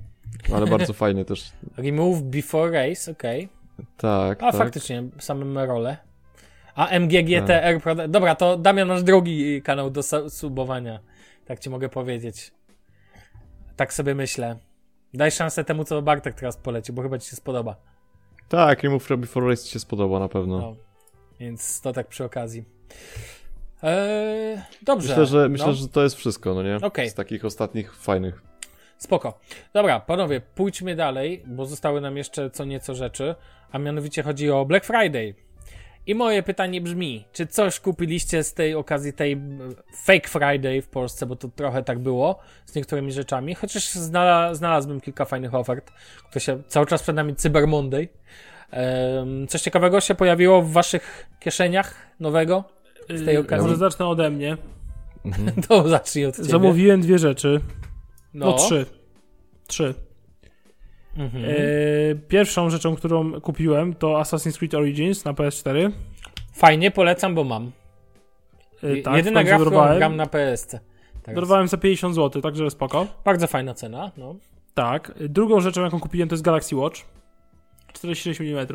ale 0.55 0.67
bardzo 0.67 0.93
fajnie 1.03 1.25
też. 1.25 1.53
Remove 1.77 2.23
before 2.23 2.71
race, 2.89 3.13
okej. 3.13 3.60
Tak, 3.97 4.43
A 4.43 4.53
tak. 4.53 4.61
faktycznie, 4.61 5.03
same 5.19 5.67
role. 5.67 5.97
A 6.75 6.87
MGGTR, 6.87 7.81
prawda? 7.83 8.09
Dobra, 8.09 8.35
to 8.35 8.57
Damian 8.57 8.89
nasz 8.89 9.03
drugi 9.03 9.63
kanał 9.63 9.91
do 9.91 10.03
su- 10.03 10.31
subowania. 10.31 11.01
Tak 11.45 11.59
ci 11.59 11.71
mogę 11.71 11.89
powiedzieć. 11.89 12.53
Tak 13.77 13.95
sobie 13.95 14.15
myślę. 14.15 14.57
Daj 15.15 15.31
szansę 15.31 15.65
temu, 15.65 15.85
co 15.85 16.03
Bartek 16.03 16.35
teraz 16.35 16.57
poleci, 16.57 16.93
bo 16.93 17.03
chyba 17.03 17.19
ci 17.19 17.31
się 17.31 17.37
spodoba. 17.37 17.77
Tak, 18.49 18.83
Remove 18.83 19.17
Before 19.19 19.49
Race 19.49 19.65
ci 19.65 19.71
się 19.71 19.79
spodoba 19.79 20.19
na 20.19 20.29
pewno. 20.29 20.59
No. 20.59 20.77
Więc 21.41 21.81
to 21.81 21.93
tak 21.93 22.09
przy 22.09 22.25
okazji. 22.25 22.65
Eee, 23.83 24.61
dobrze. 24.83 25.09
Myślę, 25.09 25.27
że, 25.27 25.49
myślę, 25.49 25.67
no. 25.67 25.73
że 25.73 25.89
to 25.89 26.03
jest 26.03 26.17
wszystko, 26.17 26.55
no 26.55 26.63
nie? 26.63 26.77
Okej. 26.77 27.11
Z 27.11 27.15
takich 27.15 27.45
ostatnich 27.45 27.97
fajnych. 27.97 28.43
Spoko. 29.01 29.39
Dobra, 29.73 30.01
panowie, 30.01 30.41
pójdźmy 30.41 30.97
dalej, 30.97 31.43
bo 31.47 31.67
zostały 31.67 32.01
nam 32.01 32.17
jeszcze 32.17 32.51
co 32.51 32.65
nieco 32.65 32.95
rzeczy, 32.95 33.35
a 33.73 33.79
mianowicie 33.79 34.23
chodzi 34.23 34.51
o 34.51 34.65
Black 34.65 34.87
Friday. 34.87 35.35
I 36.07 36.15
moje 36.15 36.43
pytanie 36.43 36.81
brzmi, 36.81 37.25
czy 37.33 37.47
coś 37.47 37.81
kupiliście 37.81 38.43
z 38.45 38.55
tej 38.55 38.75
okazji 38.75 39.13
tej 39.13 39.41
Fake 39.97 40.29
Friday 40.29 40.83
w 40.83 40.89
Polsce, 40.89 41.27
bo 41.27 41.37
to 41.37 41.49
trochę 41.49 41.83
tak 41.83 41.99
było 41.99 42.39
z 42.67 42.75
niektórymi 42.75 43.13
rzeczami, 43.13 43.55
chociaż 43.55 43.85
znala- 43.91 44.55
znalazłbym 44.55 45.01
kilka 45.01 45.25
fajnych 45.25 45.55
ofert, 45.55 45.91
które 46.29 46.41
się 46.41 46.63
cały 46.69 46.87
czas 46.87 47.03
przed 47.03 47.17
nami 47.17 47.37
Cyber 47.37 47.67
Monday. 47.67 48.09
Em, 48.71 49.47
coś 49.49 49.63
ciekawego 49.63 50.01
się 50.01 50.15
pojawiło 50.15 50.63
w 50.63 50.73
waszych 50.73 51.27
kieszeniach 51.41 51.95
nowego 52.21 52.65
z 53.09 53.25
tej 53.25 53.35
Yy, 53.35 53.41
okazji? 53.41 53.63
Może 53.67 53.77
zacznę 53.77 54.07
ode 54.07 54.31
mnie. 54.31 54.57
To 55.69 55.89
zacznij 55.89 56.27
od 56.27 56.37
ciebie. 56.37 56.49
Zamówiłem 56.49 57.01
dwie 57.01 57.19
rzeczy. 57.19 57.61
No, 58.35 58.47
No, 58.47 58.53
trzy. 58.53 58.87
Trzy. 59.67 59.95
Mhm. 61.17 61.45
E, 61.45 61.49
pierwszą 62.29 62.71
rzeczą, 62.71 62.97
którą 62.97 63.41
kupiłem, 63.41 63.95
to 63.95 64.09
Assassin's 64.09 64.59
Creed 64.59 64.75
Origins 64.75 65.25
na 65.25 65.33
PS4. 65.33 65.91
Fajnie, 66.55 66.91
polecam, 66.91 67.35
bo 67.35 67.45
mam. 67.45 67.71
E, 68.83 68.97
tak, 69.03 69.17
Jedyna 69.17 69.45
gra, 69.45 69.59
dorwałem. 69.59 69.99
gram 69.99 70.17
na 70.17 70.27
PSC. 70.27 70.81
Teraz. 71.23 71.35
Dorwałem 71.35 71.69
za 71.69 71.77
50 71.77 72.15
zł, 72.15 72.43
także 72.43 72.71
spoko. 72.71 73.07
Bardzo 73.25 73.47
fajna 73.47 73.75
cena, 73.75 74.11
no. 74.17 74.35
Tak. 74.75 75.13
Drugą 75.29 75.61
rzeczą, 75.61 75.83
jaką 75.83 76.01
kupiłem, 76.01 76.29
to 76.29 76.35
jest 76.35 76.45
Galaxy 76.45 76.77
Watch. 76.77 77.01
46 77.93 78.41
mm, 78.41 78.67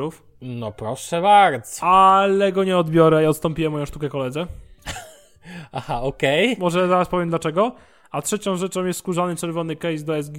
No 0.41 0.72
proszę 0.72 1.22
bardzo. 1.22 1.84
ale 1.84 2.51
go 2.51 2.64
nie 2.64 2.78
odbiorę 2.78 3.24
i 3.24 3.26
odstąpiłem 3.26 3.72
moją 3.72 3.86
sztukę 3.86 4.10
koledze. 4.10 4.47
Aha, 5.72 6.01
okej. 6.01 6.56
Może 6.60 6.88
zaraz 6.88 7.08
powiem 7.10 7.30
dlaczego. 7.30 7.76
A 8.16 8.22
trzecią 8.22 8.55
rzeczą 8.57 8.86
jest 8.86 8.99
skórzany 8.99 9.36
czerwony 9.36 9.76
case 9.76 10.03
do 10.03 10.24
SG, 10.24 10.36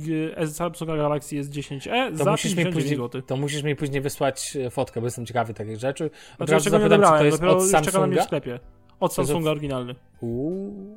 Samsunga 0.52 0.96
Galaxy 0.96 1.36
S10e 1.36 2.18
To 2.18 2.24
za 2.24 2.30
musisz, 2.30 2.50
mi 2.52 2.56
59 2.56 2.74
później, 2.74 2.96
zł. 2.96 3.22
to 3.22 3.36
musisz 3.36 3.62
mi 3.62 3.76
później 3.76 4.00
wysłać 4.00 4.56
e, 4.56 4.70
fotkę, 4.70 5.00
bo 5.00 5.06
jestem 5.06 5.26
ciekawy 5.26 5.54
takich 5.54 5.78
rzeczy. 5.78 6.04
Od 6.04 6.36
Znaczy, 6.36 6.52
razu 6.52 6.64
czego 6.64 6.78
nie 6.78 6.82
zapytam, 6.88 7.12
czy 7.12 7.18
to 7.18 7.24
jest 7.24 7.42
od 7.42 7.62
już 7.62 7.70
czeka 7.70 8.00
na 8.00 8.06
mnie 8.06 8.16
w 8.16 8.18
Samsunga? 8.18 8.22
sklepie. 8.22 8.60
Od 9.00 9.14
Samsunga 9.14 9.50
oryginalny. 9.50 9.94
Uuu. 10.20 10.96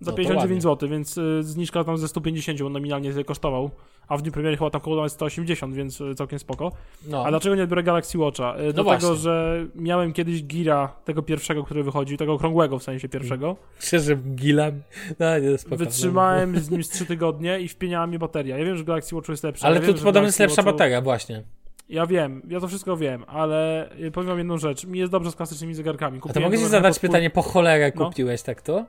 Za 0.00 0.10
No 0.10 0.12
to 0.12 0.16
59 0.16 0.62
zł, 0.62 0.88
więc 0.88 1.18
y, 1.18 1.42
zniżka 1.42 1.84
tam 1.84 1.98
ze 1.98 2.08
150 2.08 2.60
on 2.60 2.72
nominalnie 2.72 3.24
kosztował. 3.24 3.70
A 4.08 4.16
w 4.16 4.22
dniu 4.22 4.32
premiery 4.32 4.56
chyba 4.56 4.70
tam 4.70 4.80
kosztował 4.80 5.08
180, 5.08 5.74
więc 5.74 6.00
y, 6.00 6.14
całkiem 6.14 6.38
spoko. 6.38 6.72
No. 7.06 7.26
A 7.26 7.30
dlaczego 7.30 7.54
nie 7.56 7.66
biorę 7.66 7.82
Galaxy 7.82 8.18
Watcha? 8.18 8.54
Y, 8.54 8.62
Dlatego, 8.62 8.82
właśnie. 8.84 9.14
że 9.14 9.66
miałem 9.74 10.12
kiedyś 10.12 10.44
Gira, 10.44 10.92
tego 11.04 11.22
pierwszego, 11.22 11.64
który 11.64 11.82
wychodził, 11.82 12.16
tego 12.16 12.32
okrągłego 12.32 12.78
w 12.78 12.82
sensie 12.82 13.08
pierwszego. 13.08 13.56
Szczerze, 13.78 14.16
gilem. 14.16 14.82
No, 15.18 15.38
nie, 15.38 15.58
spoko. 15.58 15.76
Wytrzymałem 15.76 16.58
z 16.60 16.70
nim 16.70 16.84
z 16.84 16.88
3 16.88 17.06
tygodnie 17.06 17.60
i 17.60 17.68
wpieniała 17.68 18.06
mi 18.06 18.18
bateria. 18.18 18.58
Ja 18.58 18.64
wiem, 18.64 18.76
że 18.76 18.84
Galaxy 18.84 19.14
Watchu 19.14 19.32
jest 19.32 19.44
lepsza. 19.44 19.66
Ale 19.66 19.76
ja 19.76 19.80
tu 19.86 19.94
wiem, 19.94 20.04
podobno 20.04 20.26
jest 20.26 20.38
lepsza 20.38 20.62
Watchu- 20.62 20.64
bateria, 20.64 21.00
właśnie. 21.00 21.42
Ja 21.88 22.06
wiem, 22.06 22.42
ja 22.48 22.60
to 22.60 22.68
wszystko 22.68 22.96
wiem, 22.96 23.24
ale 23.26 23.90
powiem 24.12 24.28
wam 24.28 24.38
jedną 24.38 24.58
rzecz. 24.58 24.86
Mi 24.86 24.98
jest 24.98 25.12
dobrze 25.12 25.30
z 25.30 25.36
klasycznymi 25.36 25.74
zegarkami. 25.74 26.18
A 26.18 26.20
to 26.20 26.28
Kupiłem 26.28 26.44
mogę 26.52 26.58
ci 26.58 26.68
zadać 26.68 26.98
pytanie, 26.98 27.30
po 27.30 27.42
cholerę 27.42 27.92
No. 27.94 28.06
kupiłeś 28.06 28.42
tak 28.42 28.62
to? 28.62 28.84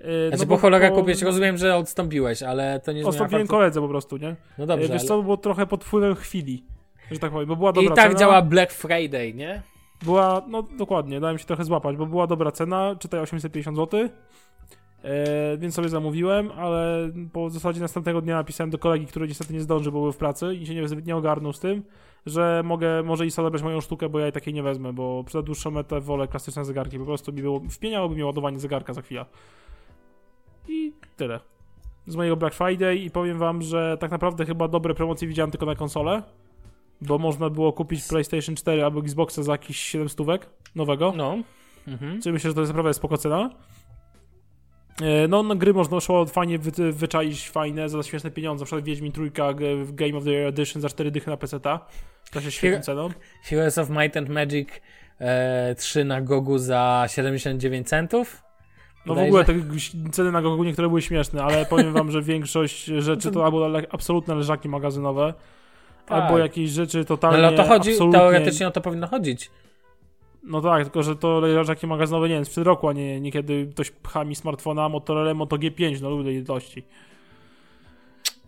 Y, 0.00 0.28
Znaczy, 0.28 0.46
bo 0.46 0.54
po 0.54 0.60
cholerę 0.60 0.88
to- 0.90 0.94
kupiłeś, 0.94 1.22
rozumiem, 1.22 1.56
że 1.56 1.76
odstąpiłeś, 1.76 2.42
ale 2.42 2.80
to 2.80 2.92
nie 2.92 3.06
Odstąpiłem 3.06 3.42
faktu. 3.42 3.54
koledze 3.56 3.80
po 3.80 3.88
prostu, 3.88 4.16
nie? 4.16 4.36
No 4.58 4.66
dobrze, 4.66 4.84
Y, 4.86 4.88
Wiesz 4.88 5.00
ale... 5.00 5.08
co, 5.08 5.22
było 5.22 5.36
trochę 5.36 5.66
pod 5.66 5.84
wpływem 5.84 6.14
chwili, 6.14 6.64
że 7.10 7.18
tak 7.18 7.32
powiem, 7.32 7.48
bo 7.48 7.56
była 7.56 7.70
I 7.70 7.74
dobra 7.74 7.94
tak 7.94 8.06
cena. 8.06 8.18
działa 8.20 8.42
Black 8.42 8.72
Friday, 8.72 9.34
nie? 9.34 9.62
Była, 10.04 10.42
no 10.48 10.62
dokładnie, 10.62 11.20
dałem 11.20 11.38
się 11.38 11.44
trochę 11.44 11.64
złapać, 11.64 11.96
bo 11.96 12.06
była 12.06 12.26
dobra 12.26 12.52
cena, 12.52 12.96
czytaj 12.98 13.20
850 13.20 13.76
zł, 13.76 14.00
e, 15.04 15.56
więc 15.58 15.74
sobie 15.74 15.88
zamówiłem, 15.88 16.50
ale 16.56 17.10
po 17.32 17.50
zasadzie 17.50 17.80
następnego 17.80 18.20
dnia 18.20 18.34
napisałem 18.36 18.70
do 18.70 18.78
kolegi, 18.78 19.06
który 19.06 19.28
niestety 19.28 19.54
nie 19.54 19.60
zdążył, 19.60 19.92
bo 19.92 20.00
był 20.02 20.12
w 20.12 20.16
pracy 20.16 20.54
i 20.54 20.66
się 20.66 20.74
nie, 20.74 20.82
nie 21.06 21.16
ogarnął 21.16 21.52
z 21.52 21.60
tym, 21.60 21.82
że 22.26 22.62
mogę, 22.64 23.02
może 23.02 23.26
i 23.26 23.30
odebrać 23.38 23.62
moją 23.62 23.80
sztukę, 23.80 24.08
bo 24.08 24.18
ja 24.18 24.24
jej 24.24 24.32
takiej 24.32 24.54
nie 24.54 24.62
wezmę, 24.62 24.92
bo 24.92 25.24
przed 25.24 25.46
dłuższą 25.46 25.70
metę 25.70 26.00
wolę 26.00 26.28
klasyczne 26.28 26.64
zegarki, 26.64 26.98
po 26.98 27.04
prostu 27.04 27.32
mi 27.32 27.42
było, 27.42 27.60
wpieniałoby 27.70 28.16
mi 28.16 28.24
ładowanie 28.24 28.58
zegarka 28.58 28.92
za 28.92 29.02
chwilę. 29.02 29.24
I 30.68 30.92
tyle. 31.16 31.40
Z 32.06 32.16
mojego 32.16 32.36
Black 32.36 32.54
Friday 32.56 32.96
i 32.96 33.10
powiem 33.10 33.38
wam, 33.38 33.62
że 33.62 33.96
tak 34.00 34.10
naprawdę 34.10 34.46
chyba 34.46 34.68
dobre 34.68 34.94
promocje 34.94 35.28
widziałem 35.28 35.50
tylko 35.50 35.66
na 35.66 35.74
konsolę, 35.74 36.22
bo 37.00 37.18
można 37.18 37.50
było 37.50 37.72
kupić 37.72 38.04
PlayStation 38.08 38.56
4 38.56 38.84
albo 38.84 39.00
Xboxa 39.00 39.42
za 39.42 39.52
jakieś 39.52 39.76
7 39.80 40.08
stówek 40.08 40.46
nowego. 40.74 41.12
No. 41.16 41.38
Mhm. 41.88 42.22
Czyli 42.22 42.32
myślę, 42.32 42.50
że 42.50 42.54
to 42.54 42.60
jest 42.60 42.72
naprawdę 42.72 42.94
spoko 42.94 43.16
cena. 43.18 43.50
E, 45.02 45.28
No, 45.28 45.42
na 45.42 45.54
gry 45.54 45.74
można 45.74 46.00
szło 46.00 46.26
fajnie 46.26 46.58
wy, 46.58 46.92
wyczaić, 46.92 47.50
fajne, 47.50 47.88
za 47.88 48.02
śmieszne 48.02 48.30
pieniądze. 48.30 48.62
Na 48.62 48.66
przykład 48.66 48.84
Wiedźmin 48.84 49.12
Trójka 49.12 49.54
Game 49.92 50.16
of 50.18 50.24
the 50.24 50.30
Year 50.30 50.46
Edition 50.46 50.82
za 50.82 50.88
4 50.88 51.10
dychy 51.10 51.30
na 51.30 51.36
PC-ta. 51.36 51.86
To 52.32 52.40
się 52.40 52.50
świetną 52.50 52.78
Chwilę- 52.78 52.82
ceną. 52.84 53.08
Heroes 53.42 53.78
of 53.78 53.90
Might 53.90 54.16
and 54.16 54.28
Magic 54.28 54.68
e, 55.20 55.74
3 55.74 56.04
na 56.04 56.20
Gogu 56.20 56.58
za 56.58 57.04
79 57.06 57.88
centów. 57.88 58.42
No 59.06 59.14
w 59.14 59.18
ogóle 59.18 59.44
te 59.44 59.54
ceny 60.12 60.32
na 60.32 60.42
Gogu 60.42 60.64
niektóre 60.64 60.88
były 60.88 61.02
śmieszne, 61.02 61.44
ale 61.44 61.66
powiem 61.66 61.92
wam, 61.92 62.10
że 62.10 62.22
większość 62.22 62.84
rzeczy 63.08 63.30
to 63.30 63.44
albo 63.44 63.68
absolutne 63.90 64.34
leżaki 64.34 64.68
magazynowe, 64.68 65.34
Tak. 66.06 66.22
albo 66.22 66.38
jakieś 66.38 66.70
rzeczy 66.70 66.98
No, 66.98 67.04
totalnie 67.04 67.38
ale 67.38 67.48
o 67.48 67.52
to 67.52 67.64
chodzi, 67.64 67.90
absolutnie... 67.90 68.20
teoretycznie 68.20 68.68
o 68.68 68.70
to 68.70 68.80
powinno 68.80 69.06
chodzić. 69.06 69.50
No 70.42 70.60
tak, 70.60 70.84
tylko 70.84 71.02
że 71.02 71.16
to 71.16 71.40
leżaki 71.40 71.86
magazynowe, 71.86 72.28
nie 72.28 72.34
wiem, 72.34 72.44
sprzed 72.44 72.64
roku, 72.64 72.88
a 72.88 72.92
nie 72.92 73.20
niekiedy 73.20 73.68
ktoś 73.70 73.90
pcha 73.90 74.24
mi 74.24 74.34
smartfona 74.34 74.88
Motorola 74.88 75.34
Moto 75.34 75.56
G5, 75.56 76.02
no 76.02 76.10
lubię 76.10 76.32
ilości. 76.32 76.82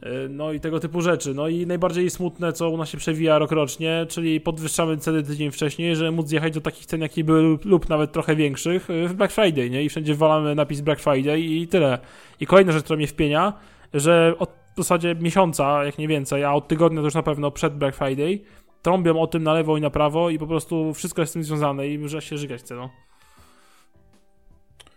Yy, 0.03 0.29
No 0.29 0.53
i 0.53 0.61
tego 0.61 0.81
typu 0.81 1.01
rzeczy. 1.01 1.35
No 1.35 1.49
i 1.49 1.67
najbardziej 1.67 2.11
smutne, 2.11 2.53
co 2.53 2.71
u 2.71 2.77
nas 2.77 2.89
się 2.89 2.99
przewija 2.99 3.39
rokrocznie, 3.39 4.07
czyli 4.09 4.41
podwyższamy 4.41 4.97
ceny 4.97 5.23
tydzień 5.23 5.51
wcześniej, 5.51 5.97
żeby 5.97 6.11
móc 6.11 6.29
zjechać 6.29 6.55
do 6.55 6.61
takich 6.61 6.87
cen, 6.87 7.01
jakie 7.01 7.25
były 7.25 7.59
lub, 7.65 7.89
nawet 7.89 8.13
trochę 8.13 8.37
większych 8.37 8.89
yy, 8.89 9.09
w 9.09 9.15
Black 9.15 9.33
Friday, 9.33 9.71
nie? 9.71 9.85
I 9.85 9.89
wszędzie 9.89 10.15
walamy 10.15 10.55
napis 10.55 10.81
Black 10.81 11.01
Friday 11.01 11.41
i 11.41 11.69
tyle. 11.69 11.99
I 12.41 12.47
kolejna 12.47 12.73
rzecz, 12.73 12.85
która 12.85 12.97
mnie 12.97 13.07
wpienia, 13.07 13.53
że 13.95 14.35
od 14.39 14.59
w 14.79 14.81
zasadzie 14.81 15.15
miesiąca, 15.15 15.85
jak 15.85 15.99
nie 15.99 16.09
więcej, 16.09 16.45
a 16.45 16.53
od 16.53 16.69
tygodnia 16.69 17.01
to 17.01 17.05
już 17.05 17.15
na 17.15 17.23
pewno 17.23 17.51
przed 17.51 17.75
Black 17.75 17.97
Friday, 17.97 18.41
trąbią 18.83 19.21
o 19.21 19.27
tym 19.27 19.43
na 19.43 19.53
lewo 19.53 19.77
i 19.77 19.81
na 19.81 19.91
prawo 19.91 20.31
i 20.31 20.39
po 20.39 20.47
prostu 20.47 20.95
wszystko 20.95 21.23
jest 21.23 21.31
z 21.31 21.33
tym 21.33 21.45
związane 21.45 21.89
i 21.89 21.99
może 21.99 22.23
się 22.23 22.39
żygać 22.39 22.63
ceną. 22.63 22.89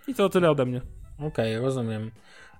I 0.07 0.13
to 0.13 0.29
tyle 0.29 0.51
ode 0.51 0.65
mnie. 0.65 0.81
Okej, 1.19 1.57
rozumiem. 1.57 2.11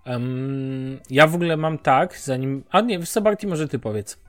Em, 0.06 1.00
ja 1.10 1.28
w 1.28 1.36
ogóle 1.36 1.58
mam 1.58 1.78
tak, 1.78 2.18
zanim... 2.20 2.64
A 2.70 2.82
nie, 2.82 3.00
Barty, 3.24 3.48
może 3.48 3.68
ty 3.68 3.80
powiedz. 3.80 4.20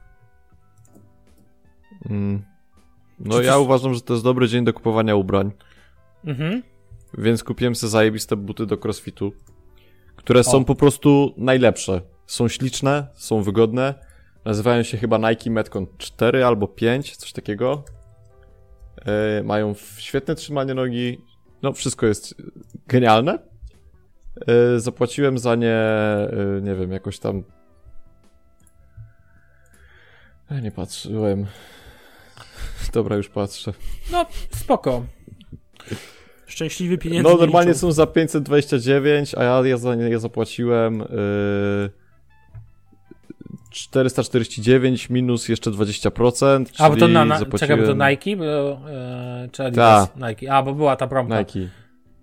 Mm. 2.10 2.42
No 3.18 3.38
Czy 3.38 3.44
ja 3.44 3.52
coś- 3.52 3.62
uważam, 3.62 3.94
że 3.94 4.00
to 4.00 4.12
jest 4.12 4.24
dobry 4.24 4.48
dzień 4.48 4.64
do 4.64 4.72
kupowania 4.72 5.14
ubrań, 5.16 5.52
Mhm. 6.24 6.62
więc 7.18 7.44
kupiłem 7.44 7.74
sobie 7.74 7.90
zajebiste 7.90 8.36
buty 8.36 8.66
do 8.66 8.78
crossfitu, 8.84 9.32
które 10.16 10.44
są 10.44 10.58
O. 10.58 10.64
po 10.64 10.74
prostu 10.74 11.34
najlepsze. 11.36 12.00
Są 12.26 12.48
śliczne, 12.48 13.06
są 13.14 13.42
wygodne, 13.42 13.94
nazywają 14.44 14.82
się 14.82 14.98
chyba 14.98 15.30
Nike 15.30 15.50
Metcon 15.50 15.86
4 15.98 16.44
albo 16.44 16.68
5, 16.68 17.16
coś 17.16 17.32
takiego. 17.32 17.84
E, 19.06 19.42
mają 19.42 19.74
świetne 19.98 20.34
trzymanie 20.34 20.74
nogi, 20.74 21.18
no 21.62 21.72
wszystko 21.72 22.06
jest 22.06 22.34
genialne. 22.88 23.38
E, 24.46 24.80
zapłaciłem 24.80 25.38
za 25.38 25.54
nie, 25.54 25.76
e, 25.76 26.60
nie 26.62 26.74
wiem, 26.74 26.92
jakoś 26.92 27.18
tam... 27.18 27.42
Ja 30.50 30.60
nie 30.60 30.70
patrzyłem. 30.70 31.46
Dobra, 32.92 33.16
już 33.16 33.28
patrzę. 33.28 33.72
No, 34.12 34.26
spoko. 34.50 35.04
Szczęśliwy 36.46 36.98
pieniędzy. 36.98 37.22
No 37.22 37.34
nie 37.34 37.40
normalnie 37.40 37.74
są 37.74 37.92
za 37.92 38.06
529, 38.06 39.34
a 39.34 39.44
ja, 39.44 39.62
ja 39.64 39.76
za 39.76 39.94
nie 39.94 40.08
ja 40.10 40.18
zapłaciłem 40.18 40.98
yy, 40.98 41.90
449 43.70 45.10
minus 45.10 45.48
jeszcze 45.48 45.70
20%, 45.70 46.64
A, 46.78 46.90
bo 46.90 46.94
to 46.96 47.00
czyli 47.00 47.12
na, 47.14 47.24
na 47.24 47.38
zapłaciłem 47.38 47.80
czekaj, 47.80 47.96
to 47.96 48.10
Nike, 48.10 48.36
bo, 48.36 48.44
e, 48.90 49.48
czy 49.52 49.64
Adidas? 49.64 50.08
Nike. 50.16 50.52
A, 50.52 50.62
bo 50.62 50.74
była 50.74 50.96
ta 50.96 51.06
promka. 51.06 51.38
Nike. 51.38 51.81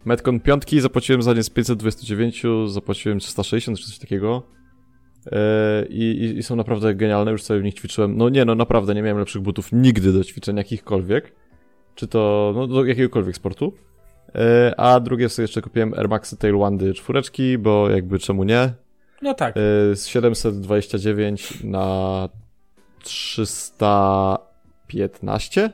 Metcon 0.10 0.40
piątki 0.40 0.82
zapłaciłem 0.82 1.22
za 1.22 1.34
nie 1.34 1.44
z 1.44 1.50
529, 1.50 2.44
zapłaciłem 2.68 3.20
360 3.20 3.80
czy 3.80 3.88
coś 3.88 4.00
takiego. 4.00 4.44
Yy, 5.26 5.32
i, 5.90 6.04
i, 6.04 6.38
I 6.38 6.44
są 6.44 6.56
naprawdę 6.56 6.96
genialne, 6.96 7.32
już 7.32 7.44
sobie 7.44 7.60
w 7.60 7.64
nich 7.64 7.74
ćwiczyłem. 7.74 8.18
No 8.18 8.30
nie, 8.30 8.46
no 8.46 8.56
naprawdę, 8.56 8.96
nie 8.96 9.02
miałem 9.02 9.20
lepszych 9.20 9.42
butów 9.42 9.70
nigdy 9.72 10.14
do 10.14 10.24
ćwiczenia 10.24 10.60
jakichkolwiek. 10.60 11.36
Czy 11.96 12.08
to, 12.08 12.52
no 12.56 12.68
do 12.68 12.86
jakiegokolwiek 12.86 13.36
sportu. 13.36 13.74
Yy, 14.36 14.42
a 14.78 15.00
drugie 15.00 15.30
sobie 15.30 15.44
jeszcze 15.44 15.62
kupiłem 15.62 15.94
Air 15.94 16.10
Maxy 16.10 16.38
Tailwandy 16.38 16.94
czwóreczki, 16.94 17.58
bo 17.58 17.90
jakby 17.90 18.20
czemu 18.20 18.44
nie. 18.44 18.74
No 19.22 19.34
tak. 19.34 19.56
Yy, 19.56 19.62
z 19.96 20.08
729 20.08 21.64
na 21.64 22.30
315, 23.04 25.70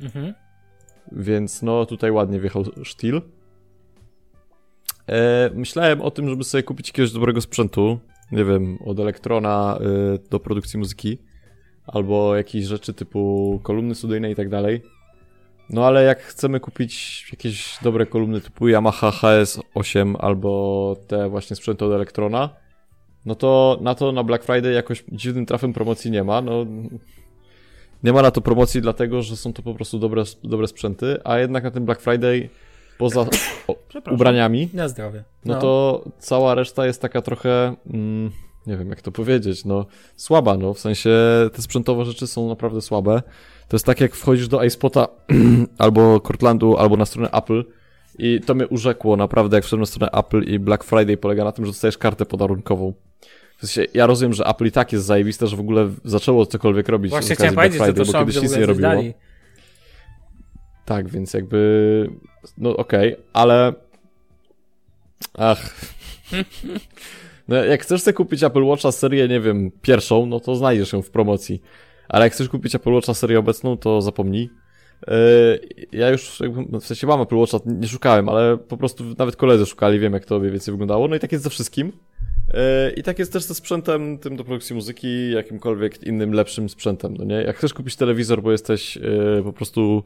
Mhm. 0.00 0.34
więc 1.12 1.62
no 1.62 1.86
tutaj 1.86 2.10
ładnie 2.10 2.40
wjechał 2.40 2.64
sztil. 2.82 3.22
E, 5.08 5.50
myślałem 5.54 6.00
o 6.00 6.10
tym, 6.10 6.28
żeby 6.28 6.44
sobie 6.44 6.62
kupić 6.62 6.88
jakiegoś 6.88 7.12
dobrego 7.12 7.40
sprzętu, 7.40 7.98
nie 8.32 8.44
wiem, 8.44 8.78
od 8.86 9.00
Elektrona 9.00 9.78
y, 10.16 10.28
do 10.30 10.40
produkcji 10.40 10.78
muzyki, 10.78 11.18
albo 11.86 12.36
jakieś 12.36 12.64
rzeczy 12.64 12.94
typu 12.94 13.60
kolumny 13.62 13.94
studyjne 13.94 14.30
i 14.30 14.34
tak 14.34 14.48
dalej. 14.48 14.82
No 15.70 15.86
ale 15.86 16.04
jak 16.04 16.20
chcemy 16.22 16.60
kupić 16.60 17.26
jakieś 17.32 17.78
dobre 17.82 18.06
kolumny 18.06 18.40
typu 18.40 18.68
Yamaha 18.68 19.10
HS8 19.10 20.14
albo 20.18 20.96
te 21.06 21.28
właśnie 21.28 21.56
sprzęty 21.56 21.84
od 21.84 21.92
Elektrona, 21.92 22.50
no 23.26 23.34
to 23.34 23.78
na 23.80 23.94
to 23.94 24.12
na 24.12 24.24
Black 24.24 24.44
Friday 24.44 24.72
jakoś 24.72 25.04
dziwnym 25.12 25.46
trafem 25.46 25.72
promocji 25.72 26.10
nie 26.10 26.24
ma. 26.24 26.40
No, 26.40 26.66
nie 28.04 28.12
ma 28.12 28.22
na 28.22 28.30
to 28.30 28.40
promocji 28.40 28.80
dlatego, 28.82 29.22
że 29.22 29.36
są 29.36 29.52
to 29.52 29.62
po 29.62 29.74
prostu 29.74 29.98
dobre, 29.98 30.22
dobre 30.44 30.66
sprzęty, 30.66 31.18
a 31.24 31.38
jednak 31.38 31.64
na 31.64 31.70
tym 31.70 31.84
Black 31.84 32.00
Friday 32.00 32.48
poza 32.98 33.26
ubraniami, 34.14 34.68
Na 34.74 34.88
zdrowie. 34.88 35.24
no, 35.44 35.60
to 35.60 36.04
cała 36.18 36.54
reszta 36.54 36.86
jest 36.86 37.02
taka 37.02 37.22
trochę, 37.22 37.76
mm, 37.94 38.30
nie 38.66 38.76
wiem 38.76 38.90
jak 38.90 39.00
to 39.02 39.12
powiedzieć, 39.12 39.64
no 39.64 39.86
słaba, 40.16 40.56
no 40.56 40.74
w 40.74 40.78
sensie 40.80 41.10
te 41.52 41.62
sprzętowe 41.62 42.04
rzeczy 42.04 42.26
są 42.26 42.48
naprawdę 42.48 42.80
słabe. 42.80 43.22
To 43.68 43.76
jest 43.76 43.86
tak 43.86 44.00
jak 44.00 44.14
wchodzisz 44.14 44.48
do 44.48 44.64
iSpota 44.64 45.08
albo 45.78 46.20
Cortlandu, 46.20 46.76
albo 46.76 46.96
na 46.96 47.06
stronę 47.06 47.30
Apple 47.30 47.64
i 48.18 48.40
to 48.40 48.54
mnie 48.54 48.66
urzekło 48.68 49.16
naprawdę 49.16 49.56
jak 49.56 49.64
wszedłem 49.64 49.80
na 49.80 49.86
stronę 49.86 50.10
Apple 50.12 50.42
i 50.42 50.58
Black 50.58 50.84
Friday 50.84 51.16
polega 51.16 51.44
na 51.44 51.52
tym, 51.52 51.64
że 51.66 51.70
dostajesz 51.70 51.98
kartę 51.98 52.26
podarunkową. 52.26 52.92
W 53.58 53.66
sensie, 53.66 53.90
ja 53.94 54.06
rozumiem, 54.06 54.32
że 54.32 54.44
Apple 54.44 54.66
i 54.66 54.70
tak 54.72 54.92
jest 54.92 55.04
zajebiste, 55.06 55.46
że 55.46 55.56
w 55.56 55.60
ogóle 55.60 55.90
zaczęło 56.04 56.46
cokolwiek 56.46 56.88
robić 56.88 57.10
Właśnie 57.10 57.34
chciałem 57.34 57.54
Black 57.54 57.68
powiedzieć, 57.76 57.86
że 57.86 57.92
Friday, 57.92 58.06
to 58.06 58.12
bo 58.12 58.18
kiedyś 58.32 58.42
nic 58.42 58.56
nie 58.56 58.66
robiło. 58.66 58.74
wydali. 58.90 59.14
Tak, 60.88 61.08
więc 61.08 61.34
jakby. 61.34 62.10
No 62.58 62.76
okej, 62.76 63.16
ale. 63.32 63.72
Ach. 65.38 65.74
No, 67.48 67.56
jak 67.56 67.82
chcesz 67.82 68.02
sobie 68.02 68.14
kupić 68.14 68.42
Apple 68.42 68.64
Watcha 68.64 68.92
serię, 68.92 69.28
nie 69.28 69.40
wiem, 69.40 69.70
pierwszą, 69.82 70.26
no 70.26 70.40
to 70.40 70.56
znajdziesz 70.56 70.92
ją 70.92 71.02
w 71.02 71.10
promocji. 71.10 71.62
Ale 72.08 72.24
jak 72.24 72.32
chcesz 72.32 72.48
kupić 72.48 72.74
Apple 72.74 72.92
Watcha 72.92 73.14
serię 73.14 73.38
obecną, 73.38 73.76
to 73.76 74.02
zapomnij. 74.02 74.50
Yy, 75.08 75.86
Ja 75.92 76.10
już, 76.10 76.42
no 76.70 76.80
w 76.80 76.86
sensie 76.86 77.06
mam 77.06 77.20
Apple 77.20 77.36
Watcha, 77.36 77.58
nie 77.66 77.88
szukałem, 77.88 78.28
ale 78.28 78.56
po 78.56 78.76
prostu 78.76 79.04
nawet 79.18 79.36
koledzy 79.36 79.66
szukali, 79.66 79.98
wiem 79.98 80.12
jak 80.12 80.24
to 80.24 80.38
mniej 80.38 80.52
więcej 80.52 80.72
wyglądało. 80.72 81.08
No 81.08 81.16
i 81.16 81.20
tak 81.20 81.32
jest 81.32 81.44
ze 81.44 81.50
wszystkim. 81.50 81.92
Yy, 82.54 82.90
I 82.96 83.02
tak 83.02 83.18
jest 83.18 83.32
też 83.32 83.42
ze 83.42 83.54
sprzętem 83.54 84.18
tym 84.18 84.36
do 84.36 84.44
produkcji 84.44 84.74
muzyki, 84.74 85.30
jakimkolwiek 85.30 86.02
innym 86.02 86.32
lepszym 86.32 86.68
sprzętem, 86.68 87.16
no 87.16 87.24
nie? 87.24 87.34
Jak 87.34 87.56
chcesz 87.56 87.74
kupić 87.74 87.96
telewizor, 87.96 88.42
bo 88.42 88.52
jesteś 88.52 88.96
yy, 88.96 89.42
po 89.44 89.52
prostu 89.52 90.04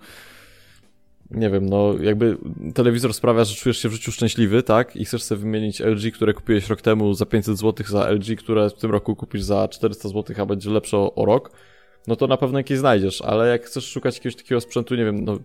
nie 1.34 1.50
wiem, 1.50 1.68
no 1.68 1.94
jakby 2.00 2.36
telewizor 2.74 3.14
sprawia, 3.14 3.44
że 3.44 3.54
czujesz 3.54 3.78
się 3.78 3.88
w 3.88 3.92
życiu 3.92 4.12
szczęśliwy, 4.12 4.62
tak? 4.62 4.96
I 4.96 5.04
chcesz 5.04 5.22
sobie 5.22 5.40
wymienić 5.40 5.80
LG, 5.80 6.14
które 6.14 6.34
kupiłeś 6.34 6.68
rok 6.68 6.80
temu 6.80 7.14
za 7.14 7.26
500 7.26 7.58
zł 7.58 7.86
za 7.88 8.10
LG, 8.10 8.38
które 8.38 8.70
w 8.70 8.74
tym 8.74 8.90
roku 8.90 9.16
kupisz 9.16 9.42
za 9.42 9.68
400 9.68 10.08
zł, 10.08 10.36
a 10.38 10.46
będzie 10.46 10.70
lepsze 10.70 10.96
o, 10.96 11.14
o 11.14 11.24
rok, 11.24 11.50
no 12.06 12.16
to 12.16 12.26
na 12.26 12.36
pewno 12.36 12.58
jakieś 12.58 12.78
znajdziesz, 12.78 13.22
ale 13.22 13.48
jak 13.48 13.64
chcesz 13.64 13.84
szukać 13.84 14.16
jakiegoś 14.16 14.36
takiego 14.36 14.60
sprzętu, 14.60 14.94
nie 14.94 15.04
wiem, 15.04 15.24
no 15.24 15.38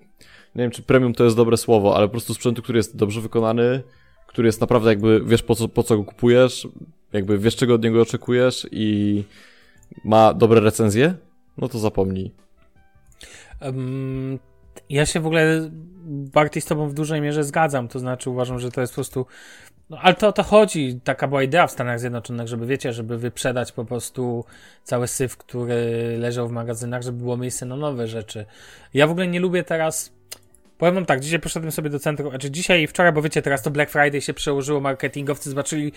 nie 0.56 0.64
wiem, 0.64 0.72
czy 0.72 0.82
premium 0.82 1.14
to 1.14 1.24
jest 1.24 1.36
dobre 1.36 1.58
słowo, 1.58 1.96
ale 1.96 2.08
po 2.08 2.12
prostu 2.12 2.34
sprzętu, 2.34 2.62
który 2.62 2.80
jest 2.80 2.96
dobrze 2.96 3.22
wykonany, 3.22 3.82
który 4.28 4.48
jest 4.48 4.62
naprawdę 4.62 4.90
jakby, 4.90 5.22
wiesz 5.26 5.44
po 5.44 5.56
co, 5.56 5.68
po 5.68 5.84
co 5.84 5.98
go 5.98 6.04
kupujesz, 6.04 6.68
jakby 7.14 7.38
wiesz 7.38 7.56
czego 7.56 7.74
od 7.74 7.84
niego 7.84 8.02
oczekujesz 8.02 8.68
i 8.72 9.24
ma 10.04 10.34
dobre 10.34 10.62
recenzje, 10.62 11.14
no 11.58 11.68
to 11.70 11.80
zapomnij. 11.80 12.32
Um, 13.62 14.40
ja 14.90 15.06
się 15.06 15.20
w 15.20 15.26
ogóle 15.26 15.70
bardziej 16.08 16.62
z 16.62 16.66
tobą 16.66 16.90
w 16.90 16.94
dużej 16.94 17.22
mierze 17.22 17.44
zgadzam, 17.44 17.88
to 17.88 18.00
znaczy 18.00 18.30
uważam, 18.30 18.60
że 18.60 18.72
to 18.72 18.82
jest 18.82 18.94
po 18.94 18.96
prostu 18.96 19.26
no, 19.90 19.98
ale 20.02 20.16
to 20.16 20.28
o 20.28 20.32
to 20.32 20.44
chodzi, 20.44 21.00
taka 21.04 21.28
była 21.28 21.44
idea 21.44 21.68
w 21.68 21.72
Stanach 21.72 22.00
Zjednoczonych, 22.00 22.48
żeby 22.48 22.66
wiecie, 22.66 22.94
żeby 22.94 23.18
wyprzedać 23.18 23.72
po 23.72 23.86
prostu 23.86 24.46
cały 24.84 25.08
syf, 25.08 25.38
który 25.38 26.16
leżał 26.18 26.48
w 26.48 26.52
magazynach, 26.52 27.02
żeby 27.02 27.18
było 27.18 27.38
miejsce 27.38 27.66
na 27.66 27.76
nowe 27.76 28.08
rzeczy. 28.08 28.46
Ja 28.94 29.08
w 29.08 29.12
ogóle 29.12 29.28
nie 29.28 29.40
lubię 29.40 29.64
teraz 29.64 30.12
Powiem 30.78 30.96
wam 30.96 31.06
tak, 31.06 31.20
dzisiaj 31.20 31.40
poszedłem 31.40 31.72
sobie 31.72 31.90
do 31.90 32.00
centrum, 32.00 32.30
znaczy 32.30 32.52
dzisiaj 32.52 32.82
i 32.82 32.88
wczoraj, 32.88 33.14
bo 33.14 33.22
wiecie, 33.22 33.42
teraz 33.42 33.62
to 33.62 33.72
Black 33.72 33.92
Friday 33.92 34.22
się 34.22 34.34
przełożyło, 34.34 34.80
marketingowcy 34.80 35.50
zobaczyli, 35.50 35.92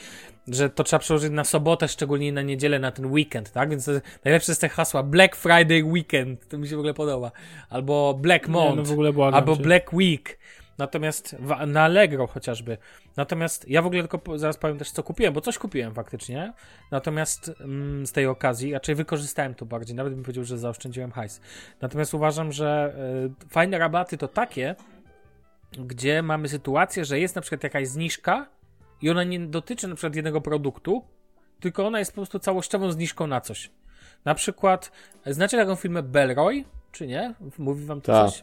że 0.49 0.71
to 0.71 0.85
trzeba 0.85 1.01
przełożyć 1.01 1.31
na 1.31 1.45
sobotę, 1.45 1.89
szczególnie 1.89 2.33
na 2.33 2.43
niedzielę, 2.43 2.79
na 2.79 2.93
ten 2.93 3.07
weekend, 3.07 3.53
tak? 3.53 3.71
Więc 3.71 3.91
najlepsze 4.25 4.53
jest 4.53 4.61
te 4.61 4.69
hasła 4.69 5.03
Black 5.03 5.37
Friday 5.37 5.85
Weekend, 5.85 6.49
to 6.49 6.59
mi 6.59 6.69
się 6.69 6.77
w 6.77 6.79
ogóle 6.79 6.95
podoba. 6.95 7.33
Albo 7.71 8.15
Black 8.15 8.47
Nie, 8.47 8.53
Month, 8.53 8.89
no 8.89 8.93
ogóle 8.93 9.13
błagam 9.13 9.35
albo 9.35 9.57
cię. 9.57 9.63
Black 9.63 9.93
Week. 9.93 10.39
Natomiast 10.81 11.37
w, 11.39 11.67
na 11.67 11.83
Allegro 11.83 12.27
chociażby. 12.27 12.79
Natomiast 13.17 13.69
ja 13.69 13.83
w 13.83 13.87
ogóle 13.87 14.09
tylko 14.09 14.39
zaraz 14.39 14.57
powiem 14.57 14.79
też, 14.79 14.91
co 14.91 15.03
kupiłem, 15.03 15.35
bo 15.35 15.41
coś 15.41 15.59
kupiłem 15.59 15.95
faktycznie. 15.95 16.53
Natomiast 16.91 17.53
mm, 17.61 18.07
z 18.07 18.13
tej 18.13 18.27
okazji, 18.27 18.73
raczej 18.73 18.95
wykorzystałem 18.95 19.55
to 19.55 19.67
bardziej. 19.67 19.97
Nawet 19.97 20.15
bym 20.15 20.23
powiedział, 20.23 20.45
że 20.45 20.59
zaoszczędziłem 20.59 21.13
hajs. 21.13 21.41
Natomiast 21.81 22.15
uważam, 22.15 22.53
że 22.53 22.95
y, 23.45 23.49
fajne 23.51 23.79
rabaty 23.79 24.19
to 24.19 24.29
takie, 24.29 24.75
gdzie 25.79 26.23
mamy 26.23 26.49
sytuację, 26.49 27.05
że 27.05 27.21
jest 27.21 27.37
na 27.37 27.43
przykład 27.43 27.65
jakaś 27.65 27.89
zniżka 27.89 28.47
i 29.03 29.11
ona 29.11 29.25
nie 29.25 29.41
dotyczy 29.41 29.89
na 29.89 29.95
przykład 29.95 30.17
jednego 30.17 30.41
produktu, 30.41 31.05
tylko 31.61 31.87
ona 31.87 31.99
jest 31.99 32.13
po 32.13 32.17
prostu 32.17 32.39
całościową 32.39 32.93
zniżką 32.93 33.27
na 33.27 33.41
coś. 33.41 33.71
Na 34.25 34.35
przykład, 34.35 34.93
znacie 35.27 35.57
taką 35.57 35.75
firmę 35.75 36.03
Bellroy, 36.03 36.65
czy 36.93 37.07
nie? 37.07 37.35
Mówi 37.59 37.85
wam 37.85 38.01
to 38.01 38.13
Tak. 38.13 38.31
coś? 38.31 38.41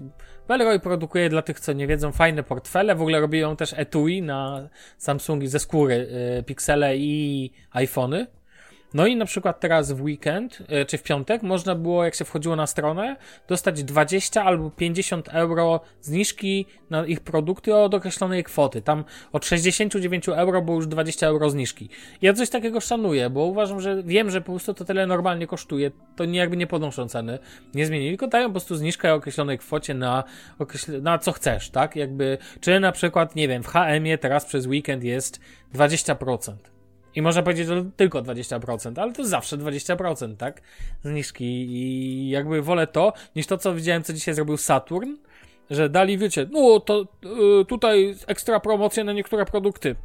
Bellroy 0.48 0.80
produkuje 0.80 1.30
dla 1.30 1.42
tych, 1.42 1.60
co 1.60 1.74
nie 1.74 1.88
wiedzą, 1.88 2.12
fajne 2.12 2.44
portfele. 2.44 2.96
W 2.96 3.02
ogóle 3.02 3.20
robią 3.20 3.56
też 3.56 3.74
etui 3.78 4.22
na 4.22 4.70
Samsungi 4.98 5.48
ze 5.48 5.60
skóry, 5.60 6.08
y, 6.40 6.44
Pixele 6.44 6.98
i 6.98 7.52
iPhony. 7.74 8.28
No 8.94 9.08
i 9.08 9.16
na 9.16 9.26
przykład 9.26 9.60
teraz 9.60 9.92
w 9.92 10.02
weekend, 10.02 10.60
y, 10.82 10.86
czy 10.86 10.98
w 10.98 11.04
piątek, 11.04 11.44
można 11.44 11.76
było, 11.76 12.04
jak 12.04 12.16
się 12.16 12.26
wchodziło 12.26 12.56
na 12.56 12.68
stronę, 12.68 13.16
dostać 13.48 13.84
20 13.84 14.44
albo 14.44 14.72
50 14.72 15.30
euro 15.30 15.80
zniżki 16.02 16.66
na 16.90 17.06
ich 17.06 17.20
produkty 17.20 17.76
od 17.76 17.94
określonej 17.94 18.44
kwoty. 18.44 18.82
Tam 18.82 19.04
od 19.32 19.46
69 19.46 20.30
euro 20.30 20.62
było 20.62 20.78
już 20.78 20.88
20 20.88 21.28
euro 21.28 21.50
zniżki. 21.50 21.90
Ja 22.22 22.34
coś 22.34 22.50
takiego 22.50 22.82
szanuję, 22.82 23.30
bo 23.30 23.44
uważam, 23.44 23.82
że 23.82 24.04
wiem, 24.04 24.32
że 24.32 24.42
po 24.42 24.52
prostu 24.52 24.74
to 24.74 24.86
tyle 24.86 25.08
normalnie 25.08 25.48
kosztuje. 25.48 25.92
To 26.16 26.26
nie 26.26 26.40
jakby 26.40 26.58
nie 26.58 26.68
podnoszą 26.68 27.08
ceny, 27.08 27.40
nie 27.74 27.86
zmienili, 27.86 28.10
tylko 28.10 28.28
dają 28.28 28.46
po 28.48 28.52
prostu 28.52 28.76
zniżkę 28.76 29.14
o 29.14 29.16
określonej 29.16 29.58
kwocie 29.58 29.94
na, 29.94 30.24
określ- 30.60 31.02
na 31.02 31.18
co 31.18 31.32
chcesz, 31.32 31.70
tak? 31.70 31.96
Jakby, 31.96 32.38
czy 32.62 32.80
na 32.80 32.92
przykład, 32.92 33.36
nie 33.36 33.48
wiem, 33.48 33.64
w 33.64 33.68
HM-ie 33.68 34.18
teraz 34.18 34.46
przez 34.46 34.66
weekend 34.66 35.04
jest 35.04 35.40
20%. 35.76 36.77
I 37.18 37.22
można 37.22 37.44
powiedzieć, 37.44 37.68
że 37.68 37.86
tylko 37.96 38.22
20%, 38.22 39.02
ale 39.02 39.14
to 39.14 39.26
zawsze 39.26 39.58
20%, 39.58 40.36
tak? 40.36 40.62
Zniżki 41.04 41.46
i 41.46 42.30
jakby 42.30 42.62
wolę 42.62 42.88
to, 42.88 43.14
niż 43.36 43.48
to, 43.48 43.58
co 43.58 43.74
widziałem, 43.74 44.04
co 44.04 44.14
dzisiaj 44.14 44.34
zrobił 44.34 44.58
Saturn, 44.58 45.10
że 45.70 45.90
dali, 45.90 46.18
wiecie, 46.18 46.48
no 46.52 46.80
to 46.80 47.08
y, 47.62 47.66
tutaj 47.66 48.16
ekstra 48.28 48.60
promocje 48.60 49.04
na 49.04 49.14
niektóre 49.14 49.46
produkty. 49.46 49.96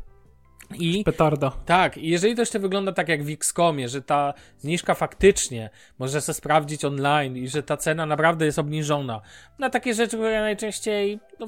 I 0.79 1.05
Petarda. 1.05 1.53
tak, 1.67 1.99
i 1.99 2.09
jeżeli 2.09 2.35
to 2.35 2.43
jeszcze 2.43 2.59
wygląda 2.59 2.93
tak 2.93 3.09
jak 3.09 3.25
w 3.25 3.31
XCOMie, 3.31 3.89
że 3.89 4.03
ta 4.03 4.35
zniżka 4.59 4.95
faktycznie 4.95 5.71
może 5.99 6.21
sobie 6.21 6.35
sprawdzić 6.35 6.85
online 6.85 7.37
i 7.37 7.49
że 7.49 7.63
ta 7.63 7.77
cena 7.77 8.07
naprawdę 8.07 8.45
jest 8.47 8.59
obniżona 8.59 9.21
na 9.59 9.71
takie 9.71 9.95
rzeczy, 9.95 10.17
które 10.17 10.41
najczęściej 10.41 11.21
no, 11.41 11.47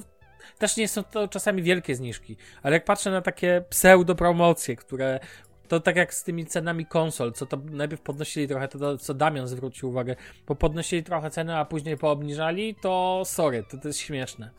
też 0.58 0.76
nie 0.76 0.88
są 0.88 1.02
to 1.02 1.28
czasami 1.28 1.62
wielkie 1.62 1.94
zniżki, 1.94 2.36
ale 2.62 2.76
jak 2.76 2.84
patrzę 2.84 3.10
na 3.10 3.22
takie 3.22 3.64
pseudo-promocje, 3.70 4.76
które 4.76 5.20
to 5.68 5.80
tak 5.80 5.96
jak 5.96 6.14
z 6.14 6.24
tymi 6.24 6.46
cenami 6.46 6.86
konsol, 6.86 7.32
co 7.32 7.46
to 7.46 7.58
najpierw 7.70 8.02
podnosili 8.02 8.48
trochę, 8.48 8.68
to, 8.68 8.98
co 8.98 9.14
Damian 9.14 9.48
zwrócił 9.48 9.88
uwagę, 9.88 10.16
bo 10.46 10.54
podnosili 10.54 11.02
trochę 11.02 11.30
cenę, 11.30 11.58
a 11.58 11.64
później 11.64 11.96
poobniżali, 11.96 12.74
to 12.74 13.22
sorry, 13.24 13.64
to, 13.70 13.78
to 13.78 13.88
jest 13.88 14.00
śmieszne. 14.00 14.50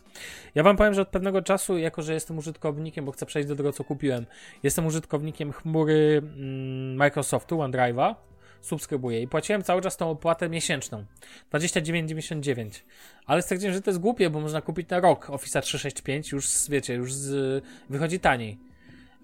Ja 0.55 0.63
wam 0.63 0.77
powiem, 0.77 0.93
że 0.93 1.01
od 1.01 1.07
pewnego 1.07 1.41
czasu, 1.41 1.77
jako 1.77 2.01
że 2.01 2.13
jestem 2.13 2.37
użytkownikiem, 2.37 3.05
bo 3.05 3.11
chcę 3.11 3.25
przejść 3.25 3.49
do 3.49 3.55
tego, 3.55 3.73
co 3.73 3.83
kupiłem, 3.83 4.25
jestem 4.63 4.85
użytkownikiem 4.85 5.51
chmury 5.51 6.21
mm, 6.23 6.95
Microsoftu, 6.95 7.57
OneDrive'a, 7.57 8.15
subskrybuję 8.61 9.21
i 9.21 9.27
płaciłem 9.27 9.63
cały 9.63 9.81
czas 9.81 9.97
tą 9.97 10.09
opłatę 10.09 10.49
miesięczną, 10.49 11.05
29,99. 11.53 12.81
Ale 13.25 13.41
stwierdziłem, 13.41 13.73
że 13.73 13.81
to 13.81 13.89
jest 13.89 13.99
głupie, 13.99 14.29
bo 14.29 14.39
można 14.39 14.61
kupić 14.61 14.89
na 14.89 14.99
rok 14.99 15.29
Office 15.29 15.61
365, 15.61 16.31
już 16.31 16.69
wiecie, 16.69 16.93
już 16.93 17.13
z, 17.13 17.63
wychodzi 17.89 18.19
taniej. 18.19 18.74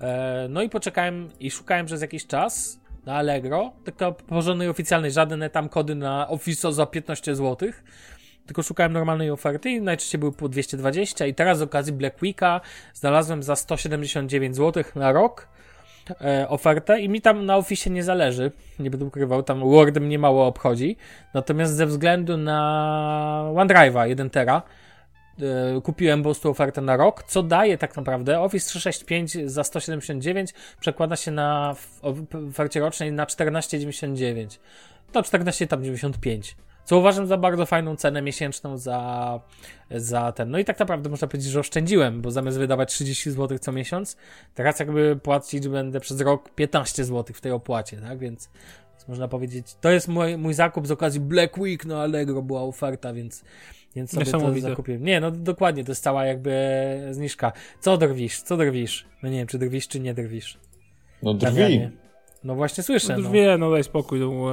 E, 0.02 0.48
no 0.50 0.62
i 0.62 0.70
poczekałem 0.70 1.30
i 1.40 1.52
szukałem 1.52 1.86
przez 1.86 2.02
jakiś 2.02 2.28
czas 2.28 2.82
na 3.06 3.16
Allegro, 3.16 3.72
tylko 3.84 4.12
porządnej 4.12 4.70
oficjalnej, 4.70 5.12
żadne 5.12 5.50
tam 5.50 5.70
kody 5.70 5.96
na 5.96 6.28
Office 6.28 6.74
za 6.74 6.86
15 6.86 7.36
zł. 7.36 7.70
Tylko 8.46 8.64
szukałem 8.64 8.94
normalnej 8.94 9.32
oferty 9.32 9.70
i 9.70 9.82
najczęściej 9.82 10.20
były 10.20 10.32
po 10.32 10.50
220 10.50 11.26
i 11.26 11.34
teraz 11.34 11.58
z 11.58 11.62
okazji 11.62 11.94
Black 11.94 12.20
Weeka 12.20 12.62
znalazłem 12.94 13.44
za 13.44 13.56
179 13.56 14.56
zł 14.56 14.84
na 14.96 15.12
rok 15.12 15.48
e, 16.22 16.50
ofertę. 16.50 17.00
I 17.00 17.10
mi 17.10 17.22
tam 17.22 17.46
na 17.46 17.58
Office 17.58 17.90
nie 17.90 18.04
zależy, 18.04 18.52
nie 18.80 18.92
będę 18.92 19.06
ukrywał, 19.06 19.44
tam 19.44 19.60
Word 19.60 20.00
mnie 20.00 20.20
mało 20.20 20.48
obchodzi, 20.48 20.98
natomiast 21.34 21.76
ze 21.76 21.86
względu 21.86 22.38
na 22.38 23.52
OneDrive'a 23.56 24.08
1 24.08 24.30
tera 24.30 24.62
kupiłem 25.84 26.20
po 26.20 26.24
prostu 26.24 26.50
ofertę 26.50 26.82
na 26.82 26.98
rok, 26.98 27.24
co 27.24 27.44
daje 27.44 27.78
tak 27.78 27.96
naprawdę 27.96 28.40
Office 28.40 28.70
365 28.70 29.38
za 29.46 29.64
179 29.64 30.54
przekłada 30.80 31.16
się 31.16 31.32
na 31.32 31.76
ofercie 32.50 32.80
rocznej 32.80 33.12
na 33.12 33.26
14,99 33.26 34.58
to 35.12 35.24
14 35.24 35.68
tam 35.68 35.84
95 35.84 36.56
co 36.86 36.98
uważam 36.98 37.28
za 37.28 37.38
bardzo 37.38 37.66
fajną 37.66 37.96
cenę 37.96 38.22
miesięczną 38.22 38.78
za, 38.78 39.40
za 39.92 40.32
ten. 40.32 40.52
No 40.52 40.60
i 40.60 40.66
tak 40.66 40.80
naprawdę 40.80 41.10
można 41.10 41.28
powiedzieć, 41.28 41.52
że 41.52 41.60
oszczędziłem, 41.60 42.22
bo 42.22 42.32
zamiast 42.32 42.58
wydawać 42.58 42.94
30 42.94 43.32
zł 43.32 43.58
co 43.58 43.72
miesiąc, 43.72 44.18
teraz 44.56 44.80
jakby 44.80 45.16
płacić 45.16 45.68
będę 45.68 46.00
przez 46.00 46.22
rok 46.22 46.50
15 46.50 47.06
zł 47.06 47.36
w 47.36 47.42
tej 47.42 47.52
opłacie, 47.52 47.98
tak? 47.98 48.20
Więc, 48.20 48.50
więc 48.92 49.08
można 49.08 49.28
powiedzieć, 49.28 49.76
to 49.82 49.92
jest 49.92 50.08
mój, 50.08 50.38
mój 50.38 50.54
zakup 50.54 50.88
z 50.88 50.92
okazji 50.92 51.20
Black 51.20 51.58
Week, 51.58 51.86
no 51.86 52.02
Allegro 52.02 52.42
była 52.42 52.62
oferta, 52.62 53.14
więc, 53.14 53.44
więc 53.96 54.12
sobie 54.12 54.26
to 54.26 54.60
zakupiłem. 54.60 55.04
Nie, 55.04 55.20
no 55.20 55.32
dokładnie, 55.32 55.84
to 55.84 55.92
jest 55.92 56.04
cała 56.04 56.26
jakby 56.26 56.52
zniżka. 57.12 57.52
Co 57.80 57.98
drwisz? 57.98 58.42
Co 58.42 58.58
drwisz? 58.58 59.06
No 59.24 59.30
nie 59.30 59.38
wiem, 59.38 59.48
czy 59.48 59.58
drwisz, 59.60 59.88
czy 59.88 60.00
nie 60.00 60.14
drwisz. 60.14 60.58
No 61.24 61.34
Damianie. 61.34 61.92
No 62.44 62.56
właśnie 62.56 62.84
słyszę. 62.84 63.08
No, 63.08 63.14
No, 63.18 63.20
już 63.24 63.32
wie, 63.32 63.58
no 63.58 63.72
daj 63.72 63.84
spokój. 63.84 64.20
No, 64.20 64.52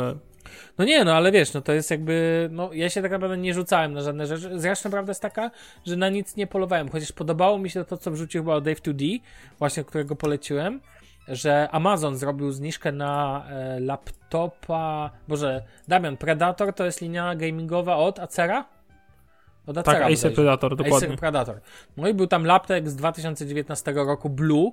no 0.78 0.84
nie, 0.84 1.04
no 1.04 1.14
ale 1.14 1.32
wiesz, 1.32 1.52
no 1.54 1.60
to 1.60 1.72
jest 1.72 1.90
jakby, 1.90 2.48
no 2.52 2.72
ja 2.72 2.90
się 2.90 3.02
tak 3.02 3.10
naprawdę 3.10 3.36
nie 3.36 3.54
rzucałem 3.54 3.92
na 3.92 4.00
żadne 4.00 4.26
rzeczy. 4.26 4.50
Zresztą 4.60 4.90
prawda 4.90 5.10
jest 5.10 5.22
taka, 5.22 5.50
że 5.86 5.96
na 5.96 6.08
nic 6.08 6.36
nie 6.36 6.46
polowałem, 6.46 6.88
chociaż 6.88 7.12
podobało 7.12 7.58
mi 7.58 7.70
się 7.70 7.84
to, 7.84 7.96
co 7.96 8.10
wrzucił 8.10 8.42
chyba 8.42 8.60
Dave 8.60 8.80
2D, 8.80 9.20
właśnie 9.58 9.84
którego 9.84 10.16
poleciłem. 10.16 10.80
że 11.28 11.68
Amazon 11.72 12.16
zrobił 12.16 12.52
zniżkę 12.52 12.92
na 12.92 13.44
e, 13.50 13.80
laptopa. 13.80 15.10
Boże, 15.28 15.62
Damian, 15.88 16.16
Predator 16.16 16.72
to 16.74 16.84
jest 16.84 17.00
linia 17.00 17.34
gamingowa 17.34 17.96
od 17.96 18.18
Acera? 18.18 18.64
Od 19.68 19.76
Tak, 19.76 19.88
Acera 19.88 20.06
Acer 20.06 20.16
bodajże. 20.16 20.30
Predator, 20.30 20.76
dokładnie. 20.76 21.08
Acer 21.08 21.18
Predator. 21.18 21.60
No 21.96 22.08
i 22.08 22.14
był 22.14 22.26
tam 22.26 22.44
laptop 22.44 22.88
z 22.88 22.96
2019 22.96 23.92
roku 23.92 24.30
Blue, 24.30 24.72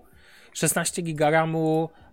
16 0.53 1.01
giga 1.01 1.29
RAMu, 1.29 1.89
e, 1.89 2.04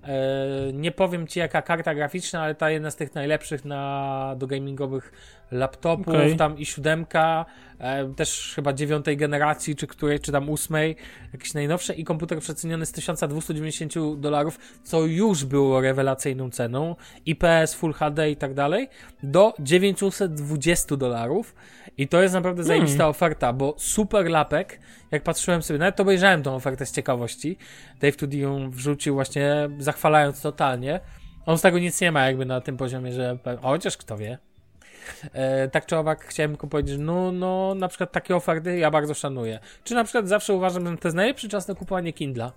nie 0.73 0.93
powiem 0.93 1.27
ci 1.27 1.39
jaka 1.39 1.63
karta 1.63 1.95
graficzna, 1.95 2.43
ale 2.43 2.55
ta 2.55 2.71
jedna 2.71 2.91
z 2.91 2.97
tych 2.97 3.15
najlepszych 3.15 3.65
na, 3.65 4.35
do 4.39 4.47
gamingowych 4.47 5.13
laptopów, 5.53 6.09
Okej. 6.09 6.37
tam 6.37 6.59
i 6.59 6.67
siódemka, 6.67 7.47
e, 7.79 8.15
też 8.15 8.53
chyba 8.55 8.73
dziewiątej 8.73 9.17
generacji, 9.17 9.77
czy 9.77 9.87
której, 9.87 10.21
czy 10.21 10.33
tam 10.33 10.51
ósmej, 10.51 10.97
jakieś 11.33 11.55
najnowsze 11.55 11.95
i 11.95 12.05
komputer 12.05 12.39
przeceniony 12.39 12.87
z 12.87 12.93
1290 12.93 14.21
dolarów, 14.21 14.59
co 14.83 15.07
już 15.07 15.45
było 15.45 15.81
rewelacyjną 15.81 16.51
ceną, 16.51 16.97
IPS, 17.27 17.75
Full 17.75 17.93
HD 17.93 18.31
i 18.31 18.37
tak 18.37 18.55
dalej, 18.55 18.89
do 19.23 19.55
920 19.59 20.97
dolarów. 20.97 21.55
I 21.99 22.09
to 22.09 22.23
jest 22.23 22.35
naprawdę 22.35 22.65
zajebista 22.65 23.09
oferta, 23.09 23.53
bo 23.53 23.75
super 23.79 24.31
lapek, 24.31 24.81
jak 25.11 25.23
patrzyłem 25.23 25.63
sobie, 25.63 25.79
nawet 25.79 26.01
obejrzałem 26.01 26.43
tą 26.43 26.55
ofertę 26.55 26.87
z 26.87 26.93
ciekawości, 26.93 27.57
Dave 28.01 28.17
Tudi 28.17 28.39
ją 28.39 28.71
wrzucił 28.71 29.15
właśnie 29.15 29.69
zachwalając 29.93 30.43
totalnie, 30.43 31.01
on 31.47 31.59
z 31.59 31.63
tego 31.63 31.79
nic 31.79 32.01
nie 32.01 32.13
ma 32.13 32.27
jakby 32.27 32.47
na 32.47 32.61
tym 32.61 32.77
poziomie, 32.77 33.13
że 33.13 33.39
chociaż 33.63 33.97
kto 33.97 34.17
wie. 34.17 34.39
E, 35.33 35.69
tak 35.69 35.87
czy 35.87 35.97
owak 35.97 36.25
chciałem 36.25 36.51
tylko 36.51 36.67
powiedzieć, 36.67 36.97
no, 36.99 37.33
no 37.33 37.75
na 37.75 37.89
przykład 37.89 38.13
takie 38.13 38.37
oferty 38.37 38.79
ja 38.79 38.91
bardzo 38.91 39.15
szanuję. 39.15 39.59
Czy 39.85 39.95
na 39.95 40.05
przykład 40.05 40.29
zawsze 40.29 40.55
uważam, 40.55 40.89
że 40.89 40.97
to 40.97 41.09
jest 41.09 41.17
najlepszy 41.17 41.49
czas 41.49 41.69
na 41.69 41.75
kupowanie 41.75 42.13
Kindla. 42.13 42.53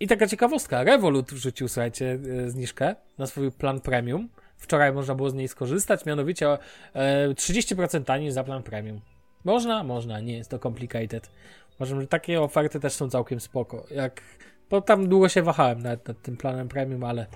I 0.00 0.06
taka 0.06 0.26
ciekawostka, 0.26 0.84
Revolut 0.84 1.32
wrzucił, 1.32 1.68
słuchajcie, 1.68 2.18
e, 2.46 2.50
zniżkę 2.50 2.94
na 3.18 3.26
swój 3.26 3.52
plan 3.52 3.80
premium. 3.80 4.28
Wczoraj 4.56 4.92
można 4.92 5.14
było 5.14 5.30
z 5.30 5.34
niej 5.34 5.48
skorzystać, 5.48 6.06
mianowicie 6.06 6.58
e, 6.94 7.28
30% 7.28 8.04
taniej 8.04 8.32
za 8.32 8.44
plan 8.44 8.62
premium. 8.62 9.00
Można? 9.44 9.84
Można, 9.84 10.20
nie 10.20 10.36
jest 10.36 10.50
to 10.50 10.58
complicated. 10.58 11.30
Uważam, 11.76 12.00
że 12.00 12.06
takie 12.06 12.40
oferty 12.40 12.80
też 12.80 12.92
są 12.92 13.10
całkiem 13.10 13.40
spoko. 13.40 13.86
Jak, 13.90 14.22
bo 14.70 14.80
tam 14.80 15.08
długo 15.08 15.28
się 15.28 15.42
wahałem 15.42 15.82
nawet 15.82 16.08
nad 16.08 16.22
tym 16.22 16.36
planem 16.36 16.68
premium, 16.68 17.04
ale 17.04 17.26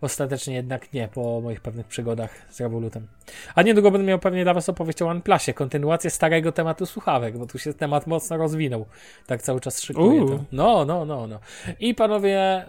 ostatecznie 0.00 0.54
jednak 0.54 0.92
nie, 0.92 1.08
po 1.08 1.40
moich 1.40 1.60
pewnych 1.60 1.86
przygodach 1.86 2.30
z 2.50 2.60
Revolutem. 2.60 3.06
A 3.54 3.62
niedługo 3.62 3.90
będę 3.90 4.06
miał 4.06 4.18
pewnie 4.18 4.44
dla 4.44 4.54
was 4.54 4.68
opowieść 4.68 5.02
o 5.02 5.08
OnePlusie, 5.08 5.54
kontynuację 5.54 6.10
starego 6.10 6.52
tematu 6.52 6.86
słuchawek, 6.86 7.38
bo 7.38 7.46
tu 7.46 7.58
się 7.58 7.74
temat 7.74 8.06
mocno 8.06 8.36
rozwinął. 8.36 8.86
Tak 9.26 9.42
cały 9.42 9.60
czas 9.60 9.82
szykuję. 9.82 10.38
No, 10.52 10.84
no, 10.84 11.04
no, 11.04 11.26
no. 11.26 11.38
I 11.80 11.94
panowie, 11.94 12.64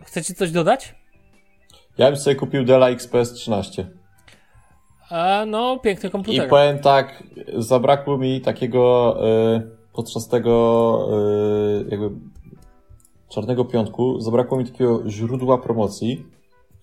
y, 0.00 0.04
chcecie 0.04 0.34
coś 0.34 0.50
dodać? 0.50 0.94
Ja 1.98 2.06
bym 2.06 2.16
sobie 2.16 2.36
kupił 2.36 2.64
Della 2.64 2.88
XPS 2.90 3.32
13. 3.32 3.86
A, 5.10 5.44
no, 5.46 5.78
piękny 5.78 6.08
I 6.08 6.12
komputer. 6.12 6.48
powiem 6.48 6.78
tak, 6.78 7.22
zabrakło 7.56 8.18
mi 8.18 8.40
takiego 8.40 9.16
y, 9.56 9.76
podczas 9.92 10.28
tego 10.28 11.08
y, 11.80 11.90
jakby 11.90 12.10
czarnego 13.28 13.64
piątku, 13.64 14.20
zabrakło 14.20 14.58
mi 14.58 14.64
takiego 14.64 15.10
źródła 15.10 15.58
promocji, 15.58 16.26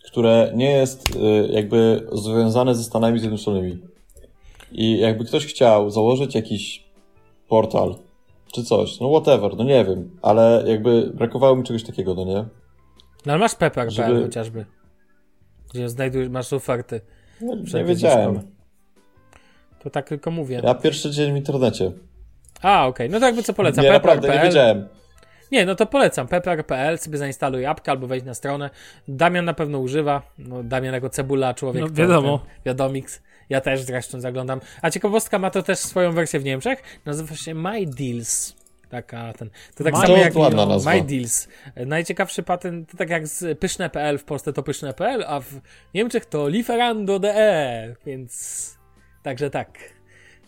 które 0.06 0.52
nie 0.56 0.72
jest 0.72 1.16
y, 1.16 1.20
jakby 1.52 2.08
związane 2.12 2.76
ze 2.76 2.84
Stanami 2.84 3.20
Zjednoczonymi. 3.20 3.80
I 4.72 5.00
jakby 5.00 5.26
ktoś 5.26 5.46
chciał 5.46 5.90
założyć 5.90 6.36
jakiś 6.36 6.84
portal, 7.48 7.96
czy 8.54 8.64
coś, 8.64 9.00
no 9.00 9.10
whatever, 9.10 9.58
no 9.58 9.64
nie 9.64 9.86
wiem, 9.86 10.20
ale 10.22 10.64
jakby 10.68 11.12
brakowało 11.14 11.56
mi 11.56 11.64
czegoś 11.64 11.84
takiego, 11.84 12.14
no 12.14 12.26
nie? 12.26 12.46
No 13.26 13.34
ale 13.34 13.38
masz 13.38 13.56
Pepper.pl 13.56 13.92
Żeby- 13.92 14.24
chociażby. 14.24 14.66
Gdzie 15.74 15.90
znajdujesz, 15.90 16.30
masz 16.30 16.54
oferty. 16.54 17.02
No, 17.42 17.56
nie 17.74 17.84
wiedziałem. 17.86 18.40
To 19.84 19.90
tak 19.90 20.10
tylko 20.10 20.32
mówię. 20.32 20.62
Ja 20.64 20.76
pierwszy 20.76 21.12
dzień 21.12 21.34
w 21.34 21.36
internecie. 21.36 21.92
A, 22.62 22.88
okej. 22.88 23.10
No 23.10 23.20
to 23.20 23.26
jakby 23.26 23.44
co 23.44 23.54
polecam. 23.54 23.84
Nie, 23.84 23.92
naprawdę, 23.92 24.36
nie 24.36 24.44
wiedziałem. 24.44 24.88
Nie, 25.52 25.66
no 25.66 25.76
to 25.76 25.86
polecam. 25.86 26.28
Pepper.pl, 26.28 26.98
sobie 26.98 27.18
zainstaluj 27.18 27.66
apkę 27.66 27.92
albo 27.92 28.08
wejdź 28.08 28.24
na 28.26 28.34
stronę. 28.34 28.70
Damian 29.08 29.46
na 29.46 29.54
pewno 29.54 29.80
używa. 29.80 30.22
No, 30.38 30.64
Damian 30.64 30.94
jako 30.94 31.10
cebula, 31.10 31.54
człowiek. 31.54 31.84
No, 31.84 31.90
wiadomo. 31.92 32.40
Ten, 32.40 32.48
wiadomix. 32.66 33.22
Ja 33.50 33.62
też 33.62 33.82
zresztą 33.82 34.22
zaglądam. 34.22 34.62
A 34.82 34.90
ciekawostka 34.90 35.40
ma 35.40 35.50
to 35.50 35.64
też 35.64 35.80
swoją 35.80 36.12
wersję 36.12 36.40
w 36.40 36.44
Niemczech. 36.44 36.84
Nazywa 37.06 37.36
się 37.36 37.56
My 37.56 37.86
Deals. 37.86 38.56
Taka 38.90 39.34
ten. 39.34 39.50
To 39.76 39.84
tak 39.84 39.94
My- 39.94 40.00
samo 40.00 40.14
To 40.14 40.20
jak 40.20 40.36
ładna 40.36 40.66
nazwa. 40.66 40.92
My 40.92 41.02
Deals. 41.02 41.48
Najciekawszy 41.76 42.44
patent, 42.44 42.92
to 42.92 42.98
tak 42.98 43.10
jak 43.10 43.28
z 43.28 43.60
pyszne.pl, 43.60 44.18
w 44.18 44.24
Polsce 44.24 44.54
to 44.54 44.64
pyszne.pl, 44.64 45.24
a 45.28 45.40
w 45.40 45.54
Niemczech 45.94 46.26
to 46.26 46.48
lieferando.de, 46.48 47.96
więc 48.06 48.74
także 49.24 49.50
tak. 49.50 49.80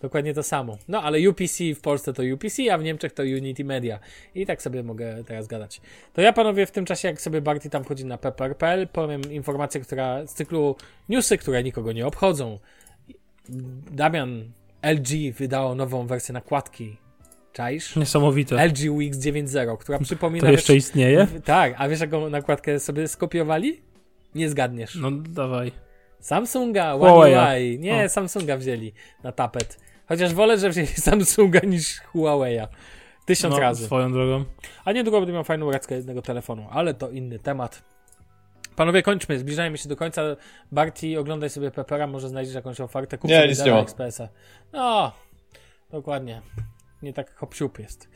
Dokładnie 0.02 0.34
to 0.34 0.44
samo. 0.44 0.78
No 0.88 1.04
ale 1.04 1.30
UPC 1.30 1.60
w 1.76 1.82
Polsce 1.82 2.14
to 2.14 2.24
UPC, 2.34 2.60
a 2.72 2.78
w 2.78 2.84
Niemczech 2.84 3.14
to 3.14 3.24
Unity 3.24 3.64
Media. 3.66 4.00
I 4.36 4.46
tak 4.46 4.62
sobie 4.62 4.84
mogę 4.84 5.24
teraz 5.24 5.48
gadać. 5.48 5.82
To 6.14 6.22
ja 6.22 6.34
panowie 6.34 6.66
w 6.66 6.72
tym 6.72 6.86
czasie, 6.86 7.08
jak 7.08 7.22
sobie 7.22 7.42
Barty 7.42 7.70
tam 7.70 7.84
chodzi 7.84 8.06
na 8.06 8.18
pepper.pl, 8.18 8.88
powiem 8.88 9.22
informację, 9.32 9.82
która 9.82 10.28
z 10.28 10.34
cyklu 10.34 10.76
newsy, 11.10 11.38
które 11.38 11.64
nikogo 11.64 11.92
nie 11.92 12.08
obchodzą. 12.08 12.60
Damian 13.92 14.52
LG 14.82 15.34
wydało 15.38 15.76
nową 15.76 16.08
wersję 16.08 16.34
nakładki. 16.34 16.98
Czaisz? 17.54 17.96
Niesamowite. 17.96 18.56
LG 18.68 18.92
UX 18.92 19.18
9.0, 19.18 19.78
która 19.78 20.00
przypomina... 20.00 20.46
To 20.46 20.52
jeszcze 20.52 20.74
wiesz- 20.74 20.84
istnieje? 20.84 21.28
Tak, 21.46 21.74
a 21.78 21.90
wiesz 21.90 22.00
jaką 22.00 22.30
nakładkę 22.30 22.80
sobie 22.80 23.08
skopiowali? 23.08 23.82
Nie 24.36 24.50
zgadniesz. 24.50 24.96
No 24.96 25.12
dawaj. 25.12 25.72
Samsunga, 26.20 26.94
One. 26.94 27.56
UI. 27.58 27.80
Nie, 27.80 28.06
O. 28.06 28.10
Samsunga 28.10 28.58
wzięli 28.58 28.94
na 29.24 29.32
tapet. 29.32 29.85
Chociaż 30.08 30.34
wolę, 30.34 30.58
że 30.58 30.70
wzięli 30.70 30.88
Samsunga 30.88 31.60
niż 31.60 32.02
Huawei'a. 32.14 32.68
Tysiąc 33.26 33.54
No, 33.54 33.60
razy. 33.60 33.86
swoją 33.86 34.12
drogą. 34.12 34.46
A 34.86 34.92
niedługo 34.92 35.20
będę 35.20 35.34
miał 35.34 35.44
fajną 35.44 35.72
rackę 35.72 35.96
jednego 35.96 36.22
telefonu, 36.22 36.68
ale 36.72 36.94
to 36.94 37.10
inny 37.10 37.40
temat. 37.40 37.82
Panowie, 38.76 39.02
kończmy, 39.04 39.40
zbliżajmy 39.40 39.78
się 39.78 39.90
do 39.90 39.96
końca. 39.96 40.22
Barty, 40.72 41.20
oglądaj 41.20 41.50
sobie 41.50 41.72
Pepera, 41.72 42.08
może 42.08 42.30
znajdziesz 42.30 42.56
jakąś 42.56 42.82
ofertę. 42.82 43.18
Kup 43.18 43.30
Nie, 43.30 43.36
sobie 43.38 43.48
nic 43.50 43.58
Della 43.58 43.72
nie 43.72 43.76
ma. 43.78 43.82
Expressa. 43.84 44.30
No, 44.74 45.12
dokładnie. 45.92 46.42
Nie 47.02 47.14
tak 47.14 47.36
hop 47.36 47.80
jest. 47.80 48.10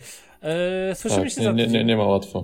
Yy, 0.90 0.96
słyszymy 0.96 1.24
Tak, 1.24 1.32
się 1.34 1.42
nie, 1.42 1.46
za 1.48 1.52
nie, 1.52 1.64
tydzień. 1.66 1.80
nie, 1.80 1.86
nie 1.86 1.98
ma 1.98 2.04
łatwo. 2.04 2.44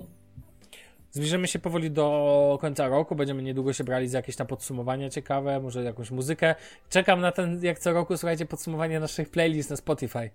Zbliżamy 1.16 1.48
się 1.48 1.60
powoli 1.60 1.92
do 1.92 2.58
końca 2.62 2.88
roku. 2.88 3.16
Będziemy 3.16 3.44
niedługo 3.44 3.74
się 3.74 3.84
brali 3.84 4.08
za 4.08 4.18
jakieś 4.18 4.36
tam 4.36 4.48
podsumowania 4.48 5.10
ciekawe, 5.10 5.60
może 5.60 5.84
jakąś 5.84 6.12
muzykę. 6.12 6.56
Czekam 6.90 7.22
na 7.22 7.32
ten, 7.32 7.64
jak 7.64 7.80
co 7.80 7.94
roku, 7.94 8.18
słuchajcie, 8.18 8.46
podsumowanie 8.46 9.00
naszych 9.00 9.30
playlist 9.30 9.70
na 9.70 9.76
Spotify. 9.76 10.30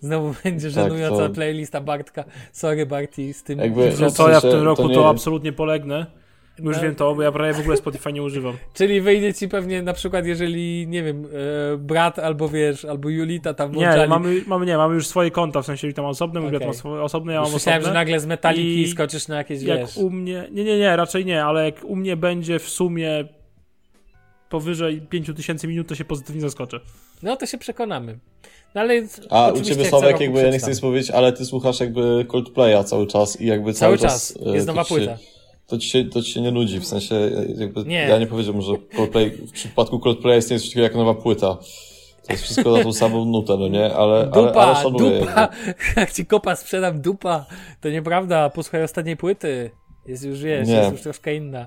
Znowu 0.00 0.34
będzie 0.44 0.66
Tak, 0.72 0.74
żenująca 0.84 1.28
to- 1.28 1.34
playlista 1.34 1.80
Bartka. 1.80 2.24
Sorry 2.52 2.86
Barty, 2.86 3.32
z 3.34 3.42
tym. 3.42 3.58
Jakby- 3.58 3.92
No 4.00 4.10
to 4.10 4.30
ja 4.30 4.38
w 4.40 4.42
tym 4.42 4.62
roku 4.62 4.82
to 4.82 4.88
to, 4.94 5.00
nie- 5.00 5.06
absolutnie 5.08 5.52
polegnę. 5.52 6.06
Już 6.62 6.76
No. 6.76 6.82
wiem 6.82 6.94
to, 6.94 7.14
bo 7.14 7.22
ja 7.22 7.32
prawie 7.32 7.52
w 7.52 7.60
ogóle 7.60 7.76
Spotify 7.76 8.12
nie 8.12 8.22
używam. 8.22 8.56
Czyli 8.74 9.00
wyjdzie 9.00 9.34
ci 9.34 9.48
pewnie 9.48 9.82
na 9.82 9.92
przykład, 9.92 10.26
jeżeli, 10.26 10.86
nie 10.88 11.02
wiem, 11.02 11.24
e, 11.74 11.76
brat 11.76 12.18
albo 12.18 12.48
wiesz, 12.48 12.84
albo 12.84 13.08
Julita 13.08 13.54
tam 13.54 13.70
Nie, 13.72 13.74
włączali. 13.74 14.08
mamy, 14.10 14.42
mamy, 14.46 14.66
nie, 14.66 14.76
mamy 14.76 14.94
już 14.94 15.06
swoje 15.06 15.30
konta, 15.30 15.62
w 15.62 15.66
sensie 15.66 15.92
tam 15.92 16.04
osobne, 16.04 16.40
mój 16.40 16.50
brat 16.50 16.66
ma 16.66 16.72
swoje 16.72 17.02
osobne, 17.02 17.32
ja 17.32 17.38
Już 17.38 17.48
mam 17.48 17.54
Myślałem, 17.54 17.80
że 17.80 17.84
osobne. 17.84 18.00
nagle 18.00 18.20
z 18.20 18.26
Metaliki 18.26 18.80
I 18.82 18.88
skoczysz 18.88 19.28
na 19.28 19.36
jakieś, 19.36 19.62
Jak 19.62 19.78
wiesz... 19.80 19.96
u 19.96 20.10
mnie, 20.10 20.48
nie, 20.52 20.64
nie, 20.64 20.78
nie, 20.78 20.96
raczej 20.96 21.24
nie, 21.24 21.44
ale 21.44 21.64
jak 21.64 21.84
u 21.84 21.96
mnie 21.96 22.16
będzie 22.16 22.58
w 22.58 22.68
sumie 22.68 23.24
powyżej 24.48 25.00
5000 25.00 25.68
minut, 25.68 25.88
to 25.88 25.94
się 25.94 26.04
pozytywnie 26.04 26.40
zaskoczę. 26.40 26.80
No 27.22 27.36
to 27.36 27.46
się 27.46 27.58
przekonamy. 27.58 28.18
No 28.74 28.80
ale 28.80 29.02
A 29.30 29.46
u 29.46 29.50
oczywiście 29.50 29.74
ciebie 29.76 29.88
Sławek, 29.88 30.20
jakby 30.20 30.40
ja 30.42 30.50
nie 30.50 30.58
chcę 30.58 30.70
nic 30.70 30.80
powiedzieć, 30.80 31.10
ale 31.10 31.32
ty 31.32 31.44
słuchasz 31.44 31.80
jakby 31.80 32.26
Coldplaya 32.30 32.84
cały 32.84 33.06
czas 33.06 33.40
i 33.40 33.46
jakby 33.46 33.72
cały, 33.72 33.98
Cały 33.98 34.10
czas. 34.10 34.38
e, 34.46 34.50
Jest 34.54 34.66
to 34.66 34.72
nowa 34.72 34.84
ci 34.84 34.88
się- 34.88 34.94
płyta. 34.94 35.16
To 35.68 35.78
ci, 35.78 35.88
się, 35.88 36.04
to 36.04 36.22
ci 36.22 36.32
się 36.32 36.40
nie 36.40 36.50
nudzi, 36.50 36.80
w 36.80 36.86
sensie 36.86 37.14
jakby 37.56 37.84
Nie. 37.84 38.02
ja 38.08 38.18
nie 38.18 38.26
powiedziałbym, 38.26 38.62
że 38.62 38.72
Coldplay, 38.96 39.30
w 39.30 39.52
przypadku 39.52 39.98
Coldplaya 40.00 40.38
istnieje 40.38 40.60
coś 40.60 40.68
takiego 40.68 40.82
jak 40.82 40.94
nowa 40.94 41.14
płyta. 41.14 41.56
To 42.26 42.32
jest 42.32 42.42
wszystko 42.44 42.70
na 42.76 42.82
tą 42.82 42.92
samą 42.92 43.24
nutę, 43.24 43.56
no 43.56 43.68
nie? 43.68 43.94
Ale, 43.94 44.26
Dupa, 44.26 44.40
ale, 44.40 44.60
ale 44.62 44.76
szanuję. 44.82 45.20
dupa, 45.20 45.48
jak 45.96 46.12
ci 46.12 46.26
kopa 46.26 46.56
sprzedam 46.56 47.00
dupa, 47.00 47.46
to 47.80 47.90
nieprawda, 47.90 48.50
posłuchaj 48.50 48.82
ostatniej 48.82 49.16
płyty, 49.16 49.70
jest 50.06 50.24
już, 50.24 50.42
wiesz, 50.42 50.68
Nie. 50.68 50.74
jest 50.74 50.92
już 50.92 51.00
troszkę 51.02 51.34
inna. 51.34 51.66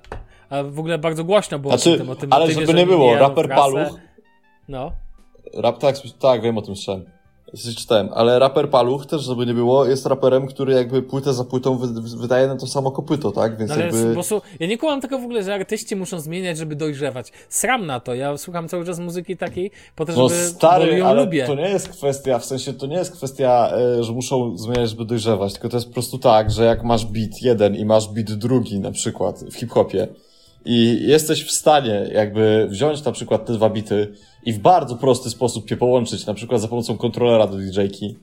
A 0.50 0.64
w 0.64 0.80
ogóle 0.80 0.98
bardzo 0.98 1.24
głośno 1.24 1.60
było 1.60 1.78
Znaczy, 1.78 1.94
o 1.94 1.98
tym, 1.98 2.10
o 2.10 2.16
tym 2.16 2.34
ale 2.34 2.52
żeby 2.52 2.66
że 2.66 2.74
nie 2.74 2.86
było, 2.86 3.16
raper. 3.16 3.50
Paluch, 3.50 4.00
No, 4.68 4.92
rap 5.54 5.78
tak, 5.80 5.96
tak, 6.20 6.42
wiem 6.42 6.58
o 6.58 6.62
tym 6.62 6.76
słyszałem. 6.76 7.06
Czytałem, 7.78 8.10
ale 8.14 8.40
raper 8.40 8.70
Paluch 8.70 9.06
też, 9.06 9.22
żeby 9.22 9.46
nie 9.46 9.54
było, 9.54 9.86
jest 9.86 10.06
raperem, 10.06 10.48
który 10.48 10.74
jakby 10.74 11.02
płytę 11.04 11.34
za 11.34 11.44
płytą 11.44 11.78
wy, 11.78 11.88
wy- 12.02 12.18
wydaje 12.18 12.48
na 12.48 12.56
to 12.58 12.68
samo 12.68 12.92
kopyto, 12.92 13.32
tak? 13.32 13.58
Więc 13.58 13.70
No 13.70 13.76
ale 13.76 13.86
jakby... 13.86 14.08
po 14.08 14.14
prostu, 14.14 14.42
ja 14.60 14.68
nie 14.68 14.78
kłamam 14.78 15.02
tego 15.02 15.20
w 15.20 15.24
ogóle, 15.24 15.44
że 15.44 15.54
artyści 15.54 15.96
muszą 15.96 16.20
zmieniać, 16.20 16.58
żeby 16.58 16.76
dojrzewać. 16.76 17.32
Sram 17.50 17.86
na 17.86 18.00
to, 18.00 18.16
ja 18.16 18.38
słucham 18.38 18.68
cały 18.68 18.86
czas 18.86 19.00
muzyki 19.00 19.38
takiej, 19.38 19.72
po 19.96 20.06
to, 20.06 20.12
żeby 20.12 20.24
No 20.24 20.30
stary, 20.30 20.98
ją 20.98 21.06
ale 21.08 21.24
lubię. 21.24 21.46
to 21.48 21.56
nie 21.56 21.70
jest 21.70 21.90
kwestia, 21.90 22.40
w 22.40 22.46
sensie 22.46 22.74
to 22.74 22.86
nie 22.88 22.96
jest 22.98 23.12
kwestia, 23.12 23.72
e, 24.00 24.04
że 24.04 24.14
muszą 24.14 24.58
zmieniać, 24.58 24.90
żeby 24.90 25.06
dojrzewać, 25.06 25.54
tylko 25.54 25.70
to 25.70 25.78
jest 25.78 25.88
po 25.88 25.94
prostu 25.94 26.18
tak, 26.20 26.52
że 26.52 26.66
jak 26.66 26.84
masz 26.84 27.06
beat 27.06 27.42
jeden 27.42 27.76
i 27.76 27.86
masz 27.86 28.08
beat 28.08 28.32
drugi 28.34 28.80
na 28.80 28.92
przykład 28.92 29.40
w 29.44 29.56
hip-hopie 29.56 30.08
i 30.66 31.08
jesteś 31.08 31.44
w 31.44 31.52
stanie 31.52 32.10
jakby 32.14 32.68
wziąć 32.70 33.04
na 33.04 33.12
przykład 33.12 33.46
te 33.46 33.54
dwa 33.54 33.70
bity 33.70 34.14
i 34.46 34.54
w 34.54 34.60
bardzo 34.60 34.96
prosty 34.96 35.30
sposób 35.30 35.72
je 35.72 35.78
połączyć, 35.78 36.26
na 36.26 36.34
przykład 36.34 36.62
za 36.62 36.68
pomocą 36.68 36.98
kontrolera 36.98 37.48
do 37.48 37.58
DJ-ki, 37.58 38.18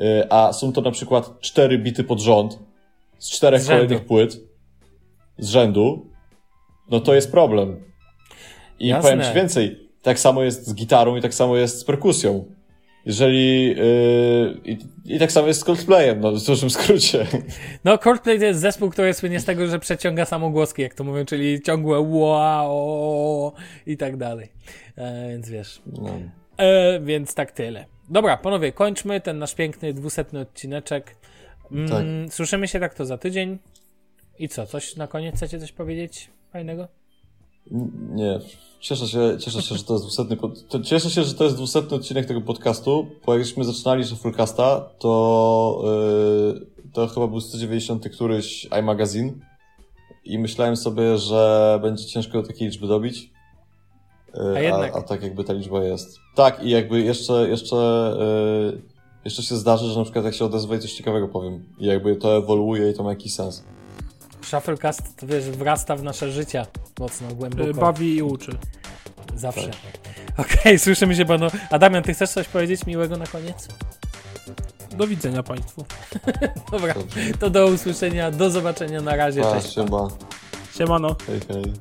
e, 0.00 0.32
a 0.32 0.52
są 0.52 0.72
to 0.72 0.80
na 0.80 0.90
przykład 0.90 1.40
cztery 1.40 1.78
bity 1.78 2.04
pod 2.04 2.20
rząd 2.20 2.58
z 3.18 3.30
czterech 3.30 3.62
Z 3.62 3.66
kolejnych 3.66 4.04
płyt 4.04 4.40
z 5.38 5.48
rzędu, 5.48 6.06
no 6.90 7.00
to 7.00 7.14
jest 7.14 7.30
problem. 7.30 7.84
I 8.78 8.86
Jasne. 8.86 9.10
powiem 9.10 9.24
ci 9.24 9.34
więcej, 9.34 9.88
tak 10.02 10.18
samo 10.18 10.42
jest 10.42 10.66
z 10.66 10.74
gitarą 10.74 11.16
i 11.16 11.22
tak 11.22 11.34
samo 11.34 11.56
jest 11.56 11.80
z 11.80 11.84
perkusją. 11.84 12.44
Jeżeli. 13.08 13.68
Yy, 13.68 14.60
i, 14.64 14.78
I 15.04 15.18
tak 15.18 15.32
samo 15.32 15.46
jest 15.48 15.60
z 15.60 15.64
Coldplayem, 15.64 16.20
no 16.20 16.32
w 16.32 16.44
dużym 16.44 16.70
skrócie. 16.70 17.26
No, 17.84 17.98
Coldplay 17.98 18.38
to 18.38 18.44
jest 18.44 18.60
zespół, 18.60 18.90
który 18.90 19.14
słynie 19.14 19.40
z 19.40 19.44
tego, 19.44 19.66
że 19.66 19.78
przeciąga 19.78 20.24
samogłoski, 20.24 20.82
jak 20.82 20.94
to 20.94 21.04
mówią, 21.04 21.24
czyli 21.24 21.62
ciągłe 21.62 22.00
wow 22.00 23.52
i 23.86 23.96
tak 23.96 24.16
dalej. 24.16 24.48
E, 24.96 25.28
więc 25.28 25.48
wiesz. 25.48 25.82
No. 25.86 26.18
E, 26.56 27.00
więc 27.00 27.34
tak 27.34 27.52
tyle. 27.52 27.84
Dobra, 28.10 28.36
panowie, 28.36 28.72
kończmy 28.72 29.20
ten 29.20 29.38
nasz 29.38 29.54
piękny 29.54 29.94
dwusetny 29.94 30.40
odcineczek. 30.40 31.16
Mm, 31.72 31.88
Tak. 31.88 32.34
Słyszymy 32.34 32.68
się 32.68 32.80
tak 32.80 32.94
to 32.94 33.06
za 33.06 33.18
tydzień. 33.18 33.58
I 34.38 34.48
co, 34.48 34.66
coś 34.66 34.96
na 34.96 35.06
koniec 35.06 35.36
chcecie 35.36 35.60
coś 35.60 35.72
powiedzieć 35.72 36.30
fajnego? 36.52 36.88
Nie, 38.14 38.40
cieszę 38.80 39.06
się, 39.08 39.36
cieszę 39.40 39.62
się, 39.62 39.76
że 39.76 39.84
to 39.84 39.92
jest 39.92 40.04
dwusetny, 40.04 40.36
pod- 40.36 40.84
cieszę 40.84 41.10
się, 41.10 41.22
że 41.22 41.34
to 41.34 41.44
jest 41.44 41.56
dwusetny 41.56 41.96
odcinek 41.96 42.26
tego 42.26 42.40
podcastu, 42.40 43.06
bo 43.26 43.34
jak 43.34 43.44
żeśmy 43.44 43.64
zaczynali 43.64 44.04
Shufflecasta, 44.04 44.80
to, 44.98 45.84
yy, 46.54 46.66
to 46.92 47.06
chyba 47.06 47.26
był 47.26 47.40
190 47.40 48.08
któryś 48.08 48.68
iMagazine 48.78 49.32
i 50.24 50.38
myślałem 50.38 50.76
sobie, 50.76 51.18
że 51.18 51.78
będzie 51.82 52.04
ciężko 52.04 52.42
takiej 52.42 52.68
liczby 52.68 52.86
dobić. 52.86 53.30
Yy, 54.34 54.56
A 54.56 54.60
jednak. 54.60 54.94
A, 54.96 54.98
a 54.98 55.02
tak 55.02 55.22
jakby 55.22 55.44
ta 55.44 55.52
liczba 55.52 55.84
jest. 55.84 56.18
Tak, 56.34 56.64
i 56.64 56.70
jakby 56.70 57.00
jeszcze, 57.02 57.48
jeszcze, 57.48 57.76
yy, 58.74 58.82
jeszcze 59.24 59.42
się 59.42 59.56
zdarzy, 59.56 59.86
że 59.86 59.98
na 59.98 60.04
przykład 60.04 60.24
jak 60.24 60.34
się 60.34 60.44
odezwę 60.44 60.76
i 60.76 60.80
coś 60.80 60.92
ciekawego 60.92 61.28
powiem. 61.28 61.64
I 61.78 61.86
jakby 61.86 62.16
to 62.16 62.36
ewoluuje 62.36 62.90
i 62.90 62.94
to 62.94 63.02
ma 63.02 63.10
jakiś 63.10 63.34
sens. 63.34 63.64
Shufflecast, 64.48 65.16
to 65.16 65.26
wiesz, 65.26 65.44
wrasta 65.44 65.96
w 65.96 66.02
nasze 66.02 66.32
życia 66.32 66.66
mocno, 67.00 67.28
Y, 67.30 67.34
głęboko. 67.34 67.72
Bawi 67.80 68.16
i 68.16 68.22
uczy. 68.22 68.58
Zawsze. 69.36 69.70
Okej, 70.36 70.78
słyszymy 70.84 71.14
się 71.16 71.24
panu. 71.24 71.46
A 71.70 71.78
Damian, 71.78 72.02
ty 72.02 72.14
chcesz 72.14 72.30
coś 72.30 72.48
powiedzieć 72.48 72.86
miłego 72.86 73.16
na 73.16 73.26
koniec? 73.26 73.68
Do 74.90 75.06
widzenia 75.06 75.42
Państwu. 75.42 75.84
Dobra, 76.72 76.94
to 77.40 77.50
do 77.50 77.66
usłyszenia, 77.66 78.30
do 78.30 78.50
zobaczenia, 78.50 79.00
na 79.00 79.16
razie, 79.16 79.42
Pa, 79.42 79.52
cześć. 79.60 79.74
siema. 79.74 80.08
Siemano. 80.78 81.16
Hej, 81.26 81.40
hej. 81.48 81.72